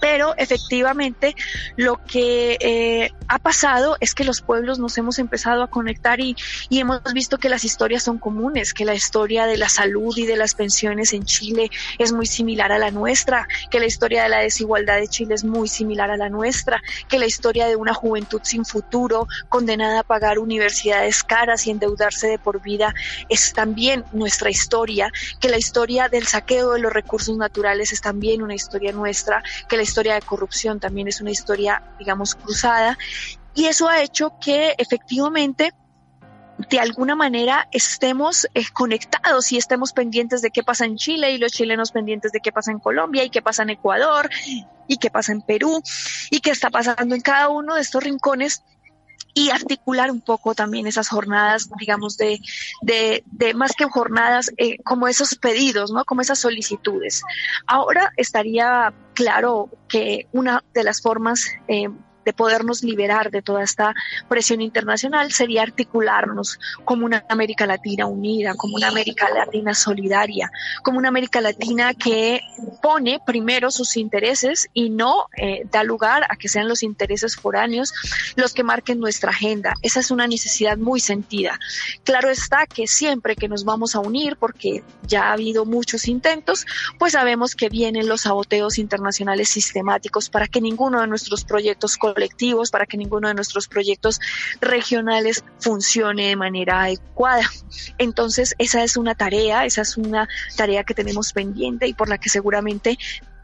pero 0.00 0.34
efectivamente 0.36 1.34
lo 1.76 2.00
que 2.04 2.56
eh, 2.60 3.10
ha 3.28 3.38
pasado 3.38 3.96
es 4.00 4.14
que 4.14 4.24
los 4.24 4.40
pueblos 4.40 4.78
nos 4.78 4.96
hemos 4.98 5.18
empezado 5.18 5.62
a 5.62 5.68
conectar 5.68 6.20
y, 6.20 6.34
y, 6.68 6.80
hemos 6.80 7.00
visto 7.12 7.38
que 7.38 7.48
las 7.48 7.64
historias 7.64 8.02
son 8.02 8.18
comunes, 8.18 8.74
que 8.74 8.84
la 8.84 8.94
historia 8.94 9.46
de 9.46 9.56
la 9.56 9.68
salud 9.68 10.16
y 10.16 10.26
de 10.26 10.36
las 10.36 10.54
pensiones 10.54 11.12
en 11.12 11.24
Chile 11.24 11.70
es 11.98 12.12
muy 12.12 12.26
similar 12.26 12.72
a 12.72 12.78
la 12.78 12.90
nuestra, 12.90 13.46
que 13.70 13.78
la 13.78 13.86
historia 13.86 14.24
de 14.24 14.30
la 14.30 14.38
desigualdad 14.38 14.98
de 14.98 15.08
Chile 15.08 15.34
es 15.34 15.44
muy 15.44 15.68
similar 15.68 16.10
a 16.10 16.16
la 16.16 16.28
nuestra, 16.28 16.82
que 17.08 17.18
la 17.18 17.26
historia 17.26 17.66
de 17.66 17.76
una 17.76 17.94
juventud 17.94 18.40
sin 18.42 18.64
futuro, 18.64 19.26
condenada 19.48 20.00
a 20.00 20.02
pagar 20.02 20.38
universidades 20.38 21.22
caras 21.22 21.66
y 21.66 21.70
endeudarse 21.70 22.26
de 22.28 22.38
por 22.38 22.60
vida, 22.60 22.94
es 23.28 23.52
también 23.52 24.04
nuestra 24.12 24.50
historia, 24.50 25.12
que 25.40 25.48
la 25.48 25.58
historia 25.58 26.08
del 26.08 26.26
saqueo 26.26 26.72
de 26.72 26.80
los 26.80 26.92
recursos 26.92 27.36
naturales 27.36 27.92
es 27.92 28.00
también 28.00 28.42
una 28.42 28.54
historia 28.54 28.92
nuestra, 28.92 29.42
que 29.68 29.76
la 29.76 29.82
historia 29.90 30.14
de 30.14 30.22
corrupción 30.22 30.78
también 30.78 31.08
es 31.08 31.20
una 31.20 31.32
historia, 31.32 31.82
digamos, 31.98 32.36
cruzada. 32.36 32.96
Y 33.54 33.66
eso 33.66 33.88
ha 33.88 34.00
hecho 34.00 34.34
que 34.40 34.74
efectivamente 34.78 35.72
de 36.68 36.78
alguna 36.78 37.16
manera 37.16 37.66
estemos 37.72 38.46
eh, 38.54 38.62
conectados 38.72 39.50
y 39.50 39.56
estemos 39.56 39.92
pendientes 39.92 40.42
de 40.42 40.50
qué 40.50 40.62
pasa 40.62 40.84
en 40.84 40.96
Chile 40.96 41.32
y 41.32 41.38
los 41.38 41.52
chilenos 41.52 41.90
pendientes 41.90 42.30
de 42.32 42.40
qué 42.40 42.52
pasa 42.52 42.70
en 42.70 42.78
Colombia 42.78 43.24
y 43.24 43.30
qué 43.30 43.42
pasa 43.42 43.62
en 43.62 43.70
Ecuador 43.70 44.30
y 44.86 44.96
qué 44.98 45.10
pasa 45.10 45.32
en 45.32 45.42
Perú 45.42 45.82
y 46.30 46.40
qué 46.40 46.50
está 46.50 46.70
pasando 46.70 47.14
en 47.14 47.22
cada 47.22 47.48
uno 47.48 47.74
de 47.74 47.80
estos 47.80 48.04
rincones 48.04 48.62
y 49.34 49.50
articular 49.50 50.10
un 50.10 50.20
poco 50.20 50.54
también 50.54 50.86
esas 50.86 51.08
jornadas, 51.08 51.68
digamos, 51.78 52.16
de, 52.16 52.40
de, 52.82 53.22
de 53.26 53.54
más 53.54 53.72
que 53.72 53.84
jornadas, 53.84 54.50
eh, 54.56 54.78
como 54.84 55.08
esos 55.08 55.34
pedidos, 55.36 55.90
¿no? 55.92 56.04
Como 56.04 56.20
esas 56.20 56.38
solicitudes. 56.38 57.22
Ahora 57.66 58.12
estaría 58.16 58.92
claro 59.14 59.68
que 59.88 60.26
una 60.32 60.64
de 60.74 60.84
las 60.84 61.00
formas 61.00 61.44
eh, 61.68 61.88
de 62.24 62.32
podernos 62.32 62.82
liberar 62.82 63.30
de 63.30 63.42
toda 63.42 63.62
esta 63.62 63.94
presión 64.28 64.60
internacional 64.60 65.32
sería 65.32 65.62
articularnos 65.62 66.58
como 66.84 67.06
una 67.06 67.24
América 67.28 67.66
Latina 67.66 68.06
unida, 68.06 68.54
como 68.54 68.76
una 68.76 68.88
América 68.88 69.28
Latina 69.30 69.74
solidaria, 69.74 70.50
como 70.82 70.98
una 70.98 71.08
América 71.08 71.40
Latina 71.40 71.94
que 71.94 72.40
pone 72.82 73.20
primero 73.24 73.70
sus 73.70 73.96
intereses 73.96 74.68
y 74.74 74.90
no 74.90 75.26
eh, 75.36 75.62
da 75.70 75.82
lugar 75.84 76.24
a 76.28 76.36
que 76.36 76.48
sean 76.48 76.68
los 76.68 76.82
intereses 76.82 77.36
foráneos 77.36 77.92
los 78.36 78.52
que 78.52 78.64
marquen 78.64 79.00
nuestra 79.00 79.30
agenda. 79.30 79.74
Esa 79.82 80.00
es 80.00 80.10
una 80.10 80.26
necesidad 80.26 80.76
muy 80.76 81.00
sentida. 81.00 81.58
Claro 82.04 82.30
está 82.30 82.66
que 82.66 82.86
siempre 82.86 83.36
que 83.36 83.48
nos 83.48 83.64
vamos 83.64 83.94
a 83.94 84.00
unir, 84.00 84.36
porque 84.36 84.82
ya 85.06 85.28
ha 85.28 85.32
habido 85.32 85.64
muchos 85.64 86.08
intentos, 86.08 86.66
pues 86.98 87.12
sabemos 87.12 87.54
que 87.54 87.68
vienen 87.68 88.08
los 88.08 88.22
saboteos 88.22 88.78
internacionales 88.78 89.48
sistemáticos 89.48 90.30
para 90.30 90.48
que 90.48 90.60
ninguno 90.60 91.00
de 91.00 91.06
nuestros 91.06 91.44
proyectos 91.44 91.96
para 92.70 92.86
que 92.86 92.96
ninguno 92.96 93.28
de 93.28 93.34
nuestros 93.34 93.68
proyectos 93.68 94.20
regionales 94.60 95.44
funcione 95.58 96.28
de 96.28 96.36
manera 96.36 96.82
adecuada. 96.82 97.48
Entonces, 97.98 98.54
esa 98.58 98.82
es 98.82 98.96
una 98.96 99.14
tarea, 99.14 99.64
esa 99.64 99.82
es 99.82 99.96
una 99.96 100.28
tarea 100.56 100.84
que 100.84 100.94
tenemos 100.94 101.32
pendiente 101.32 101.86
y 101.86 101.94
por 101.94 102.08
la 102.08 102.18
que 102.18 102.28
seguramente 102.28 102.98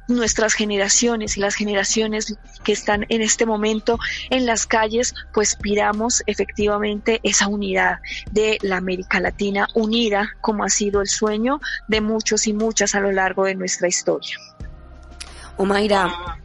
nuestras 0.08 0.54
generaciones 0.54 1.36
y 1.36 1.40
las 1.40 1.54
generaciones 1.54 2.36
que 2.64 2.72
están 2.72 3.06
en 3.08 3.22
este 3.22 3.46
momento 3.46 3.98
en 4.30 4.46
las 4.46 4.66
calles, 4.66 5.14
pues 5.32 5.56
pidamos 5.56 6.22
efectivamente 6.26 7.20
esa 7.22 7.48
unidad 7.48 7.98
de 8.30 8.58
la 8.62 8.76
América 8.76 9.20
Latina 9.20 9.66
unida, 9.74 10.36
como 10.40 10.64
ha 10.64 10.68
sido 10.68 11.00
el 11.00 11.08
sueño 11.08 11.60
de 11.88 12.00
muchos 12.00 12.46
y 12.46 12.52
muchas 12.52 12.94
a 12.94 13.00
lo 13.00 13.12
largo 13.12 13.44
de 13.44 13.54
nuestra 13.54 13.88
historia. 13.88 14.36
Omaira, 15.56 16.38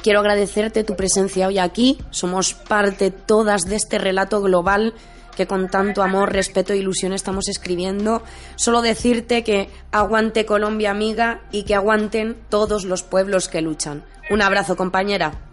Quiero 0.00 0.20
agradecerte 0.20 0.84
tu 0.84 0.96
presencia 0.96 1.48
hoy 1.48 1.58
aquí. 1.58 1.98
Somos 2.10 2.54
parte 2.54 3.10
todas 3.10 3.66
de 3.66 3.76
este 3.76 3.98
relato 3.98 4.40
global 4.40 4.94
que 5.36 5.46
con 5.46 5.68
tanto 5.68 6.02
amor, 6.02 6.32
respeto 6.32 6.72
e 6.72 6.78
ilusión 6.78 7.12
estamos 7.12 7.48
escribiendo. 7.48 8.22
Solo 8.56 8.82
decirte 8.82 9.44
que 9.44 9.70
aguante 9.90 10.46
Colombia 10.46 10.90
amiga 10.90 11.40
y 11.50 11.64
que 11.64 11.74
aguanten 11.74 12.36
todos 12.48 12.84
los 12.84 13.02
pueblos 13.02 13.48
que 13.48 13.62
luchan. 13.62 14.04
Un 14.30 14.42
abrazo 14.42 14.76
compañera. 14.76 15.51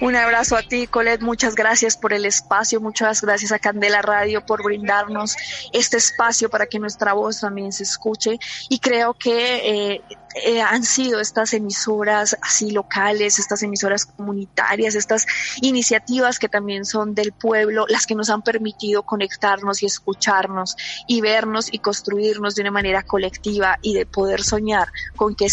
Un 0.00 0.16
abrazo 0.16 0.56
a 0.56 0.62
ti, 0.62 0.86
Colette. 0.86 1.22
Muchas 1.22 1.54
gracias 1.54 1.96
por 1.96 2.12
el 2.12 2.26
espacio. 2.26 2.80
Muchas 2.80 3.20
gracias 3.20 3.52
a 3.52 3.58
Candela 3.58 4.02
Radio 4.02 4.44
por 4.44 4.62
brindarnos 4.62 5.36
este 5.72 5.96
espacio 5.96 6.50
para 6.50 6.66
que 6.66 6.78
nuestra 6.78 7.12
voz 7.12 7.40
también 7.40 7.72
se 7.72 7.82
escuche. 7.82 8.38
Y 8.68 8.78
creo 8.78 9.14
que 9.14 9.94
eh, 9.94 10.02
eh, 10.34 10.62
han 10.62 10.84
sido 10.84 11.20
estas 11.20 11.52
emisoras 11.54 12.36
así 12.40 12.70
locales, 12.70 13.38
estas 13.38 13.62
emisoras 13.62 14.06
comunitarias, 14.06 14.94
estas 14.94 15.26
iniciativas 15.60 16.38
que 16.38 16.48
también 16.48 16.84
son 16.84 17.14
del 17.14 17.32
pueblo, 17.32 17.86
las 17.88 18.06
que 18.06 18.14
nos 18.14 18.30
han 18.30 18.42
permitido 18.42 19.02
conectarnos 19.02 19.82
y 19.82 19.86
escucharnos 19.86 20.76
y 21.08 21.20
vernos 21.20 21.72
y 21.72 21.80
construirnos 21.80 22.54
de 22.54 22.62
una 22.62 22.70
manera 22.70 23.02
colectiva 23.02 23.78
y 23.82 23.94
de 23.94 24.06
poder 24.06 24.42
soñar 24.42 24.88
con 25.16 25.34
que 25.34 25.46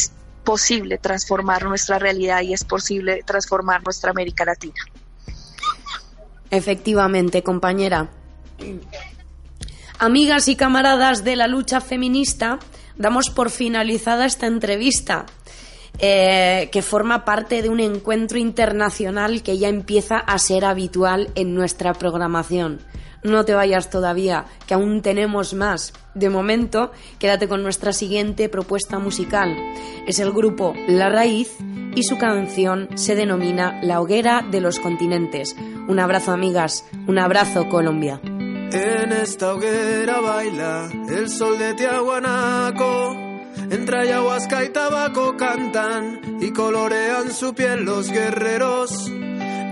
posible 0.48 0.98
transformar 0.98 1.66
nuestra 1.66 2.00
realidad 2.00 2.40
y 2.40 2.54
es 2.54 2.64
posible 2.64 3.22
transformar 3.26 3.84
nuestra 3.84 4.12
América 4.12 4.46
Latina. 4.46 4.80
Efectivamente, 6.50 7.44
compañera. 7.44 8.08
Amigas 10.00 10.48
y 10.48 10.56
camaradas 10.56 11.26
de 11.26 11.36
la 11.36 11.48
lucha 11.48 11.82
feminista, 11.82 12.60
damos 12.96 13.30
por 13.30 13.50
finalizada 13.50 14.26
esta 14.26 14.48
entrevista, 14.48 15.26
eh, 16.00 16.70
que 16.72 16.82
forma 16.82 17.26
parte 17.26 17.62
de 17.62 17.68
un 17.68 17.82
encuentro 17.82 18.38
internacional 18.38 19.44
que 19.44 19.58
ya 19.58 19.68
empieza 19.68 20.16
a 20.16 20.40
ser 20.40 20.64
habitual 20.64 21.30
en 21.36 21.56
nuestra 21.56 21.94
programación 21.94 22.80
no 23.24 23.46
te 23.46 23.54
vayas 23.54 23.90
todavía, 23.90 24.46
que 24.68 24.74
aún 24.74 25.02
tenemos 25.02 25.54
más. 25.54 25.94
De 26.14 26.30
momento, 26.30 26.92
quédate 27.20 27.48
con 27.48 27.64
nuestra 27.64 27.94
siguiente 27.94 28.50
propuesta 28.50 29.00
musical. 29.00 29.56
Es 30.08 30.20
el 30.20 30.32
grupo 30.32 30.74
La 30.88 31.10
Raíz 31.10 31.58
y 31.96 32.04
su 32.04 32.18
canción 32.18 32.90
se 32.96 33.16
denomina 33.16 33.80
La 33.82 34.02
Hoguera 34.02 34.46
de 34.50 34.62
los 34.62 34.80
Continentes. 34.80 35.56
Un 35.88 36.00
abrazo 36.00 36.32
amigas, 36.32 36.86
un 37.08 37.20
abrazo 37.20 37.68
Colombia. 37.70 38.22
En 38.24 39.14
esta 39.14 39.54
hoguera 39.54 40.20
baila 40.20 40.90
el 41.10 41.30
sol 41.30 41.58
de 41.58 41.74
Tiahuanaco. 41.74 43.16
Entre 43.70 44.00
ayahuasca 44.00 44.64
y 44.64 44.70
tabaco 44.70 45.36
cantan 45.38 46.38
y 46.42 46.52
colorean 46.52 47.32
su 47.32 47.54
piel 47.54 47.86
los 47.86 48.12
guerreros. 48.12 49.12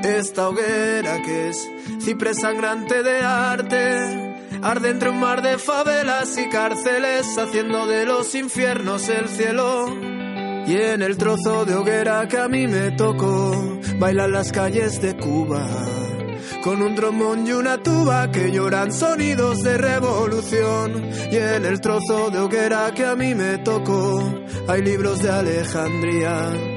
Esta 0.03 0.49
hoguera 0.49 1.21
que 1.21 1.49
es 1.49 1.69
ciprés 1.99 2.39
sangrante 2.39 3.03
de 3.03 3.19
arte. 3.19 4.35
Arde 4.61 4.89
entre 4.89 5.09
un 5.09 5.19
mar 5.19 5.41
de 5.41 5.57
favelas 5.57 6.37
y 6.37 6.49
cárceles, 6.49 7.37
haciendo 7.37 7.85
de 7.87 8.05
los 8.05 8.33
infiernos 8.35 9.07
el 9.09 9.27
cielo. 9.29 9.87
Y 10.67 10.75
en 10.75 11.01
el 11.03 11.17
trozo 11.17 11.65
de 11.65 11.75
hoguera 11.75 12.27
que 12.27 12.37
a 12.37 12.47
mí 12.47 12.67
me 12.67 12.91
tocó, 12.91 13.79
bailan 13.99 14.31
las 14.31 14.51
calles 14.51 15.01
de 15.01 15.15
Cuba. 15.15 15.67
Con 16.63 16.81
un 16.81 16.95
trombón 16.95 17.45
y 17.45 17.51
una 17.51 17.77
tuba 17.83 18.31
que 18.31 18.51
lloran 18.51 18.91
sonidos 18.91 19.61
de 19.61 19.77
revolución. 19.77 21.11
Y 21.31 21.35
en 21.35 21.65
el 21.65 21.79
trozo 21.79 22.31
de 22.31 22.39
hoguera 22.39 22.91
que 22.95 23.05
a 23.05 23.15
mí 23.15 23.35
me 23.35 23.59
tocó, 23.59 24.19
hay 24.67 24.81
libros 24.81 25.21
de 25.21 25.29
Alejandría 25.29 26.74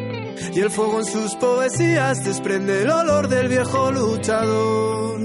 y 0.52 0.60
el 0.60 0.70
fuego 0.70 1.00
en 1.00 1.04
sus 1.04 1.34
poesías 1.36 2.24
desprende 2.24 2.82
el 2.82 2.90
olor 2.90 3.28
del 3.28 3.48
viejo 3.48 3.90
luchador. 3.92 5.20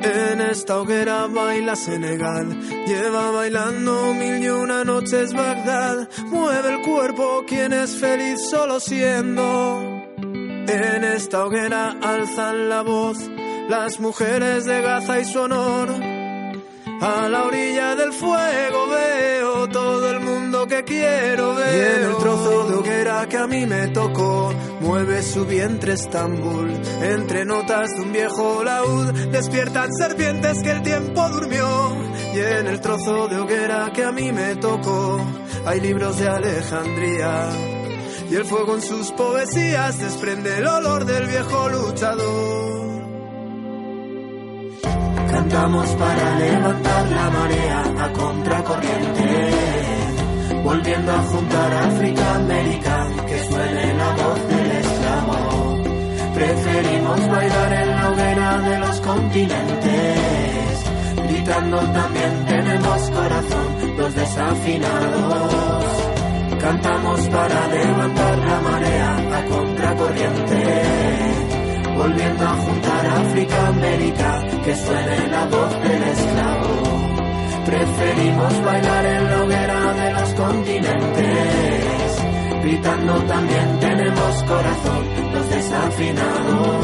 En 0.00 0.40
esta 0.40 0.78
hoguera 0.78 1.26
baila 1.26 1.76
Senegal, 1.76 2.58
lleva 2.86 3.30
bailando 3.30 4.14
mil 4.14 4.42
y 4.42 4.48
una 4.48 4.84
noches 4.84 5.34
Bagdad, 5.34 6.08
mueve 6.26 6.74
el 6.74 6.82
cuerpo 6.82 7.44
quien 7.46 7.72
es 7.72 7.96
feliz 7.96 8.38
solo 8.50 8.80
siendo. 8.80 9.80
En 10.20 11.04
esta 11.04 11.44
hoguera 11.44 11.96
alzan 12.00 12.68
la 12.68 12.82
voz 12.82 13.18
las 13.68 14.00
mujeres 14.00 14.64
de 14.64 14.80
Gaza 14.80 15.20
y 15.20 15.24
su 15.24 15.38
honor. 15.38 15.90
A 17.00 17.28
la 17.28 17.44
orilla 17.44 17.94
del 17.94 18.12
fuego 18.12 18.88
veo 18.88 19.68
todo 19.68 20.10
el 20.10 20.20
mundo 20.20 20.66
que 20.66 20.82
quiero 20.82 21.54
ver. 21.54 21.74
Y 21.74 22.02
en 22.02 22.10
el 22.10 22.16
trozo 22.16 22.68
de 22.68 22.74
hoguera 22.74 23.28
que 23.28 23.36
a 23.36 23.46
mí 23.46 23.66
me 23.66 23.88
tocó, 23.88 24.52
mueve 24.80 25.22
su 25.22 25.44
vientre 25.44 25.92
Estambul. 25.92 26.72
Entre 27.02 27.44
notas 27.44 27.90
de 27.90 28.02
un 28.02 28.12
viejo 28.12 28.64
laúd, 28.64 29.12
despiertan 29.30 29.92
serpientes 29.92 30.62
que 30.62 30.70
el 30.70 30.82
tiempo 30.82 31.28
durmió. 31.28 31.96
Y 32.34 32.38
en 32.40 32.66
el 32.66 32.80
trozo 32.80 33.28
de 33.28 33.38
hoguera 33.38 33.92
que 33.92 34.02
a 34.02 34.10
mí 34.10 34.32
me 34.32 34.56
tocó, 34.56 35.20
hay 35.66 35.80
libros 35.80 36.18
de 36.18 36.28
Alejandría. 36.28 37.48
Y 38.30 38.34
el 38.34 38.44
fuego 38.44 38.74
en 38.74 38.82
sus 38.82 39.12
poesías 39.12 39.98
desprende 39.98 40.58
el 40.58 40.66
olor 40.66 41.04
del 41.04 41.26
viejo 41.26 41.68
luchador. 41.68 42.97
Cantamos 45.30 45.88
para 45.90 46.38
levantar 46.38 47.08
la 47.10 47.30
marea 47.30 47.84
a 48.04 48.12
contracorriente, 48.12 49.50
volviendo 50.64 51.12
a 51.12 51.18
juntar 51.18 51.72
África, 51.74 52.34
América, 52.34 53.06
que 53.26 53.44
suene 53.44 53.94
la 53.94 54.10
voz 54.12 54.48
del 54.48 54.70
esclavo. 54.72 55.78
Preferimos 56.34 57.28
bailar 57.28 57.72
en 57.72 57.90
la 57.90 58.10
hoguera 58.10 58.58
de 58.60 58.78
los 58.78 59.00
continentes, 59.00 60.84
gritando 61.28 61.78
también 61.78 62.46
tenemos 62.46 63.10
corazón, 63.10 63.96
los 63.98 64.14
desafinados. 64.14 65.52
Cantamos 66.58 67.20
para 67.28 67.68
levantar 67.68 68.38
la 68.38 68.60
marea 68.60 69.38
a 69.38 69.44
contracorriente 69.44 71.57
volviendo 71.98 72.44
a 72.44 72.54
juntar 72.54 73.06
África, 73.06 73.66
América, 73.66 74.44
que 74.64 74.74
suene 74.76 75.28
la 75.28 75.44
voz 75.46 75.82
del 75.82 76.02
esclavo. 76.14 76.74
Preferimos 77.66 78.64
bailar 78.64 79.04
en 79.04 79.30
la 79.30 79.42
hoguera 79.42 79.92
de 79.94 80.12
los 80.12 80.34
continentes, 80.34 81.26
gritando 82.62 83.14
también 83.24 83.80
tenemos 83.80 84.42
corazón, 84.44 85.04
los 85.34 85.50
desafinados. 85.50 86.77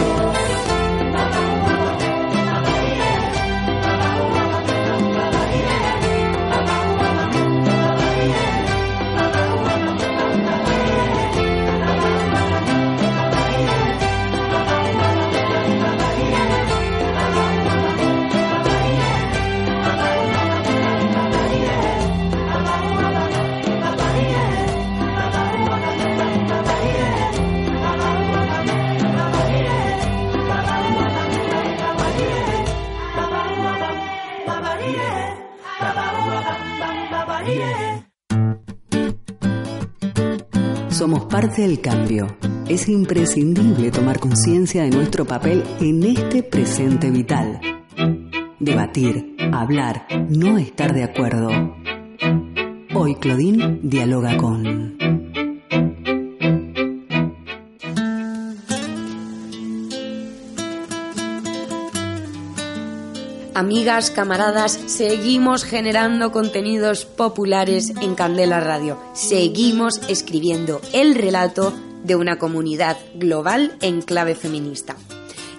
Parte 41.44 41.60
del 41.60 41.78
cambio. 41.78 42.36
Es 42.70 42.88
imprescindible 42.88 43.90
tomar 43.90 44.18
conciencia 44.18 44.84
de 44.84 44.90
nuestro 44.90 45.26
papel 45.26 45.62
en 45.78 46.02
este 46.02 46.42
presente 46.42 47.10
vital. 47.10 47.60
Debatir, 48.58 49.36
hablar, 49.52 50.06
no 50.30 50.56
estar 50.56 50.94
de 50.94 51.04
acuerdo. 51.04 51.50
Hoy 52.94 53.16
Claudine 53.16 53.78
dialoga 53.82 54.38
con... 54.38 55.03
Amigas, 63.56 64.10
camaradas, 64.10 64.72
seguimos 64.86 65.62
generando 65.62 66.32
contenidos 66.32 67.04
populares 67.04 67.92
en 68.02 68.16
Candela 68.16 68.58
Radio. 68.58 68.98
Seguimos 69.12 70.00
escribiendo 70.08 70.80
el 70.92 71.14
relato 71.14 71.72
de 72.02 72.16
una 72.16 72.36
comunidad 72.36 72.96
global 73.14 73.76
en 73.80 74.02
clave 74.02 74.34
feminista. 74.34 74.96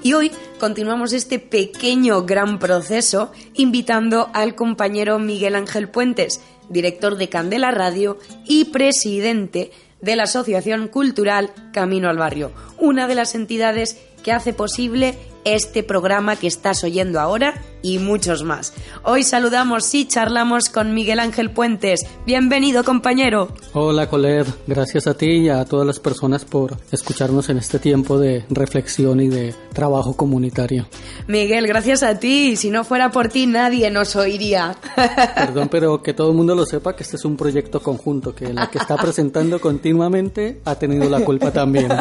Y 0.03 0.11
hoy 0.11 0.29
continuamos 0.59 1.13
este 1.13 1.39
pequeño 1.39 2.25
gran 2.25 2.59
proceso 2.59 3.31
invitando 3.53 4.29
al 4.33 4.55
compañero 4.55 5.17
Miguel 5.17 5.55
Ángel 5.55 5.87
Puentes, 5.87 6.41
director 6.67 7.15
de 7.15 7.29
Candela 7.29 7.71
Radio 7.71 8.19
y 8.45 8.65
presidente 8.65 9.71
de 10.01 10.17
la 10.17 10.23
Asociación 10.23 10.89
Cultural 10.89 11.53
Camino 11.71 12.09
al 12.09 12.17
Barrio, 12.17 12.51
una 12.77 13.07
de 13.07 13.15
las 13.15 13.35
entidades 13.35 13.97
que 14.21 14.33
hace 14.33 14.51
posible 14.51 15.17
este 15.45 15.83
programa 15.83 16.35
que 16.35 16.47
estás 16.47 16.83
oyendo 16.83 17.19
ahora 17.19 17.61
y 17.83 17.99
muchos 17.99 18.43
más. 18.43 18.73
Hoy 19.03 19.23
saludamos 19.23 19.93
y 19.93 20.07
charlamos 20.07 20.69
con 20.69 20.95
Miguel 20.95 21.19
Ángel 21.19 21.51
Puentes. 21.51 22.01
Bienvenido, 22.25 22.83
compañero. 22.83 23.49
Hola, 23.73 24.09
Coled. 24.09 24.47
Gracias 24.65 25.05
a 25.05 25.13
ti 25.13 25.27
y 25.27 25.49
a 25.49 25.63
todas 25.65 25.85
las 25.85 25.99
personas 25.99 26.45
por 26.45 26.75
escucharnos 26.91 27.49
en 27.49 27.59
este 27.59 27.77
tiempo 27.77 28.17
de 28.17 28.43
reflexión 28.49 29.19
y 29.19 29.27
de 29.27 29.53
trabajo 29.71 30.17
comunitario. 30.17 30.87
Miguel, 31.27 31.67
gracias 31.67 32.01
a 32.01 32.19
ti. 32.19 32.55
Si 32.55 32.71
no 32.71 32.83
fuera 32.83 33.11
por 33.11 33.29
ti, 33.29 33.45
nadie 33.45 33.91
nos 33.91 34.15
oiría. 34.15 34.75
Perdón, 35.35 35.69
pero 35.69 36.01
que 36.01 36.15
todo 36.15 36.31
el 36.31 36.35
mundo 36.35 36.55
lo 36.55 36.65
sepa 36.65 36.95
que 36.95 37.03
este 37.03 37.17
es 37.17 37.25
un 37.25 37.37
proyecto 37.37 37.81
conjunto, 37.81 38.33
que 38.33 38.51
la 38.51 38.71
que 38.71 38.79
está 38.79 38.97
presentando 38.97 39.61
continuamente 39.61 40.59
ha 40.65 40.73
tenido 40.73 41.07
la 41.07 41.19
culpa 41.19 41.51
también. 41.51 41.89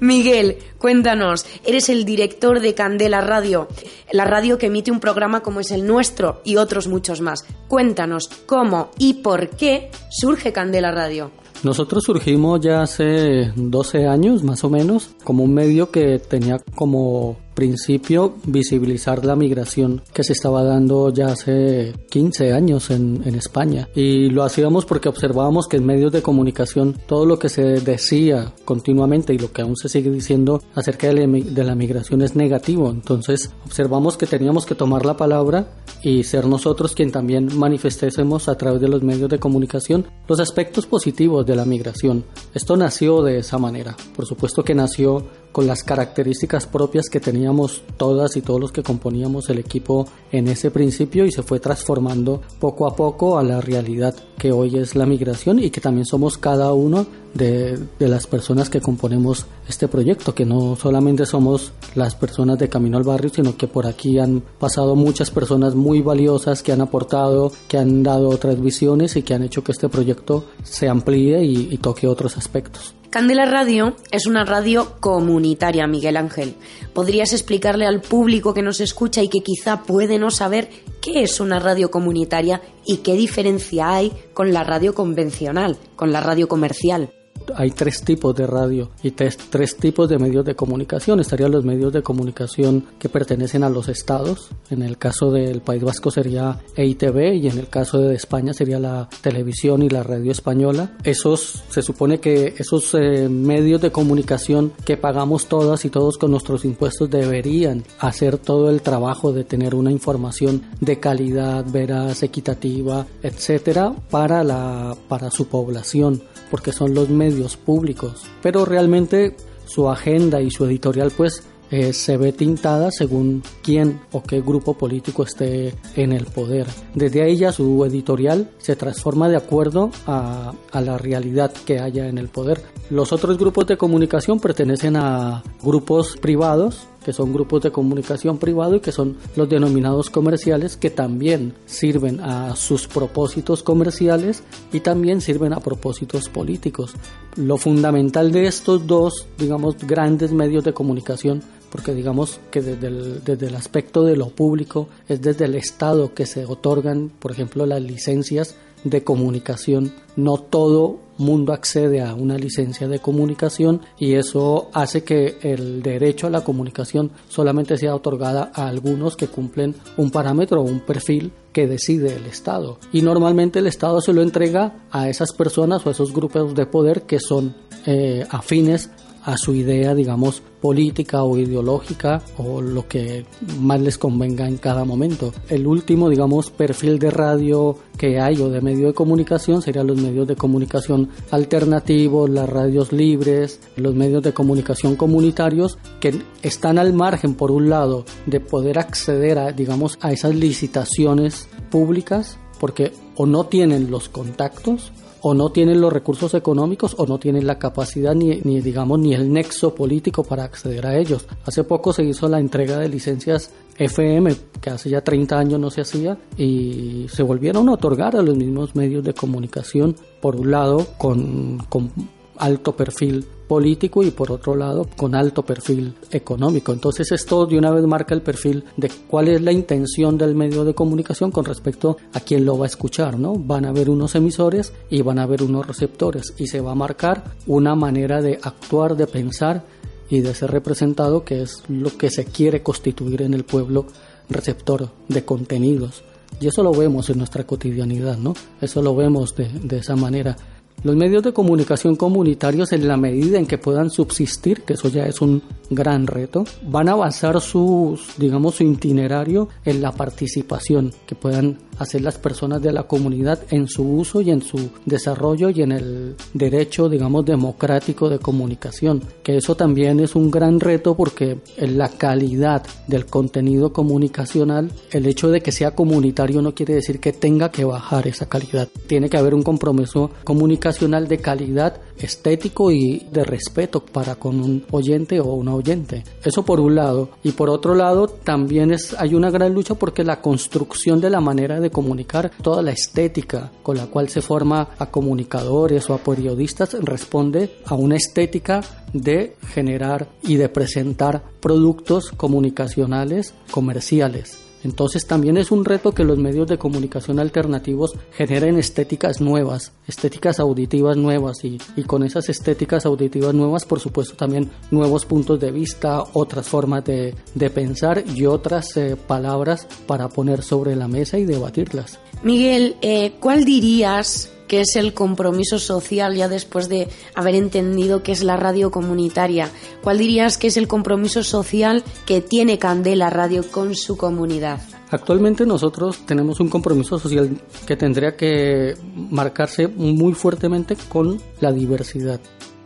Miguel, 0.00 0.58
cuéntanos, 0.78 1.46
eres 1.64 1.88
el 1.88 2.04
director 2.04 2.60
de 2.60 2.74
Candela 2.74 3.20
Radio, 3.20 3.68
la 4.12 4.24
radio 4.24 4.58
que 4.58 4.66
emite 4.66 4.90
un 4.90 5.00
programa 5.00 5.40
como 5.40 5.60
es 5.60 5.70
el 5.70 5.86
nuestro 5.86 6.40
y 6.44 6.56
otros 6.56 6.88
muchos 6.88 7.20
más. 7.20 7.44
Cuéntanos 7.68 8.28
cómo 8.46 8.90
y 8.98 9.14
por 9.14 9.50
qué 9.50 9.90
surge 10.10 10.52
Candela 10.52 10.90
Radio. 10.90 11.30
Nosotros 11.62 12.04
surgimos 12.04 12.60
ya 12.60 12.82
hace 12.82 13.50
12 13.56 14.06
años 14.06 14.42
más 14.42 14.64
o 14.64 14.70
menos 14.70 15.10
como 15.24 15.44
un 15.44 15.54
medio 15.54 15.90
que 15.90 16.18
tenía 16.18 16.58
como 16.74 17.38
principio 17.54 18.34
visibilizar 18.44 19.24
la 19.24 19.36
migración 19.36 20.02
que 20.12 20.24
se 20.24 20.32
estaba 20.32 20.62
dando 20.62 21.10
ya 21.10 21.28
hace 21.28 21.94
15 22.10 22.52
años 22.52 22.90
en, 22.90 23.24
España. 23.34 23.88
Y 23.94 24.30
lo 24.30 24.44
hacíamos 24.44 24.84
porque 24.84 25.08
observábamos 25.08 25.66
que 25.66 25.76
en 25.76 25.86
medios 25.86 26.12
de 26.12 26.22
comunicación 26.22 26.96
todo 27.06 27.26
lo 27.26 27.38
que 27.38 27.48
se 27.48 27.62
decía 27.80 28.52
continuamente 28.64 29.34
y 29.34 29.38
lo 29.38 29.52
que 29.52 29.62
aún 29.62 29.76
se 29.76 29.88
sigue 29.88 30.10
diciendo 30.10 30.62
acerca 30.74 31.08
de 31.08 31.26
la, 31.26 31.26
de 31.26 31.64
la 31.64 31.74
migración 31.74 32.22
es 32.22 32.36
negativo. 32.36 32.90
Entonces 32.90 33.50
observamos 33.64 34.16
que 34.16 34.26
teníamos 34.26 34.66
que 34.66 34.76
tomar 34.76 35.04
la 35.04 35.16
palabra 35.16 35.68
y 36.02 36.22
ser 36.22 36.46
nosotros 36.46 36.94
quien 36.94 37.10
también 37.10 37.48
manifestésemos 37.58 38.48
a 38.48 38.56
través 38.56 38.80
de 38.80 38.88
los 38.88 39.02
medios 39.02 39.28
de 39.28 39.38
comunicación 39.38 40.06
los 40.28 40.40
aspectos 40.40 40.86
positivos 40.86 41.44
de 41.46 41.56
la 41.56 41.64
migración. 41.64 42.24
Esto 42.54 42.76
nació 42.76 43.22
de 43.22 43.38
esa 43.38 43.58
manera. 43.58 43.96
Por 44.14 44.26
supuesto 44.26 44.62
que 44.62 44.74
nació 44.74 45.24
con 45.54 45.68
las 45.68 45.84
características 45.84 46.66
propias 46.66 47.08
que 47.08 47.20
teníamos 47.20 47.82
todas 47.96 48.36
y 48.36 48.42
todos 48.42 48.60
los 48.60 48.72
que 48.72 48.82
componíamos 48.82 49.48
el 49.50 49.60
equipo 49.60 50.04
en 50.32 50.48
ese 50.48 50.72
principio 50.72 51.26
y 51.26 51.30
se 51.30 51.44
fue 51.44 51.60
transformando 51.60 52.42
poco 52.58 52.88
a 52.88 52.96
poco 52.96 53.38
a 53.38 53.44
la 53.44 53.60
realidad 53.60 54.16
que 54.36 54.50
hoy 54.50 54.76
es 54.76 54.96
la 54.96 55.06
migración 55.06 55.60
y 55.60 55.70
que 55.70 55.80
también 55.80 56.06
somos 56.06 56.38
cada 56.38 56.72
uno 56.72 57.06
de, 57.34 57.78
las 58.00 58.26
personas 58.26 58.68
que 58.68 58.80
componemos 58.80 59.46
este 59.68 59.86
proyecto, 59.86 60.34
que 60.34 60.44
no 60.44 60.74
solamente 60.74 61.24
somos 61.24 61.72
las 61.94 62.16
personas 62.16 62.58
de 62.58 62.68
Camino 62.68 62.96
al 62.96 63.04
Barrio, 63.04 63.30
sino 63.32 63.56
que 63.56 63.68
por 63.68 63.86
aquí 63.86 64.18
han 64.18 64.42
pasado 64.58 64.96
muchas 64.96 65.30
personas 65.30 65.76
muy 65.76 66.02
valiosas 66.02 66.64
que 66.64 66.72
han 66.72 66.80
aportado, 66.80 67.52
que 67.68 67.78
han 67.78 68.02
dado 68.02 68.28
otras 68.28 68.60
visiones 68.60 69.14
y 69.14 69.22
que 69.22 69.34
han 69.34 69.44
hecho 69.44 69.62
que 69.62 69.70
este 69.70 69.88
proyecto 69.88 70.46
se 70.64 70.88
amplíe 70.88 71.44
y 71.44 71.78
toque 71.78 72.08
otros 72.08 72.36
aspectos. 72.36 72.96
Candela 73.14 73.44
Radio 73.44 73.94
es 74.10 74.26
una 74.26 74.44
radio 74.44 74.96
comunitaria, 74.98 75.86
Miguel 75.86 76.16
Ángel. 76.16 76.56
¿Podrías 76.92 77.32
explicarle 77.32 77.86
al 77.86 78.00
público 78.00 78.52
que 78.54 78.60
nos 78.60 78.80
escucha 78.80 79.22
y 79.22 79.28
que 79.28 79.38
quizá 79.38 79.84
puede 79.84 80.18
no 80.18 80.32
saber 80.32 80.68
qué 81.00 81.22
es 81.22 81.38
una 81.38 81.60
radio 81.60 81.92
comunitaria 81.92 82.60
y 82.84 82.96
qué 82.96 83.12
diferencia 83.12 83.94
hay 83.94 84.12
con 84.32 84.52
la 84.52 84.64
radio 84.64 84.96
convencional, 84.96 85.78
con 85.94 86.10
la 86.10 86.22
radio 86.22 86.48
comercial? 86.48 87.12
Hay 87.56 87.70
tres 87.70 88.02
tipos 88.02 88.34
de 88.34 88.46
radio 88.46 88.90
y 89.02 89.12
tres, 89.12 89.36
tres, 89.50 89.76
tipos 89.76 90.08
de 90.08 90.18
medios 90.18 90.44
de 90.44 90.54
comunicación. 90.54 91.20
Estarían 91.20 91.52
los 91.52 91.64
medios 91.64 91.92
de 91.92 92.02
comunicación 92.02 92.84
que 92.98 93.08
pertenecen 93.08 93.64
a 93.64 93.70
los 93.70 93.88
estados. 93.88 94.50
En 94.70 94.82
el 94.82 94.98
caso 94.98 95.30
del 95.30 95.60
País 95.60 95.82
Vasco 95.82 96.10
sería 96.10 96.58
EITV 96.76 97.34
y 97.34 97.48
en 97.48 97.58
el 97.58 97.68
caso 97.68 97.98
de 97.98 98.14
España 98.14 98.52
sería 98.52 98.78
la 98.78 99.08
televisión 99.20 99.82
y 99.82 99.88
la 99.88 100.02
radio 100.02 100.32
española. 100.32 100.92
Esos, 101.04 101.62
se 101.68 101.82
supone 101.82 102.20
que 102.20 102.54
esos 102.58 102.94
eh, 102.94 103.28
medios 103.28 103.80
de 103.80 103.92
comunicación 103.92 104.72
que 104.84 104.96
pagamos 104.96 105.46
todas 105.46 105.84
y 105.84 105.90
todos 105.90 106.18
con 106.18 106.30
nuestros 106.30 106.64
impuestos 106.64 107.10
deberían 107.10 107.84
hacer 107.98 108.38
todo 108.38 108.70
el 108.70 108.82
trabajo 108.82 109.32
de 109.32 109.44
tener 109.44 109.74
una 109.74 109.90
información 109.90 110.62
de 110.80 111.00
calidad, 111.00 111.64
veraz, 111.70 112.22
equitativa, 112.22 113.06
etcétera, 113.22 113.94
para, 114.10 114.44
la, 114.44 114.96
para 115.08 115.30
su 115.30 115.46
población 115.46 116.22
porque 116.54 116.70
son 116.70 116.94
los 116.94 117.08
medios 117.08 117.56
públicos, 117.56 118.26
pero 118.40 118.64
realmente 118.64 119.36
su 119.66 119.90
agenda 119.90 120.40
y 120.40 120.52
su 120.52 120.64
editorial 120.64 121.10
pues 121.10 121.42
eh, 121.72 121.92
se 121.92 122.16
ve 122.16 122.30
tintada 122.30 122.92
según 122.92 123.42
quién 123.60 123.98
o 124.12 124.22
qué 124.22 124.40
grupo 124.40 124.74
político 124.74 125.24
esté 125.24 125.74
en 125.96 126.12
el 126.12 126.26
poder. 126.26 126.68
Desde 126.94 127.22
ahí 127.22 127.38
ya 127.38 127.50
su 127.50 127.84
editorial 127.84 128.50
se 128.58 128.76
transforma 128.76 129.28
de 129.28 129.36
acuerdo 129.36 129.90
a, 130.06 130.52
a 130.70 130.80
la 130.80 130.96
realidad 130.96 131.52
que 131.66 131.80
haya 131.80 132.06
en 132.06 132.18
el 132.18 132.28
poder. 132.28 132.62
Los 132.88 133.12
otros 133.12 133.36
grupos 133.36 133.66
de 133.66 133.76
comunicación 133.76 134.38
pertenecen 134.38 134.94
a 134.94 135.42
grupos 135.60 136.16
privados 136.18 136.86
que 137.04 137.12
son 137.12 137.32
grupos 137.32 137.62
de 137.62 137.70
comunicación 137.70 138.38
privado 138.38 138.76
y 138.76 138.80
que 138.80 138.90
son 138.90 139.16
los 139.36 139.48
denominados 139.48 140.10
comerciales 140.10 140.76
que 140.76 140.90
también 140.90 141.54
sirven 141.66 142.20
a 142.20 142.56
sus 142.56 142.88
propósitos 142.88 143.62
comerciales 143.62 144.42
y 144.72 144.80
también 144.80 145.20
sirven 145.20 145.52
a 145.52 145.60
propósitos 145.60 146.28
políticos. 146.28 146.94
Lo 147.36 147.58
fundamental 147.58 148.32
de 148.32 148.46
estos 148.46 148.86
dos, 148.86 149.26
digamos, 149.38 149.76
grandes 149.86 150.32
medios 150.32 150.64
de 150.64 150.72
comunicación 150.72 151.42
porque 151.70 151.92
digamos 151.92 152.38
que 152.52 152.62
desde 152.62 152.86
el, 152.86 153.24
desde 153.24 153.48
el 153.48 153.56
aspecto 153.56 154.04
de 154.04 154.16
lo 154.16 154.28
público 154.28 154.88
es 155.08 155.20
desde 155.20 155.46
el 155.46 155.56
Estado 155.56 156.14
que 156.14 156.24
se 156.24 156.44
otorgan, 156.44 157.10
por 157.18 157.32
ejemplo, 157.32 157.66
las 157.66 157.82
licencias 157.82 158.54
de 158.84 159.02
comunicación. 159.02 159.92
No 160.14 160.36
todo 160.36 161.00
mundo 161.18 161.52
accede 161.52 162.02
a 162.02 162.14
una 162.14 162.36
licencia 162.36 162.88
de 162.88 162.98
comunicación 162.98 163.80
y 163.98 164.14
eso 164.14 164.68
hace 164.72 165.04
que 165.04 165.38
el 165.42 165.82
derecho 165.82 166.26
a 166.26 166.30
la 166.30 166.42
comunicación 166.42 167.10
solamente 167.28 167.78
sea 167.78 167.94
otorgada 167.94 168.50
a 168.54 168.68
algunos 168.68 169.16
que 169.16 169.28
cumplen 169.28 169.74
un 169.96 170.10
parámetro 170.10 170.60
o 170.60 170.64
un 170.64 170.80
perfil 170.80 171.32
que 171.52 171.66
decide 171.66 172.16
el 172.16 172.26
Estado. 172.26 172.78
Y 172.92 173.02
normalmente 173.02 173.60
el 173.60 173.66
Estado 173.66 174.00
se 174.00 174.12
lo 174.12 174.22
entrega 174.22 174.86
a 174.90 175.08
esas 175.08 175.32
personas 175.32 175.86
o 175.86 175.88
a 175.88 175.92
esos 175.92 176.12
grupos 176.12 176.54
de 176.54 176.66
poder 176.66 177.02
que 177.02 177.20
son 177.20 177.54
eh, 177.86 178.26
afines 178.30 178.90
a 179.24 179.36
su 179.36 179.54
idea, 179.54 179.94
digamos, 179.94 180.42
política 180.60 181.22
o 181.22 181.36
ideológica 181.36 182.22
o 182.38 182.60
lo 182.60 182.86
que 182.86 183.26
más 183.58 183.80
les 183.80 183.98
convenga 183.98 184.46
en 184.46 184.58
cada 184.58 184.84
momento. 184.84 185.32
El 185.48 185.66
último, 185.66 186.08
digamos, 186.08 186.50
perfil 186.50 186.98
de 186.98 187.10
radio 187.10 187.76
que 187.96 188.20
hay 188.20 188.40
o 188.40 188.50
de 188.50 188.60
medio 188.60 188.88
de 188.88 188.94
comunicación 188.94 189.62
serían 189.62 189.86
los 189.86 190.00
medios 190.00 190.26
de 190.26 190.36
comunicación 190.36 191.08
alternativos, 191.30 192.28
las 192.30 192.48
radios 192.48 192.92
libres, 192.92 193.60
los 193.76 193.94
medios 193.94 194.22
de 194.22 194.32
comunicación 194.32 194.96
comunitarios 194.96 195.78
que 196.00 196.22
están 196.42 196.78
al 196.78 196.92
margen, 196.92 197.34
por 197.34 197.50
un 197.50 197.70
lado, 197.70 198.04
de 198.26 198.40
poder 198.40 198.78
acceder 198.78 199.38
a, 199.38 199.52
digamos, 199.52 199.98
a 200.00 200.12
esas 200.12 200.34
licitaciones 200.34 201.48
públicas 201.70 202.38
porque 202.60 202.92
o 203.16 203.26
no 203.26 203.44
tienen 203.44 203.90
los 203.90 204.08
contactos 204.08 204.92
o 205.26 205.32
no 205.32 205.48
tienen 205.48 205.80
los 205.80 205.90
recursos 205.90 206.34
económicos 206.34 206.96
o 206.98 207.06
no 207.06 207.18
tienen 207.18 207.46
la 207.46 207.58
capacidad 207.58 208.14
ni, 208.14 208.60
digamos 208.60 208.98
ni 208.98 209.14
el 209.14 209.32
nexo 209.32 209.74
político 209.74 210.22
para 210.22 210.44
acceder 210.44 210.86
a 210.86 210.98
ellos. 210.98 211.26
Hace 211.46 211.64
poco 211.64 211.94
se 211.94 212.04
hizo 212.04 212.28
la 212.28 212.38
entrega 212.38 212.78
de 212.78 212.90
licencias 212.90 213.50
FM 213.78 214.36
que 214.60 214.68
hace 214.68 214.90
ya 214.90 215.00
30 215.00 215.38
años 215.38 215.58
no 215.58 215.70
se 215.70 215.80
hacía 215.80 216.18
y 216.36 217.06
se 217.08 217.22
volvieron 217.22 217.70
a 217.70 217.72
otorgar 217.72 218.14
a 218.16 218.22
los 218.22 218.36
mismos 218.36 218.76
medios 218.76 219.02
de 219.02 219.14
comunicación 219.14 219.96
por 220.20 220.36
un 220.36 220.50
lado 220.50 220.86
con, 220.98 221.56
con 221.70 221.90
alto 222.36 222.76
perfil 222.76 223.24
político 223.46 224.02
y 224.02 224.10
por 224.10 224.32
otro 224.32 224.54
lado 224.54 224.88
con 224.96 225.14
alto 225.14 225.44
perfil 225.44 225.94
económico. 226.10 226.72
Entonces 226.72 227.12
esto 227.12 227.46
de 227.46 227.58
una 227.58 227.70
vez 227.70 227.84
marca 227.84 228.14
el 228.14 228.22
perfil 228.22 228.64
de 228.76 228.90
cuál 229.08 229.28
es 229.28 229.42
la 229.42 229.52
intención 229.52 230.16
del 230.16 230.34
medio 230.34 230.64
de 230.64 230.74
comunicación 230.74 231.30
con 231.30 231.44
respecto 231.44 231.96
a 232.12 232.20
quién 232.20 232.44
lo 232.44 232.58
va 232.58 232.66
a 232.66 232.68
escuchar, 232.68 233.18
¿no? 233.18 233.34
Van 233.34 233.64
a 233.64 233.68
haber 233.68 233.90
unos 233.90 234.14
emisores 234.14 234.72
y 234.90 235.02
van 235.02 235.18
a 235.18 235.24
haber 235.24 235.42
unos 235.42 235.66
receptores 235.66 236.34
y 236.38 236.46
se 236.46 236.60
va 236.60 236.72
a 236.72 236.76
marcar 236.76 237.24
una 237.46 237.74
manera 237.74 238.20
de 238.20 238.38
actuar, 238.42 238.96
de 238.96 239.06
pensar 239.06 239.64
y 240.08 240.20
de 240.20 240.34
ser 240.34 240.50
representado 240.50 241.24
que 241.24 241.42
es 241.42 241.62
lo 241.68 241.96
que 241.96 242.10
se 242.10 242.24
quiere 242.24 242.62
constituir 242.62 243.22
en 243.22 243.34
el 243.34 243.44
pueblo 243.44 243.86
receptor 244.28 244.90
de 245.08 245.24
contenidos. 245.24 246.02
Y 246.40 246.48
eso 246.48 246.62
lo 246.62 246.72
vemos 246.72 247.08
en 247.10 247.18
nuestra 247.18 247.44
cotidianidad, 247.44 248.18
¿no? 248.18 248.34
Eso 248.60 248.82
lo 248.82 248.94
vemos 248.96 249.34
de, 249.36 249.48
de 249.48 249.78
esa 249.78 249.94
manera. 249.96 250.36
Los 250.84 250.96
medios 250.96 251.22
de 251.22 251.32
comunicación 251.32 251.96
comunitarios 251.96 252.72
en 252.72 252.86
la 252.86 252.98
medida 252.98 253.38
en 253.38 253.46
que 253.46 253.56
puedan 253.56 253.88
subsistir, 253.88 254.64
que 254.64 254.74
eso 254.74 254.88
ya 254.90 255.06
es 255.06 255.22
un 255.22 255.40
gran 255.70 256.06
reto. 256.06 256.44
Van 256.68 256.90
a 256.90 256.94
basar 256.94 257.40
su, 257.40 257.98
digamos, 258.18 258.56
su 258.56 258.64
itinerario 258.64 259.48
en 259.64 259.80
la 259.80 259.92
participación 259.92 260.92
que 261.06 261.14
puedan 261.14 261.56
hacer 261.78 262.02
las 262.02 262.18
personas 262.18 262.60
de 262.60 262.70
la 262.70 262.82
comunidad 262.82 263.40
en 263.50 263.66
su 263.66 263.82
uso 263.82 264.20
y 264.20 264.30
en 264.30 264.42
su 264.42 264.70
desarrollo 264.84 265.48
y 265.48 265.62
en 265.62 265.72
el 265.72 266.16
derecho, 266.34 266.90
digamos, 266.90 267.24
democrático 267.24 268.10
de 268.10 268.18
comunicación. 268.18 269.02
Que 269.22 269.38
eso 269.38 269.56
también 269.56 270.00
es 270.00 270.14
un 270.14 270.30
gran 270.30 270.60
reto 270.60 270.94
porque 270.94 271.38
en 271.56 271.78
la 271.78 271.88
calidad 271.88 272.62
del 272.88 273.06
contenido 273.06 273.72
comunicacional, 273.72 274.70
el 274.90 275.06
hecho 275.06 275.30
de 275.30 275.40
que 275.40 275.50
sea 275.50 275.74
comunitario 275.74 276.42
no 276.42 276.54
quiere 276.54 276.74
decir 276.74 277.00
que 277.00 277.14
tenga 277.14 277.50
que 277.50 277.64
bajar 277.64 278.06
esa 278.06 278.26
calidad. 278.26 278.68
Tiene 278.86 279.08
que 279.08 279.16
haber 279.16 279.34
un 279.34 279.42
compromiso 279.42 280.10
comunicacional 280.24 280.73
de 280.80 281.18
calidad 281.18 281.80
estético 281.98 282.70
y 282.70 283.06
de 283.10 283.24
respeto 283.24 283.80
para 283.80 284.16
con 284.16 284.40
un 284.40 284.64
oyente 284.70 285.20
o 285.20 285.32
una 285.34 285.54
oyente. 285.54 286.04
Eso 286.22 286.44
por 286.44 286.60
un 286.60 286.74
lado. 286.74 287.10
Y 287.22 287.32
por 287.32 287.48
otro 287.48 287.74
lado, 287.74 288.08
también 288.08 288.72
es, 288.72 288.94
hay 288.98 289.14
una 289.14 289.30
gran 289.30 289.54
lucha 289.54 289.74
porque 289.74 290.04
la 290.04 290.20
construcción 290.20 291.00
de 291.00 291.10
la 291.10 291.20
manera 291.20 291.60
de 291.60 291.70
comunicar, 291.70 292.30
toda 292.42 292.62
la 292.62 292.72
estética 292.72 293.50
con 293.62 293.76
la 293.76 293.86
cual 293.86 294.08
se 294.08 294.20
forma 294.20 294.70
a 294.78 294.86
comunicadores 294.86 295.88
o 295.88 295.94
a 295.94 295.98
periodistas, 295.98 296.76
responde 296.80 297.56
a 297.64 297.74
una 297.74 297.96
estética 297.96 298.60
de 298.92 299.36
generar 299.48 300.08
y 300.22 300.36
de 300.36 300.48
presentar 300.48 301.22
productos 301.40 302.10
comunicacionales 302.10 303.34
comerciales 303.50 304.43
entonces 304.64 305.06
también 305.06 305.36
es 305.36 305.50
un 305.50 305.64
reto 305.64 305.92
que 305.92 306.04
los 306.04 306.18
medios 306.18 306.48
de 306.48 306.58
comunicación 306.58 307.20
alternativos 307.20 307.94
generen 308.12 308.58
estéticas 308.58 309.20
nuevas, 309.20 309.72
estéticas 309.86 310.40
auditivas 310.40 310.96
nuevas 310.96 311.44
y, 311.44 311.58
con 311.86 312.02
esas 312.02 312.28
estéticas 312.28 312.86
auditivas 312.86 313.34
nuevas, 313.34 313.64
por 313.64 313.78
supuesto, 313.78 314.16
también 314.16 314.50
nuevos 314.70 315.04
puntos 315.04 315.38
de 315.38 315.52
vista, 315.52 316.02
otras 316.14 316.48
formas 316.48 316.84
de, 316.84 317.14
pensar 317.54 318.02
y 318.14 318.24
otras 318.26 318.76
eh, 318.76 318.96
palabras 318.96 319.68
para 319.86 320.08
poner 320.08 320.42
sobre 320.42 320.74
la 320.74 320.88
mesa 320.88 321.18
y 321.18 321.24
debatirlas. 321.24 321.98
Miguel, 322.22 322.76
eh, 322.80 323.12
¿cuál 323.20 323.44
dirías 323.44 324.33
que 324.48 324.60
es 324.60 324.76
el 324.76 324.94
compromiso 324.94 325.58
social 325.58 326.14
ya 326.14 326.28
después 326.28 326.68
de 326.68 326.88
haber 327.14 327.34
entendido 327.34 328.02
qué 328.02 328.12
es 328.12 328.22
la 328.22 328.36
radio 328.36 328.70
comunitaria? 328.70 329.50
¿Cuál 329.82 329.98
dirías 329.98 330.38
que 330.38 330.48
es 330.48 330.56
el 330.56 330.68
compromiso 330.68 331.22
social 331.22 331.82
que 332.06 332.20
tiene 332.20 332.58
Candela 332.58 333.10
Radio 333.10 333.44
con 333.50 333.74
su 333.74 333.96
comunidad? 333.96 334.60
Actualmente 334.90 335.44
nosotros 335.44 336.06
tenemos 336.06 336.40
un 336.40 336.48
compromiso 336.48 336.98
social 336.98 337.36
que 337.66 337.76
tendría 337.76 338.16
que 338.16 338.74
marcarse 339.10 339.66
muy 339.66 340.12
fuertemente 340.12 340.76
con 340.88 341.20
la 341.40 341.50
diversidad. 341.52 342.20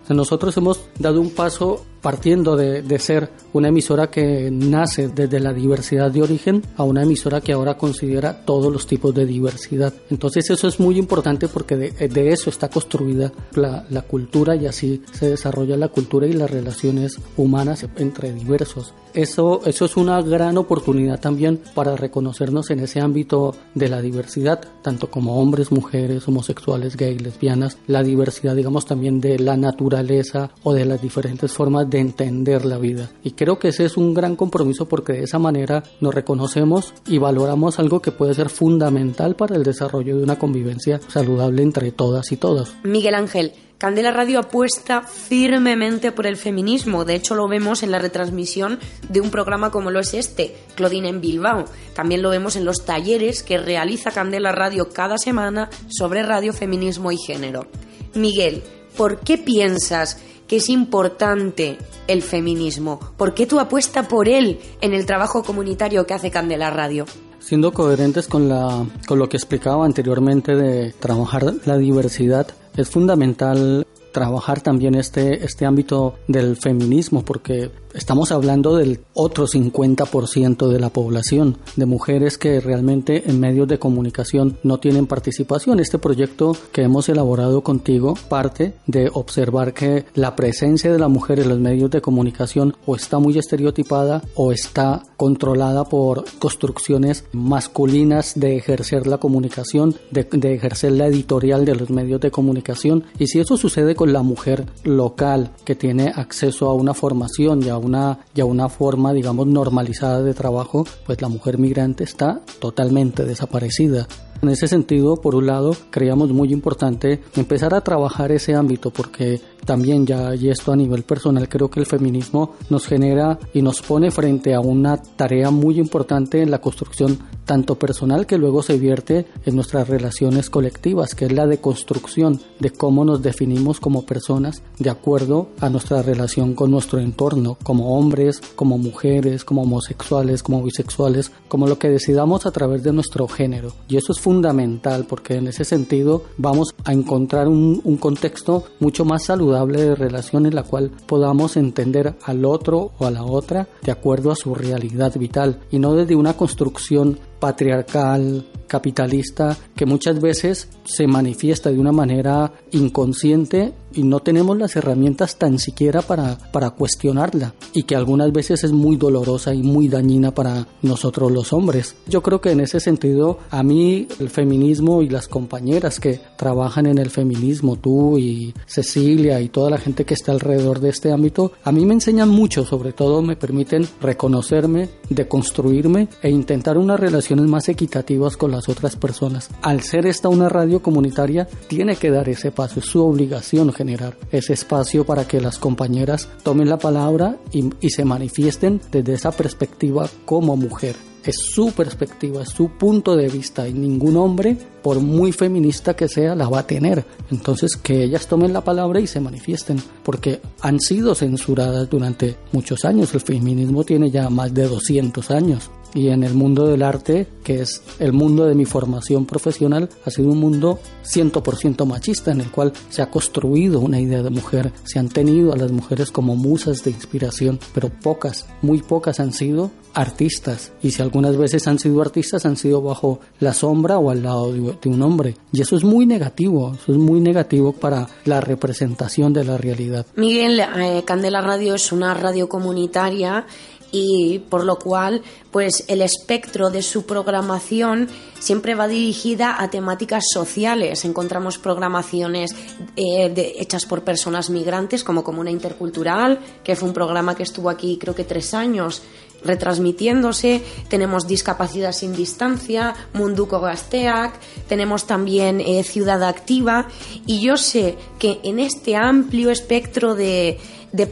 Nosotros 0.09 0.57
hemos 0.57 0.81
dado 0.99 1.20
un 1.20 1.31
paso 1.31 1.85
partiendo 2.01 2.57
de, 2.57 2.82
de, 2.82 2.99
ser 2.99 3.30
una 3.53 3.68
emisora 3.68 4.11
que 4.11 4.51
nace 4.51 5.09
desde 5.09 5.40
la 5.40 5.53
diversidad 5.53 6.11
de 6.11 6.22
origen 6.22 6.62
a 6.76 6.84
una 6.84 7.03
emisora 7.03 7.40
que 7.40 7.53
ahora 7.53 7.76
considera 7.76 8.44
todos 8.44 8.72
los 8.72 8.86
tipos 8.86 9.14
de 9.14 9.26
diversidad. 9.26 9.92
Entonces 10.11 10.51
eso 10.51 10.68
es 10.68 10.80
muy 10.80 10.99
importante 10.99 11.49
porque 11.49 11.76
de, 11.76 12.09
de 12.09 12.28
eso 12.30 12.51
está 12.51 12.68
construida 12.68 13.32
la, 13.55 13.84
la, 13.90 14.03
cultura 14.03 14.57
y 14.57 14.66
así 14.66 15.03
se 15.12 15.30
desarrolla 15.30 15.76
la 15.76 15.88
cultura 15.88 16.26
y 16.26 16.32
las 16.32 16.51
relaciones 16.51 17.18
humanas 17.36 17.86
entre 17.96 18.32
diversos. 18.32 18.94
Eso, 19.14 19.62
eso 19.64 19.84
es 19.84 19.96
una 19.96 20.20
gran 20.22 20.59
oportunidad 20.59 21.18
también 21.18 21.61
para 21.74 21.96
reconocernos 21.96 22.70
en 22.70 22.80
ese 22.80 23.01
ámbito 23.01 23.55
de 23.74 23.88
la 23.88 24.03
diversidad, 24.03 24.61
tanto 24.82 25.11
como 25.11 25.40
hombres, 25.40 25.72
mujeres, 25.72 26.28
homosexuales, 26.28 26.96
gays, 26.96 27.22
lesbianas, 27.22 27.78
la 27.86 28.03
diversidad 28.03 28.55
digamos 28.55 28.86
también 28.86 29.20
de 29.20 29.38
la 29.38 29.57
naturaleza 29.57 30.51
o 30.62 30.72
de 30.72 30.84
las 30.84 31.01
diferentes 31.01 31.53
formas 31.53 31.88
de 31.89 32.01
entender 32.01 32.64
la 32.64 32.78
vida. 32.78 33.11
Y 33.22 33.32
creo 33.32 33.59
que 33.59 33.68
ese 33.68 33.84
es 33.84 33.97
un 33.97 34.14
gran 34.14 34.36
compromiso 34.36 34.89
porque 34.89 35.14
de 35.14 35.24
esa 35.24 35.39
manera 35.39 35.82
nos 36.01 36.14
reconocemos 36.14 36.95
y 37.07 37.18
valoramos 37.18 37.78
algo 37.78 38.01
que 38.01 38.12
puede 38.12 38.34
ser 38.34 38.49
fundamental 38.49 39.36
para 39.36 39.57
el 39.57 39.64
desarrollo 39.64 40.16
de 40.16 40.22
una 40.22 40.39
convivencia 40.39 41.01
saludable 41.09 41.62
entre 41.62 41.93
todas 41.93 42.30
y 42.32 42.36
todos. 42.36 42.74
Miguel 42.84 43.14
Ángel, 43.14 43.53
Candela 43.78 44.11
Radio 44.11 44.41
apuesta 44.41 45.03
firmemente 45.03 46.11
por 46.11 46.26
el 46.26 46.36
feminismo. 46.36 47.05
De 47.05 47.14
hecho, 47.14 47.36
lo 47.36 47.47
vemos 47.47 47.84
en 47.84 47.93
la 47.93 48.01
retransmisión 48.01 48.80
de 49.09 49.20
un 49.20 49.30
programa 49.30 49.70
como 49.70 49.93
lo 49.93 50.01
es 50.01 50.14
este, 50.14 50.57
Claudine 50.74 51.09
en 51.09 51.20
Bilbao. 51.20 51.64
También 51.95 52.20
lo 52.20 52.30
vemos 52.30 52.57
en 52.57 52.64
los 52.64 52.84
talleres 52.84 53.45
que 53.45 53.57
realiza 53.57 54.11
Candela 54.11 54.51
Radio 54.51 54.89
cada 54.89 55.16
semana 55.16 55.70
sobre 55.86 56.24
radio, 56.24 56.53
feminismo 56.53 57.12
y 57.12 57.18
género. 57.18 57.68
Miguel, 58.14 58.64
¿por 58.97 59.20
qué 59.20 59.39
piensas 59.39 60.18
que 60.49 60.57
es 60.57 60.68
importante 60.68 61.78
el 62.09 62.22
feminismo? 62.22 62.99
¿Por 63.16 63.34
qué 63.34 63.46
tú 63.46 63.61
apuesta 63.61 64.09
por 64.09 64.28
él 64.28 64.59
en 64.80 64.94
el 64.94 65.07
trabajo 65.07 65.44
comunitario 65.44 66.07
que 66.07 66.14
hace 66.14 66.30
Candela 66.30 66.70
Radio? 66.70 67.07
Siendo 67.38 67.72
coherentes 67.72 68.26
con, 68.26 68.49
la, 68.49 68.84
con 69.07 69.18
lo 69.18 69.28
que 69.28 69.36
explicaba 69.36 69.84
anteriormente 69.84 70.57
de 70.57 70.92
trabajar 70.92 71.55
la 71.64 71.76
diversidad, 71.76 72.49
es 72.76 72.88
fundamental 72.88 73.86
trabajar 74.12 74.61
también 74.61 74.94
este, 74.94 75.44
este 75.44 75.66
ámbito 75.66 76.16
del 76.26 76.57
feminismo, 76.57 77.24
porque 77.24 77.70
estamos 77.99 78.30
hablando 78.30 78.76
del 78.76 79.01
otro 79.12 79.46
50% 79.46 80.68
de 80.68 80.80
la 80.80 80.90
población, 80.90 81.59
de 81.74 81.84
mujeres 81.84 82.38
que 82.38 82.61
realmente 82.61 83.28
en 83.28 83.40
medios 83.40 83.66
de 83.66 83.80
comunicación 83.80 84.57
no 84.62 84.78
tienen 84.78 85.07
participación. 85.07 85.80
Este 85.80 85.99
proyecto 85.99 86.57
que 86.72 86.82
hemos 86.82 87.09
elaborado 87.09 87.62
contigo 87.62 88.14
parte 88.28 88.74
de 88.86 89.11
observar 89.12 89.74
que 89.74 90.05
la 90.14 90.36
presencia 90.36 90.92
de 90.92 90.99
la 90.99 91.09
mujer 91.09 91.40
en 91.40 91.49
los 91.49 91.59
medios 91.59 91.90
de 91.90 92.01
comunicación 92.01 92.76
o 92.86 92.94
está 92.94 93.18
muy 93.18 93.36
estereotipada 93.36 94.22
o 94.36 94.53
está 94.53 95.03
controlada 95.16 95.84
por 95.84 96.24
construcciones 96.38 97.24
masculinas 97.32 98.38
de 98.38 98.57
ejercer 98.57 99.09
la 99.09 99.18
comunicación, 99.18 99.96
de, 100.12 100.22
de 100.30 100.55
ejercer 100.55 100.92
la 100.92 101.09
editorial 101.09 101.64
de 101.64 101.74
los 101.74 101.90
medios 101.90 102.20
de 102.20 102.30
comunicación. 102.30 103.05
Y 103.18 103.26
si 103.26 103.40
eso 103.40 103.57
sucede 103.57 103.96
con 103.96 104.12
la 104.12 104.22
mujer 104.22 104.66
local 104.84 105.51
que 105.64 105.74
tiene 105.74 106.12
acceso 106.14 106.70
a 106.70 106.74
una 106.74 106.94
formación 106.94 107.62
y 107.64 107.68
a 107.68 107.76
una, 107.76 107.88
y 108.34 108.41
una 108.43 108.68
forma, 108.68 109.12
digamos, 109.12 109.47
normalizada 109.47 110.22
de 110.22 110.34
trabajo, 110.34 110.86
pues 111.07 111.20
la 111.20 111.28
mujer 111.28 111.59
migrante 111.59 112.05
está 112.05 112.41
totalmente 112.61 113.24
desaparecida. 113.24 114.07
En 114.41 114.51
ese 114.51 114.68
sentido, 114.68 115.16
por 115.16 115.34
un 115.34 115.47
lado, 115.47 115.76
creíamos 115.91 116.30
muy 116.30 116.53
importante 116.53 117.20
empezar 117.34 117.74
a 117.74 117.80
trabajar 117.80 118.30
ese 118.30 118.55
ámbito 118.55 118.91
porque 118.91 119.41
también 119.64 120.07
ya, 120.07 120.34
y 120.34 120.49
esto 120.49 120.72
a 120.72 120.76
nivel 120.76 121.03
personal, 121.03 121.49
creo 121.49 121.68
que 121.68 121.80
el 121.80 121.86
feminismo 121.86 122.55
nos 122.70 122.86
genera 122.86 123.39
y 123.53 123.62
nos 123.62 123.82
pone 123.82 124.11
frente 124.11 124.55
a 124.55 124.61
una 124.61 124.97
tarea 124.97 125.51
muy 125.51 125.78
importante 125.78 126.41
en 126.41 126.51
la 126.51 126.61
construcción 126.61 127.18
tanto 127.45 127.78
personal 127.78 128.26
que 128.26 128.39
luego 128.39 128.62
se 128.62 128.78
vierte 128.78 129.26
en 129.47 129.57
nuestras 129.57 129.89
relaciones 129.89 130.51
colectivas, 130.51 131.14
que 131.14 131.24
es 131.24 131.32
la 131.32 131.47
deconstrucción 131.47 132.41
de 132.61 132.70
cómo 132.70 133.05
nos 133.05 133.22
definimos 133.22 133.80
como 133.80 134.05
personas 134.05 134.62
de 134.78 134.91
acuerdo 134.91 135.49
a 135.61 135.70
nuestra 135.70 136.03
relación 136.03 136.55
con 136.55 136.70
nuestro 136.70 137.01
entorno, 137.01 137.57
como 137.62 137.99
hombres, 137.99 138.41
como 138.55 138.76
mujeres, 138.76 139.45
como 139.45 139.62
homosexuales, 139.62 140.43
como 140.43 140.62
bisexuales, 140.62 141.32
como 141.49 141.66
lo 141.66 141.78
que 141.78 141.89
decidamos 141.89 142.45
a 142.45 142.51
través 142.51 142.82
de 142.82 142.93
nuestro 142.93 143.26
género. 143.28 143.72
Y 143.89 143.97
eso 143.97 144.12
es 144.12 144.20
fundamental 144.29 145.07
porque 145.09 145.37
en 145.37 145.47
ese 145.47 145.64
sentido 145.64 146.22
vamos 146.37 146.74
a 146.85 146.93
encontrar 146.93 147.49
un, 147.49 147.81
un 147.83 147.97
contexto 147.97 148.64
mucho 148.79 149.07
más 149.07 149.24
saludable 149.24 149.83
de 149.83 149.95
relación 149.95 150.45
en 150.45 150.55
la 150.55 150.64
cual 150.64 150.91
podamos 151.07 151.57
entender 151.57 152.14
al 152.24 152.45
otro 152.45 152.93
o 152.99 153.07
a 153.07 153.11
la 153.11 153.22
otra 153.22 153.68
de 153.83 153.91
acuerdo 153.91 154.31
a 154.31 154.37
su 154.37 154.55
realidad 154.55 155.16
vital 155.16 155.61
y 155.70 155.79
no 155.79 155.95
desde 155.95 156.14
una 156.14 156.35
construcción 156.35 157.18
patriarcal, 157.39 158.45
capitalista, 158.66 159.57
que 159.74 159.87
muchas 159.87 160.20
veces 160.20 160.68
se 160.85 161.07
manifiesta 161.07 161.70
de 161.70 161.79
una 161.79 161.93
manera 161.93 162.53
inconsciente 162.73 163.73
y 163.95 164.03
no 164.03 164.21
tenemos 164.21 164.57
las 164.59 164.77
herramientas 164.77 165.37
tan 165.37 165.59
siquiera 165.59 166.03
para, 166.03 166.39
para 166.53 166.71
cuestionarla 166.71 167.55
y 167.73 167.85
que 167.85 167.97
algunas 167.97 168.33
veces 168.33 168.64
es 168.64 168.73
muy 168.73 168.97
dolorosa 168.97 169.55
y 169.55 169.62
muy 169.62 169.89
dañina 169.89 170.33
para 170.33 170.66
nosotros 170.83 171.33
los 171.33 171.53
hombres. 171.53 171.97
Yo 172.07 172.23
creo 172.23 172.41
que 172.41 172.51
en 172.51 172.61
ese 172.61 172.81
sentido 172.81 173.39
a 173.51 173.62
mí 173.62 174.07
el 174.21 174.31
feminismo 174.31 175.03
y 175.03 175.09
las 175.09 175.29
compañeras 175.29 176.01
que 176.01 176.21
trabajan 176.37 176.87
en 176.87 176.99
el 176.99 177.11
feminismo, 177.11 177.77
tú 177.77 178.19
y 178.19 178.55
Cecilia 178.66 179.41
y 179.41 179.49
toda 179.49 179.71
la 179.71 179.79
gente 179.79 180.05
que 180.05 180.14
está 180.14 180.33
alrededor 180.33 180.81
de 180.81 180.91
este 180.91 181.12
ámbito, 181.12 181.53
a 181.64 181.73
mí 181.73 181.85
me 181.87 181.95
enseñan 181.95 182.29
mucho, 182.29 182.64
sobre 182.64 182.93
todo 182.93 183.23
me 183.23 183.37
permiten 183.37 183.87
reconocerme, 184.01 184.89
deconstruirme 185.09 186.09
e 186.23 186.31
intentar 186.31 186.79
unas 186.79 187.01
relaciones 187.01 187.47
más 187.47 187.69
equitativas 187.69 188.37
con 188.37 188.51
las 188.51 188.69
otras 188.69 188.97
personas. 188.97 189.51
Al 189.62 189.83
ser 189.83 190.07
esta 190.07 190.29
una 190.29 190.49
radio 190.49 190.83
comunitaria, 190.83 191.49
tiene 191.69 191.97
que 191.97 192.11
dar 192.11 192.29
ese 192.29 192.51
paso, 192.59 192.80
es 192.80 192.86
su 192.86 193.00
obligación 193.04 193.72
generar 193.72 194.16
ese 194.32 194.52
espacio 194.52 195.06
para 195.06 195.28
que 195.28 195.40
las 195.40 195.59
compañeras 195.59 196.28
tomen 196.42 196.68
la 196.68 196.76
palabra 196.76 197.36
y, 197.52 197.70
y 197.80 197.90
se 197.90 198.04
manifiesten 198.04 198.80
desde 198.90 199.14
esa 199.14 199.30
perspectiva 199.30 200.11
como 200.24 200.56
mujer. 200.56 200.96
es 201.24 201.36
su 201.36 201.70
perspectiva, 201.72 202.42
es 202.42 202.48
su 202.48 202.70
punto 202.70 203.14
de 203.14 203.28
vista 203.28 203.68
y 203.68 203.72
ningún 203.74 204.16
hombre, 204.16 204.56
por 204.82 204.98
muy 204.98 205.30
feminista 205.30 205.94
que 205.94 206.09
sea, 206.09 206.34
la 206.34 206.48
va 206.48 206.61
a 206.61 206.66
tener. 206.66 207.04
Entonces 207.30 207.76
que 207.76 208.02
ellas 208.02 208.26
tomen 208.26 208.52
la 208.52 208.64
palabra 208.64 208.98
y 208.98 209.06
se 209.06 209.20
manifiesten, 209.20 209.80
porque 210.02 210.40
han 210.61 210.80
sido 210.80 211.14
censuradas 211.14 211.88
durante 211.88 212.36
muchos 212.50 212.84
años. 212.84 213.14
El 213.14 213.20
feminismo 213.20 213.84
tiene 213.84 214.11
ya 214.11 214.28
más 214.30 214.52
de 214.52 214.66
200 214.66 215.30
años 215.30 215.70
y 215.95 216.09
en 216.09 216.22
el 216.22 216.34
mundo 216.34 216.66
del 216.66 216.82
arte, 216.82 217.26
que 217.43 217.62
es 217.62 217.82
el 217.99 218.12
mundo 218.12 218.47
de 218.47 218.55
mi 218.55 218.64
formación 218.64 219.26
profesional, 219.26 219.89
ha 220.05 220.11
sido 220.11 220.30
un 220.30 220.39
mundo 220.39 220.78
100% 221.05 221.86
machista 221.86 222.32
en 222.32 222.41
el 222.41 222.51
cual 222.51 222.72
se 222.91 223.03
ha 223.03 223.11
construido 223.11 223.80
una 223.80 224.01
idea 224.01 224.22
de 224.22 224.30
mujer, 224.30 224.72
se 224.84 224.99
han 224.99 225.09
tenido 225.09 225.53
a 225.53 225.57
las 225.57 225.72
mujeres 225.72 226.11
como 226.11 226.36
musas 226.36 226.84
de 226.84 226.91
inspiración, 226.91 227.59
pero 227.74 227.89
pocas, 227.89 228.47
muy 228.62 228.82
pocas 228.82 229.20
han 229.20 229.32
sido 229.32 229.70
artistas 229.95 230.72
y 230.82 230.91
si 230.93 231.03
algunas 231.03 231.36
veces 231.36 231.66
han 231.66 231.78
sido 231.78 232.01
artistas 232.01 232.47
han 232.47 232.57
sido 232.57 232.80
bajo 232.80 233.20
la 233.41 233.53
sombra 233.53 233.99
o 233.99 234.11
al 234.11 234.22
lado 234.22 234.53
de 234.53 234.89
un 234.89 235.03
hombre 235.03 235.36
y 235.53 235.61
eso 235.62 235.76
es 235.76 235.82
muy 235.82 236.07
negativo, 236.07 236.74
eso 236.80 236.93
es 236.93 236.99
muy 236.99 237.20
negativo 237.20 237.72
para 237.72 238.07
la 238.24 238.41
representación 238.41 239.32
de 239.32 239.45
la 239.45 239.59
realidad. 239.59 240.07
Miguel, 240.14 240.61
eh, 240.61 241.03
Candela 241.05 241.41
Radio 241.41 241.74
es 241.74 241.91
una 241.91 242.14
radio 242.14 242.49
comunitaria 242.49 243.47
y 243.91 244.41
por 244.51 244.64
lo 244.64 244.78
cual 244.78 245.22
pues 245.51 245.84
el 245.89 246.03
espectro 246.03 246.70
de 246.70 246.82
su 246.82 247.07
programación 247.07 248.09
siempre 248.39 248.74
va 248.74 248.86
dirigida 248.86 249.61
a 249.61 249.70
temáticas 249.70 250.24
sociales. 250.32 251.05
Encontramos 251.05 251.59
programaciones 251.59 252.55
eh, 252.97 253.55
hechas 253.59 253.86
por 253.86 254.05
personas 254.05 254.51
migrantes 254.51 255.05
como 255.05 255.24
Comuna 255.24 255.51
Intercultural, 255.51 256.39
que 256.62 256.76
fue 256.76 256.89
un 256.89 256.95
programa 256.95 257.34
que 257.34 257.43
estuvo 257.43 257.70
aquí 257.70 257.99
creo 257.99 258.14
que 258.14 258.24
tres 258.24 258.55
años 258.55 259.03
retransmitiéndose, 259.45 260.62
tenemos 260.89 261.26
Discapacidad 261.26 261.93
sin 261.93 262.12
Distancia, 262.12 262.95
Munduco 263.14 263.61
Gasteac, 263.61 264.39
tenemos 264.68 265.07
también 265.07 265.61
eh, 265.61 265.82
Ciudad 265.84 266.22
Activa 266.22 266.89
y 267.26 267.41
yo 267.41 267.57
sé 267.57 267.97
que 268.18 268.41
en 268.43 268.59
este 268.59 268.97
amplio 268.97 269.51
espectro 269.51 270.14
de, 270.14 270.59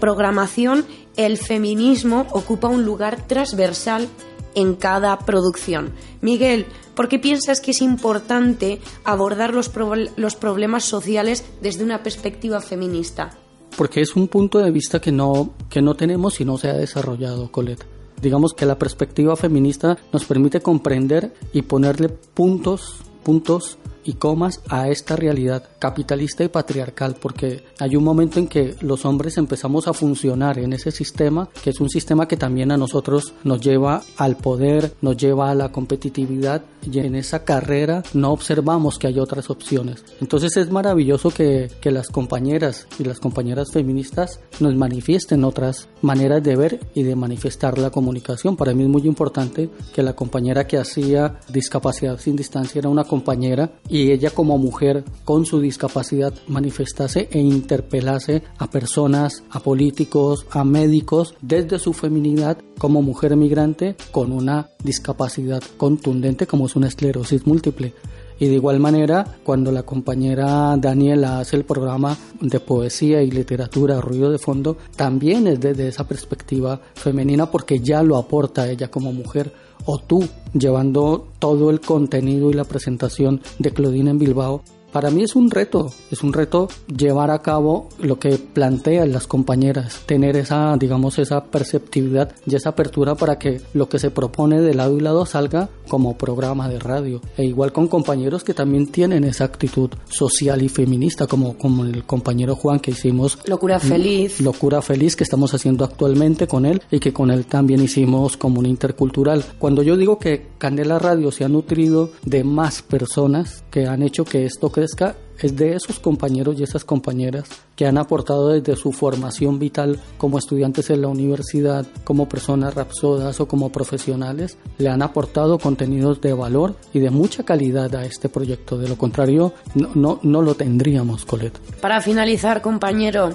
programación 0.01 0.85
el 1.17 1.39
feminismo 1.39 2.27
ocupa 2.33 2.69
un 2.69 2.85
lugar 2.85 3.27
transversal 3.27 4.09
en 4.55 4.75
cada 4.75 5.19
producción. 5.21 5.93
Miguel, 6.21 6.67
¿por 6.95 7.09
qué 7.09 7.19
piensas 7.19 7.61
que 7.61 7.71
es 7.71 7.83
importante 7.83 8.81
abordar 9.05 9.55
los, 9.55 9.71
los 10.17 10.37
problemas 10.37 10.85
sociales 10.85 11.45
desde 11.61 11.85
una 11.85 12.03
perspectiva 12.03 12.61
feminista? 12.61 13.39
Porque 13.77 14.01
es 14.01 14.17
un 14.17 14.29
punto 14.29 14.59
de 14.59 14.71
vista 14.71 15.01
que 15.01 15.13
no, 15.13 15.53
que 15.69 15.83
no 15.83 15.95
tenemos 15.95 16.41
y 16.41 16.45
no 16.47 16.57
se 16.57 16.69
ha 16.69 16.75
desarrollado, 16.75 17.53
Colette. 17.53 17.96
Digamos 18.23 18.55
que 18.55 18.67
la 18.67 18.79
perspectiva 18.79 19.37
feminista 19.37 19.99
nos 20.13 20.25
permite 20.25 20.61
comprender 20.61 21.35
y 21.53 21.63
ponerle 21.63 22.09
puntos, 22.09 22.97
puntos 23.23 23.79
y 24.07 24.15
comas 24.15 24.61
a 24.69 24.89
esta 24.89 25.17
realidad 25.17 25.65
capitalista 25.79 26.45
y 26.45 26.49
patriarcal, 26.49 27.17
porque 27.21 27.65
hay 27.79 27.97
un 27.97 28.05
momento 28.05 28.39
en 28.39 28.47
que 28.47 28.75
los 28.81 29.05
hombres 29.05 29.37
empezamos 29.37 29.89
a 29.89 29.93
funcionar 29.93 30.59
en 30.59 30.73
ese 30.73 30.93
sistema, 30.93 31.49
que 31.63 31.71
es 31.71 31.81
un 31.81 31.91
sistema 31.91 32.29
que 32.29 32.37
también 32.37 32.71
a 32.71 32.77
nosotros 32.77 33.35
nos 33.45 33.61
lleva 33.61 34.03
al 34.17 34.37
poder, 34.37 34.95
nos 35.03 35.17
lleva 35.17 35.51
a 35.51 35.55
la 35.55 35.73
competitividad, 35.73 36.63
y 36.91 37.01
en 37.01 37.17
esa 37.17 37.45
carrera 37.45 38.03
no 38.15 38.33
observamos 38.33 38.99
que 38.99 39.09
hay 39.09 39.19
otras 39.19 39.51
opciones. 39.51 40.05
Entonces 40.21 40.57
es 40.57 40.71
maravilloso 40.71 41.31
que, 41.31 41.69
que 41.81 41.91
las 41.91 42.09
compañeras 42.09 42.87
y 42.99 43.05
las 43.05 43.19
compañeras 43.19 43.73
feministas 43.73 44.41
nos 44.61 44.75
manifiesten 44.77 45.45
otras 45.45 45.89
maneras 46.03 46.43
de 46.45 46.57
ver 46.57 46.81
y 46.95 47.03
de 47.03 47.17
manifestar 47.17 47.79
la 47.79 47.91
comunicación. 47.91 48.57
Para 48.57 48.73
mí 48.73 48.85
es 48.85 48.89
muy 48.89 49.03
importante 49.03 49.69
que 49.93 50.03
la 50.03 50.15
compañera 50.15 50.67
que 50.67 50.79
hacía 50.79 51.41
discapacidad 51.49 52.19
sin 52.19 52.37
distancia 52.37 52.79
era 52.79 52.89
una 52.89 53.05
compañera 53.05 53.73
ella 54.13 54.31
como 54.31 54.59
mujer 54.59 55.05
con 55.25 55.47
su 55.47 55.61
discapacidad 55.61 56.35
manifestase 56.49 57.29
e 57.31 57.39
interpelase 57.39 58.43
a 58.59 58.69
personas, 58.71 59.43
a 59.51 59.61
políticos, 59.61 60.47
a 60.51 60.65
médicos 60.65 61.35
desde 61.41 61.79
su 61.79 61.93
feminidad 61.93 62.59
como 62.79 63.03
mujer 63.03 63.37
migrante 63.37 63.97
con 64.11 64.33
una 64.33 64.71
discapacidad 64.83 65.63
contundente 65.77 66.47
como 66.47 66.67
es 66.67 66.77
una 66.77 66.89
esclerosis 66.89 67.47
múltiple. 67.47 67.95
Y 68.39 68.49
de 68.49 68.55
igual 68.55 68.81
manera, 68.81 69.25
cuando 69.45 69.73
la 69.73 69.83
compañera 69.83 70.77
Daniela 70.77 71.41
hace 71.41 71.57
el 71.57 71.65
programa 71.65 72.17
de 72.41 72.61
poesía 72.61 73.23
y 73.23 73.31
literatura, 73.31 74.01
ruido 74.01 74.31
de 74.31 74.39
fondo, 74.39 74.77
también 74.95 75.47
es 75.47 75.61
desde 75.61 75.89
esa 75.89 76.07
perspectiva 76.07 76.81
femenina 76.95 77.51
porque 77.51 77.81
ya 77.81 78.03
lo 78.03 78.17
aporta 78.17 78.69
ella 78.71 78.91
como 78.91 79.13
mujer. 79.13 79.53
O 79.87 79.99
tú 79.99 80.27
llevando 80.53 81.29
todo 81.39 81.71
el 81.71 81.81
contenido 81.81 82.51
y 82.51 82.55
la 82.55 82.65
presentación 82.65 83.41
de 83.59 83.71
Claudine 83.71 84.11
en 84.11 84.19
Bilbao 84.19 84.63
para 84.93 85.11
mí 85.11 85.23
es 85.23 85.37
un 85.37 85.51
reto, 85.51 85.93
es 86.11 86.23
un 86.23 86.33
reto 86.33 86.69
llevar 86.87 87.31
a 87.31 87.41
cabo 87.41 87.89
lo 87.99 88.19
que 88.19 88.39
plantean 88.39 89.13
las 89.13 89.27
compañeras, 89.27 90.03
tener 90.07 90.37
esa, 90.37 90.77
digamos, 90.79 91.19
esa 91.19 91.45
perceptividad 91.45 92.33
y 92.47 92.55
esa 92.55 92.71
apertura 92.71 93.15
para 93.15 93.39
que 93.39 93.61
lo 93.75 93.89
que 93.89 93.99
se 93.99 94.11
propone 94.11 94.61
de 94.61 94.75
lado 94.75 94.97
y 94.97 95.01
lado 95.01 95.27
salga 95.27 95.69
como 95.89 96.17
programa 96.17 96.69
de 96.69 96.79
radio. 96.79 97.21
E 97.37 97.45
igual 97.45 97.73
con 97.73 97.89
compañeros 97.89 98.45
que 98.45 98.55
también 98.55 98.87
tienen 98.87 99.25
esa 99.25 99.45
actitud 99.45 99.91
social 100.09 100.63
y 100.63 100.69
feminista, 100.69 101.27
como, 101.27 101.57
como 101.57 101.85
el 101.85 102.05
compañero 102.05 102.57
Juan 102.57 102.81
que 102.81 102.93
hicimos. 102.93 103.39
Locura 103.47 103.79
Feliz. 103.79 104.41
Locura 104.41 104.83
Feliz 104.83 105.17
que 105.17 105.25
estamos 105.25 105.53
haciendo 105.55 105.85
actualmente 105.85 106.47
con 106.47 106.67
él 106.67 106.83
y 106.91 107.01
que 107.01 107.13
con 107.13 107.31
él 107.31 107.47
también 107.47 107.83
hicimos 107.83 108.37
como 108.37 108.61
un 108.61 108.67
intercultural. 108.67 109.45
Cuando 109.59 109.83
yo 109.83 109.97
digo 109.97 110.19
que 110.19 110.49
Candela 110.59 110.99
Radio 110.99 111.31
se 111.31 111.45
ha 111.45 111.49
nutrido 111.49 112.11
de 112.25 112.45
más 112.45 112.83
personas 112.83 113.65
que 113.71 113.87
han 113.87 114.03
hecho 114.03 114.25
que 114.25 114.45
esto 114.45 114.71
es 114.83 115.57
de 115.57 115.75
esos 115.75 115.99
compañeros 115.99 116.59
y 116.59 116.63
esas 116.63 116.85
compañeras 116.85 117.45
que 117.75 117.87
han 117.87 117.99
aportado 117.99 118.49
desde 118.49 118.77
su 118.77 118.93
formación 118.93 119.59
vital 119.59 120.01
como 120.19 120.39
estudiantes 120.39 120.91
en 120.91 121.03
la 121.03 121.09
universidad, 121.09 121.87
como 122.05 122.29
personas 122.29 122.75
rapsodas 122.75 123.41
o 123.41 123.49
como 123.49 123.71
profesionales, 123.71 124.57
le 124.79 124.89
han 124.89 125.03
aportado 125.03 125.59
contenidos 125.59 126.21
de 126.21 126.33
valor 126.33 126.77
y 126.93 127.01
de 127.01 127.11
mucha 127.11 127.45
calidad 127.45 127.95
a 127.95 128.05
este 128.05 128.29
proyecto. 128.29 128.79
De 128.79 128.89
lo 128.89 128.97
contrario, 128.97 129.53
no, 129.75 129.91
no, 129.95 130.21
no 130.23 130.43
lo 130.43 130.55
tendríamos, 130.55 131.25
Colette. 131.25 131.59
Para 131.81 132.01
finalizar, 132.01 132.63
compañero, 132.63 133.35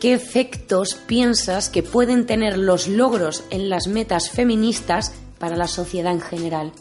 ¿qué 0.00 0.14
efectos 0.14 0.94
piensas 0.94 1.68
que 1.68 1.82
pueden 1.82 2.26
tener 2.26 2.56
los 2.56 2.88
logros 2.88 3.44
en 3.50 3.68
las 3.68 3.88
metas 3.88 4.30
feministas 4.30 5.12
para 5.38 5.56
la 5.56 5.66
sociedad 5.66 6.12
en 6.12 6.20
general? 6.20 6.72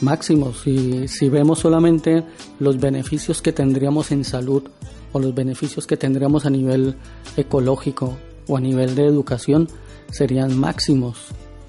Máximos. 0.00 0.62
Si, 0.62 1.08
si 1.08 1.28
vemos 1.28 1.60
solamente 1.60 2.24
los 2.58 2.78
beneficios 2.78 3.42
que 3.42 3.52
tendríamos 3.52 4.10
en 4.12 4.24
salud 4.24 4.64
o 5.12 5.18
los 5.18 5.34
beneficios 5.34 5.86
que 5.86 5.96
tendríamos 5.96 6.46
a 6.46 6.50
nivel 6.50 6.96
ecológico 7.36 8.16
o 8.46 8.56
a 8.56 8.60
nivel 8.60 8.94
de 8.94 9.06
educación, 9.06 9.68
serían 10.10 10.58
máximos. 10.58 11.28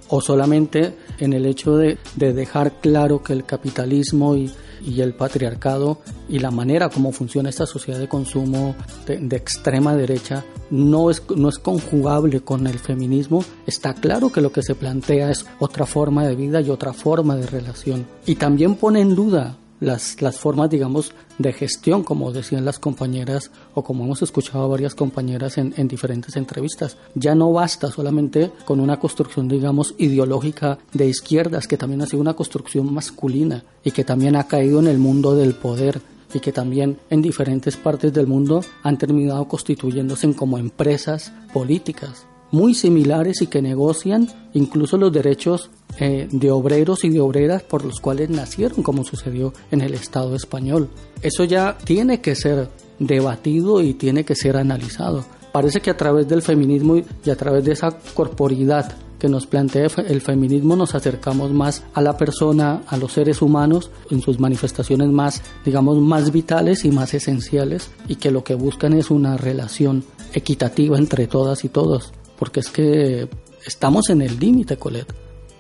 O 0.10 0.20
solamente 0.22 0.94
en 1.20 1.34
el 1.34 1.46
hecho 1.46 1.78
de, 1.78 1.98
de 2.16 2.34
dejar 2.34 2.82
claro 2.82 3.24
que 3.24 3.34
el 3.34 3.46
capitalismo 3.46 4.36
y, 4.36 4.52
y 4.86 5.02
el 5.02 5.14
patriarcado 5.14 6.00
y 6.30 6.40
la 6.40 6.52
manera 6.52 6.90
como 6.90 7.12
funciona 7.12 7.50
esta 7.50 7.66
sociedad 7.66 8.00
de 8.00 8.08
consumo 8.08 8.76
de, 9.06 9.36
extrema 9.36 9.96
derecha 9.96 10.44
no 10.70 11.10
es, 11.10 11.24
no 11.36 11.50
es 11.50 11.60
conjugable 11.60 12.42
con 12.42 12.68
el 12.68 12.80
feminismo, 12.80 13.44
está 13.68 13.94
claro 13.94 14.32
que 14.32 14.42
lo 14.42 14.52
que 14.52 14.64
se 14.64 14.76
plantea 14.76 15.30
es 15.32 15.46
otra 15.60 15.86
forma 15.86 16.26
de 16.26 16.36
vida 16.36 16.62
y 16.62 16.70
otra 16.70 16.94
forma 16.94 17.36
de 17.36 17.48
relación. 17.48 18.06
Y 18.26 18.36
también 18.36 18.76
pone 18.76 19.02
en 19.02 19.16
duda 19.16 19.58
las, 19.82 20.22
las 20.22 20.40
formas, 20.40 20.70
digamos, 20.70 21.12
de 21.38 21.52
gestión, 21.52 22.04
como 22.04 22.32
decían 22.32 22.64
las 22.64 22.80
compañeras 22.80 23.52
o 23.74 23.84
como 23.84 24.06
hemos 24.06 24.22
escuchado 24.22 24.64
a 24.64 24.68
varias 24.68 24.96
compañeras 24.96 25.58
en, 25.58 25.74
en 25.76 25.90
diferentes 25.90 26.38
entrevistas. 26.38 26.96
Ya 27.16 27.36
no 27.36 27.52
basta 27.52 27.92
solamente 27.92 28.52
con 28.64 28.80
una 28.80 28.98
construcción, 28.98 29.50
digamos, 29.50 29.96
ideológica 29.98 30.78
de 30.94 31.08
izquierdas, 31.08 31.68
que 31.68 31.78
también 31.78 32.02
ha 32.02 32.06
sido 32.06 32.22
una 32.22 32.36
construcción 32.36 32.94
masculina 32.94 33.66
y 33.84 33.92
que 33.92 34.06
también 34.06 34.38
ha 34.38 34.48
caído 34.48 34.80
en 34.80 34.88
el 34.88 35.00
mundo 35.00 35.36
del 35.36 35.56
poder 35.56 36.02
y 36.34 36.40
que 36.40 36.54
también 36.54 36.98
en 37.10 37.22
diferentes 37.22 37.76
partes 37.76 38.14
del 38.14 38.28
mundo 38.28 38.64
han 38.84 38.98
terminado 38.98 39.46
constituyéndose 39.50 40.34
como 40.34 40.58
empresas 40.58 41.34
políticas 41.52 42.26
muy 42.52 42.74
similares 42.74 43.42
y 43.42 43.48
que 43.48 43.62
negocian 43.62 44.28
incluso 44.54 44.98
los 44.98 45.12
derechos 45.12 45.70
eh, 46.00 46.28
de 46.32 46.52
obreros 46.52 47.04
y 47.04 47.10
de 47.10 47.20
obreras 47.20 47.64
por 47.64 47.84
los 47.86 48.00
cuales 48.00 48.30
nacieron, 48.30 48.84
como 48.84 49.04
sucedió 49.04 49.54
en 49.72 49.82
el 49.82 49.94
Estado 49.94 50.36
español. 50.36 50.90
Eso 51.22 51.44
ya 51.44 51.78
tiene 51.84 52.22
que 52.22 52.36
ser 52.36 52.70
debatido 53.00 53.82
y 53.82 53.94
tiene 53.94 54.24
que 54.24 54.36
ser 54.36 54.58
analizado. 54.58 55.26
Parece 55.52 55.82
que 55.82 55.90
a 55.90 55.98
través 55.98 56.28
del 56.28 56.42
feminismo 56.42 56.98
y 56.98 57.30
a 57.30 57.36
través 57.36 57.64
de 57.66 57.74
esa 57.74 57.92
corporidad 58.14 58.94
que 59.20 59.30
nos 59.30 59.46
plantea 59.46 59.88
el 60.08 60.22
feminismo 60.22 60.76
nos 60.76 60.96
acercamos 60.96 61.52
más 61.52 61.84
a 61.94 62.02
la 62.02 62.18
persona, 62.18 62.82
a 62.88 62.98
los 62.98 63.12
seres 63.12 63.44
humanos 63.44 63.92
en 64.10 64.22
sus 64.22 64.40
manifestaciones 64.40 65.10
más, 65.10 65.44
digamos, 65.64 66.00
más 66.00 66.32
vitales 66.32 66.86
y 66.86 66.92
más 66.92 67.14
esenciales 67.14 67.92
y 68.08 68.16
que 68.16 68.32
lo 68.32 68.44
que 68.44 68.56
buscan 68.56 68.94
es 68.94 69.12
una 69.12 69.38
relación 69.38 70.04
equitativa 70.34 70.98
entre 70.98 71.28
todas 71.28 71.64
y 71.66 71.70
todos 71.70 72.14
porque 72.42 72.62
es 72.62 72.70
que 72.70 73.30
estamos 73.68 74.10
en 74.10 74.24
el 74.24 74.40
límite, 74.40 74.76
Colette. 74.76 75.14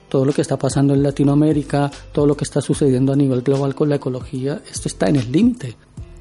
todo 0.10 0.26
lo 0.26 0.34
que 0.34 0.42
está 0.42 0.58
pasando 0.58 0.96
en 0.96 1.04
Latinoamérica, 1.04 1.92
todo 2.12 2.26
lo 2.26 2.36
que 2.36 2.44
está 2.44 2.60
sucediendo 2.60 3.14
a 3.14 3.16
nivel 3.16 3.44
global 3.44 3.76
con 3.76 3.88
la 3.88 3.98
ecología, 3.98 4.64
esto 4.68 4.88
está 4.88 5.08
en 5.08 5.18
el 5.18 5.32
límite. 5.32 5.76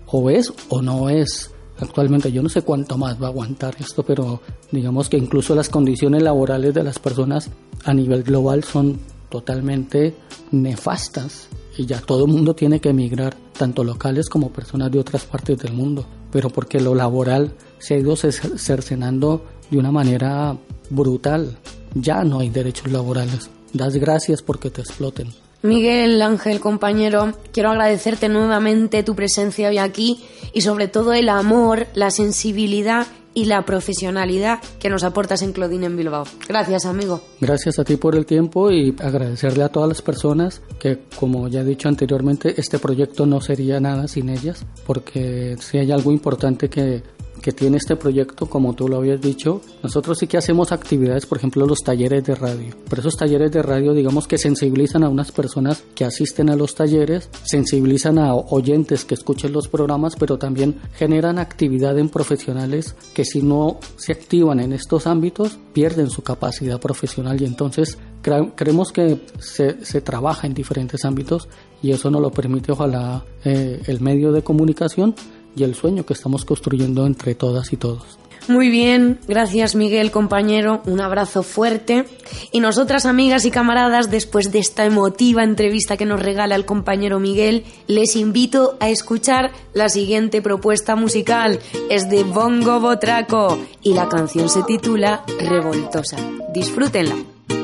O 0.09 0.29
es 0.29 0.53
o 0.69 0.83
no 0.83 1.09
es. 1.09 1.51
Actualmente 1.79 2.31
yo 2.31 2.43
no 2.43 2.51
sé 2.51 2.61
cuánto 2.61 2.99
más 2.99 3.19
va 3.19 3.29
a 3.29 3.31
aguantar 3.31 3.75
esto, 3.81 4.03
pero 4.03 4.43
digamos 4.71 5.09
que 5.09 5.17
incluso 5.17 5.55
las 5.55 5.71
condiciones 5.71 6.23
laborales 6.23 6.75
de 6.75 6.85
las 6.85 6.99
personas 6.99 7.49
a 7.85 7.95
nivel 7.95 8.23
global 8.23 8.63
son 8.63 9.01
totalmente 9.31 10.15
nefastas 10.51 11.49
y 11.79 11.87
ya 11.87 12.03
todo 12.03 12.27
el 12.27 12.33
mundo 12.33 12.55
tiene 12.55 12.83
que 12.83 12.91
emigrar, 12.91 13.35
tanto 13.57 13.83
locales 13.83 14.29
como 14.29 14.53
personas 14.53 14.93
de 14.93 14.99
otras 14.99 15.25
partes 15.25 15.57
del 15.57 15.73
mundo, 15.73 16.05
pero 16.31 16.51
porque 16.51 16.81
lo 16.81 16.95
laboral 16.95 17.55
se 17.79 17.95
ha 17.95 17.99
ido 17.99 18.15
cercenando 18.15 19.43
de 19.71 19.79
una 19.79 19.91
manera 19.91 20.57
brutal. 20.89 21.57
Ya 21.95 22.25
no 22.25 22.41
hay 22.41 22.51
derechos 22.51 22.91
laborales. 22.91 23.51
Das 23.73 23.95
gracias 23.97 24.43
porque 24.43 24.71
te 24.71 24.81
exploten. 24.81 25.29
Miguel 25.63 26.23
Ángel, 26.23 26.59
compañero, 26.59 27.33
quiero 27.53 27.71
agradecerte 27.71 28.29
nuevamente 28.29 29.03
tu 29.03 29.15
presencia 29.15 29.69
hoy 29.69 29.79
aquí 29.79 30.25
y 30.55 30.63
sobre 30.63 30.89
todo 30.89 31.13
el 31.13 31.29
amor, 31.29 31.87
la 31.95 32.11
sensibilidad 32.11 33.07
y 33.35 33.45
la 33.45 33.65
profesionalidad 33.65 34.61
que 34.79 34.89
nos 34.89 35.05
aportas 35.05 35.43
en 35.43 35.53
Claudine 35.53 35.87
en 35.87 35.97
Bilbao. 35.97 36.25
Gracias, 36.49 36.85
amigo. 36.87 37.21
Gracias 37.41 37.79
a 37.79 37.85
ti 37.85 37.97
por 37.97 38.17
el 38.17 38.27
tiempo 38.27 38.71
y 38.73 38.97
agradecerle 38.99 39.63
a 39.63 39.69
todas 39.69 39.89
las 39.89 40.03
personas 40.03 40.63
que, 40.79 40.99
como 41.17 41.47
ya 41.49 41.61
he 41.61 41.65
dicho 41.65 41.89
anteriormente, 41.89 42.55
este 42.57 42.79
proyecto 42.79 43.27
no 43.27 43.41
sería 43.41 43.79
nada 43.81 44.09
sin 44.09 44.31
ellas, 44.31 44.65
porque 44.87 45.57
si 45.61 45.79
hay 45.79 45.93
algo 45.93 46.11
importante 46.11 46.69
que 46.69 47.03
que 47.41 47.53
tiene 47.53 47.79
este 47.79 47.97
proyecto, 47.97 48.47
como 48.47 48.75
tú 48.75 48.89
lo 48.89 48.99
habías 48.99 49.21
dicho, 49.21 49.61
nosotros 49.83 50.19
sí 50.19 50.27
que 50.27 50.39
hacemos 50.39 50.73
actividades, 50.73 51.27
por 51.27 51.39
ejemplo, 51.39 51.67
los 51.67 51.81
talleres 51.81 52.25
de 52.25 52.35
radio. 52.35 52.75
Pero 52.89 53.01
esos 53.01 53.17
talleres 53.17 53.51
de 53.53 53.63
radio, 53.63 53.93
digamos 53.93 54.27
que 54.27 54.39
sensibilizan 54.39 55.05
a 55.05 55.09
unas 55.09 55.33
personas 55.33 55.83
que 55.95 56.05
asisten 56.05 56.51
a 56.51 56.57
los 56.57 56.75
talleres, 56.75 57.29
sensibilizan 57.43 58.19
a 58.19 58.35
oyentes 58.35 59.05
que 59.05 59.15
escuchen 59.15 59.53
los 59.53 59.69
programas, 59.69 60.17
pero 60.17 60.39
también 60.39 60.77
generan 60.95 61.39
actividad 61.39 61.99
en 61.99 62.09
profesionales 62.09 62.95
que 63.15 63.25
si 63.25 63.43
no 63.43 63.79
se 63.97 64.13
activan 64.13 64.61
en 64.61 64.73
estos 64.73 65.07
ámbitos, 65.07 65.59
pierden 65.73 66.11
su 66.11 66.23
capacidad 66.23 66.81
profesional 66.81 67.41
y 67.41 67.45
entonces 67.45 67.99
creemos 68.23 68.93
que 68.93 69.19
se, 69.39 69.85
se, 69.85 70.01
trabaja 70.03 70.47
en 70.47 70.53
diferentes 70.53 71.05
ámbitos 71.05 71.49
y 71.83 71.93
eso 71.93 72.11
nos 72.11 72.21
lo 72.21 72.31
permite 72.31 72.73
ojalá 72.73 73.25
eh, 73.45 73.81
el 73.87 74.01
medio 74.01 74.31
de 74.33 74.43
comunicación 74.43 75.15
y 75.57 75.65
el 75.65 75.75
sueño 75.75 76.05
que 76.05 76.15
estamos 76.15 76.45
construyendo 76.45 77.07
entre 77.07 77.35
todas 77.35 77.73
y 77.73 77.77
todos. 77.77 78.21
Muy 78.49 78.69
bien, 78.69 79.21
gracias 79.29 79.77
Miguel, 79.77 80.11
compañero, 80.11 80.83
un 80.87 81.01
abrazo 81.01 81.43
fuerte. 81.43 82.07
Y 82.51 82.61
nosotras, 82.61 83.07
amigas 83.07 83.45
y 83.45 83.51
camaradas, 83.51 84.11
después 84.11 84.51
de 84.51 84.59
esta 84.59 84.85
emotiva 84.85 85.45
entrevista 85.45 85.97
que 85.97 86.07
nos 86.07 86.21
regala 86.21 86.57
el 86.57 86.65
compañero 86.65 87.21
Miguel, 87.21 87.65
les 87.87 88.17
invito 88.17 88.77
a 88.81 88.89
escuchar 88.89 89.53
la 89.73 89.89
siguiente 89.89 90.43
propuesta 90.43 90.97
musical. 90.97 91.61
Es 91.91 92.09
de 92.11 92.25
Bongo 92.25 92.81
Botraco 92.81 93.59
y 93.83 93.93
la 93.93 94.09
canción 94.09 94.49
se 94.49 94.63
titula 94.65 95.23
Revoltosa. 95.39 96.17
Disfrútenla. 96.53 97.15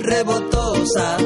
Revoltosa, 0.03 1.16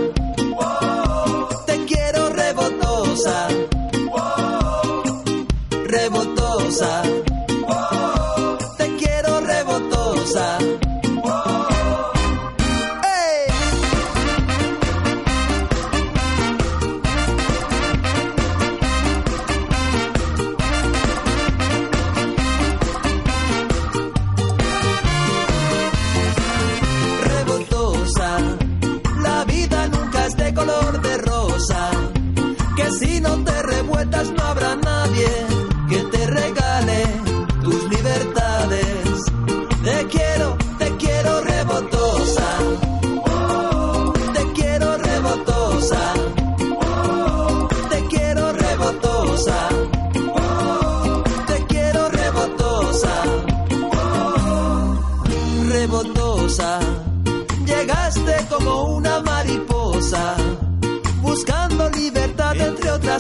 Que 32.74 32.90
si 32.92 33.20
no 33.20 33.44
te 33.44 33.59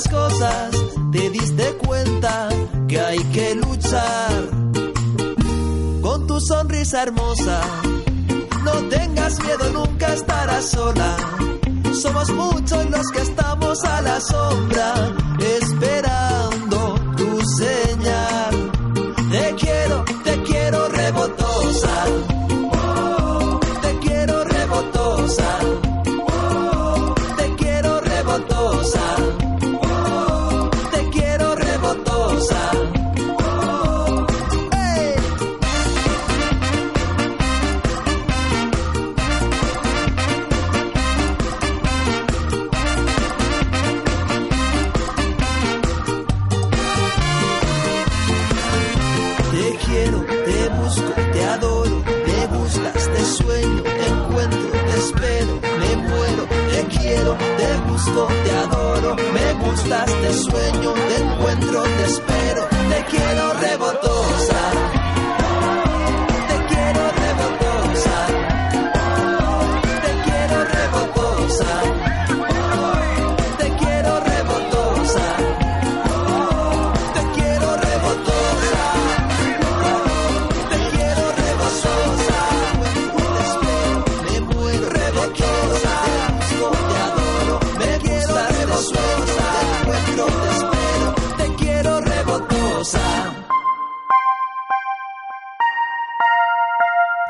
cosas, 0.08 0.70
te 1.12 1.30
diste 1.30 1.64
cuenta 1.84 2.48
que 2.88 3.00
hay 3.00 3.18
que 3.32 3.54
luchar 3.54 4.48
con 6.00 6.26
tu 6.26 6.40
sonrisa 6.40 7.02
hermosa. 7.02 7.60
No 8.64 8.72
tengas 8.88 9.38
miedo, 9.40 9.70
nunca 9.72 10.12
estarás 10.12 10.70
sola. 10.70 11.16
Somos 12.00 12.30
muchos 12.30 12.90
los 12.90 13.06
que 13.12 13.20
estamos 13.20 13.84
a 13.84 14.00
la 14.02 14.20
sombra, 14.20 14.94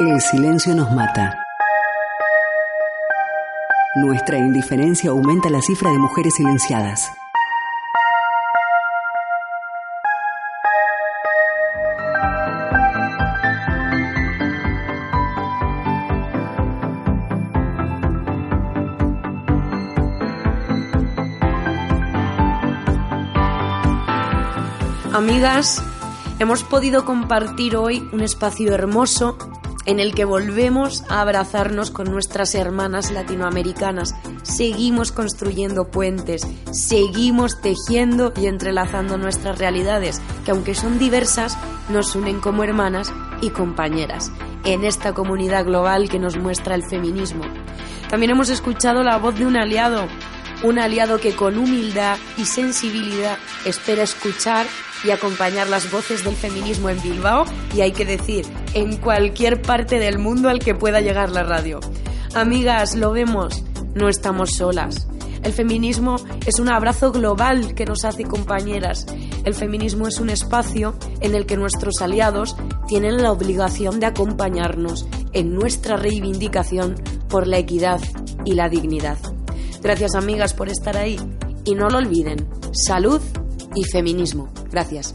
El 0.00 0.18
silencio 0.22 0.74
nos 0.74 0.90
mata. 0.92 1.44
Nuestra 3.96 4.38
indiferencia 4.38 5.10
aumenta 5.10 5.50
la 5.50 5.60
cifra 5.60 5.90
de 5.90 5.98
mujeres 5.98 6.36
silenciadas. 6.36 7.12
Amigas, 25.12 25.82
hemos 26.38 26.64
podido 26.64 27.04
compartir 27.04 27.76
hoy 27.76 28.08
un 28.12 28.22
espacio 28.22 28.72
hermoso 28.72 29.49
en 29.90 29.98
el 29.98 30.14
que 30.14 30.24
volvemos 30.24 31.02
a 31.08 31.20
abrazarnos 31.20 31.90
con 31.90 32.12
nuestras 32.12 32.54
hermanas 32.54 33.10
latinoamericanas, 33.10 34.14
seguimos 34.42 35.10
construyendo 35.10 35.90
puentes, 35.90 36.46
seguimos 36.70 37.60
tejiendo 37.60 38.32
y 38.36 38.46
entrelazando 38.46 39.18
nuestras 39.18 39.58
realidades, 39.58 40.22
que 40.44 40.52
aunque 40.52 40.76
son 40.76 41.00
diversas, 41.00 41.58
nos 41.88 42.14
unen 42.14 42.38
como 42.38 42.62
hermanas 42.62 43.12
y 43.42 43.50
compañeras, 43.50 44.30
en 44.64 44.84
esta 44.84 45.12
comunidad 45.12 45.64
global 45.64 46.08
que 46.08 46.20
nos 46.20 46.36
muestra 46.36 46.76
el 46.76 46.84
feminismo. 46.84 47.42
También 48.08 48.30
hemos 48.30 48.48
escuchado 48.48 49.02
la 49.02 49.18
voz 49.18 49.36
de 49.40 49.46
un 49.46 49.56
aliado, 49.56 50.06
un 50.62 50.78
aliado 50.78 51.18
que 51.18 51.34
con 51.34 51.58
humildad 51.58 52.16
y 52.36 52.44
sensibilidad 52.44 53.38
espera 53.64 54.04
escuchar 54.04 54.66
y 55.02 55.10
acompañar 55.10 55.68
las 55.68 55.90
voces 55.90 56.22
del 56.22 56.36
feminismo 56.36 56.90
en 56.90 57.02
Bilbao 57.02 57.44
y 57.74 57.80
hay 57.80 57.90
que 57.90 58.04
decir, 58.04 58.46
en 58.74 58.96
cualquier 58.96 59.62
parte 59.62 59.98
del 59.98 60.18
mundo 60.18 60.48
al 60.48 60.58
que 60.58 60.74
pueda 60.74 61.00
llegar 61.00 61.30
la 61.30 61.42
radio. 61.42 61.80
Amigas, 62.34 62.94
lo 62.94 63.12
vemos, 63.12 63.64
no 63.94 64.08
estamos 64.08 64.50
solas. 64.56 65.08
El 65.42 65.52
feminismo 65.52 66.16
es 66.46 66.58
un 66.60 66.68
abrazo 66.68 67.12
global 67.12 67.74
que 67.74 67.86
nos 67.86 68.04
hace 68.04 68.24
compañeras. 68.24 69.06
El 69.44 69.54
feminismo 69.54 70.06
es 70.06 70.20
un 70.20 70.28
espacio 70.28 70.94
en 71.20 71.34
el 71.34 71.46
que 71.46 71.56
nuestros 71.56 72.02
aliados 72.02 72.56
tienen 72.86 73.22
la 73.22 73.32
obligación 73.32 74.00
de 74.00 74.06
acompañarnos 74.06 75.06
en 75.32 75.54
nuestra 75.54 75.96
reivindicación 75.96 76.96
por 77.28 77.46
la 77.46 77.58
equidad 77.58 78.00
y 78.44 78.52
la 78.54 78.68
dignidad. 78.68 79.16
Gracias 79.82 80.14
amigas 80.14 80.52
por 80.52 80.68
estar 80.68 80.96
ahí 80.96 81.18
y 81.64 81.74
no 81.74 81.88
lo 81.88 81.98
olviden, 81.98 82.46
salud 82.72 83.20
y 83.74 83.84
feminismo. 83.84 84.52
Gracias. 84.70 85.14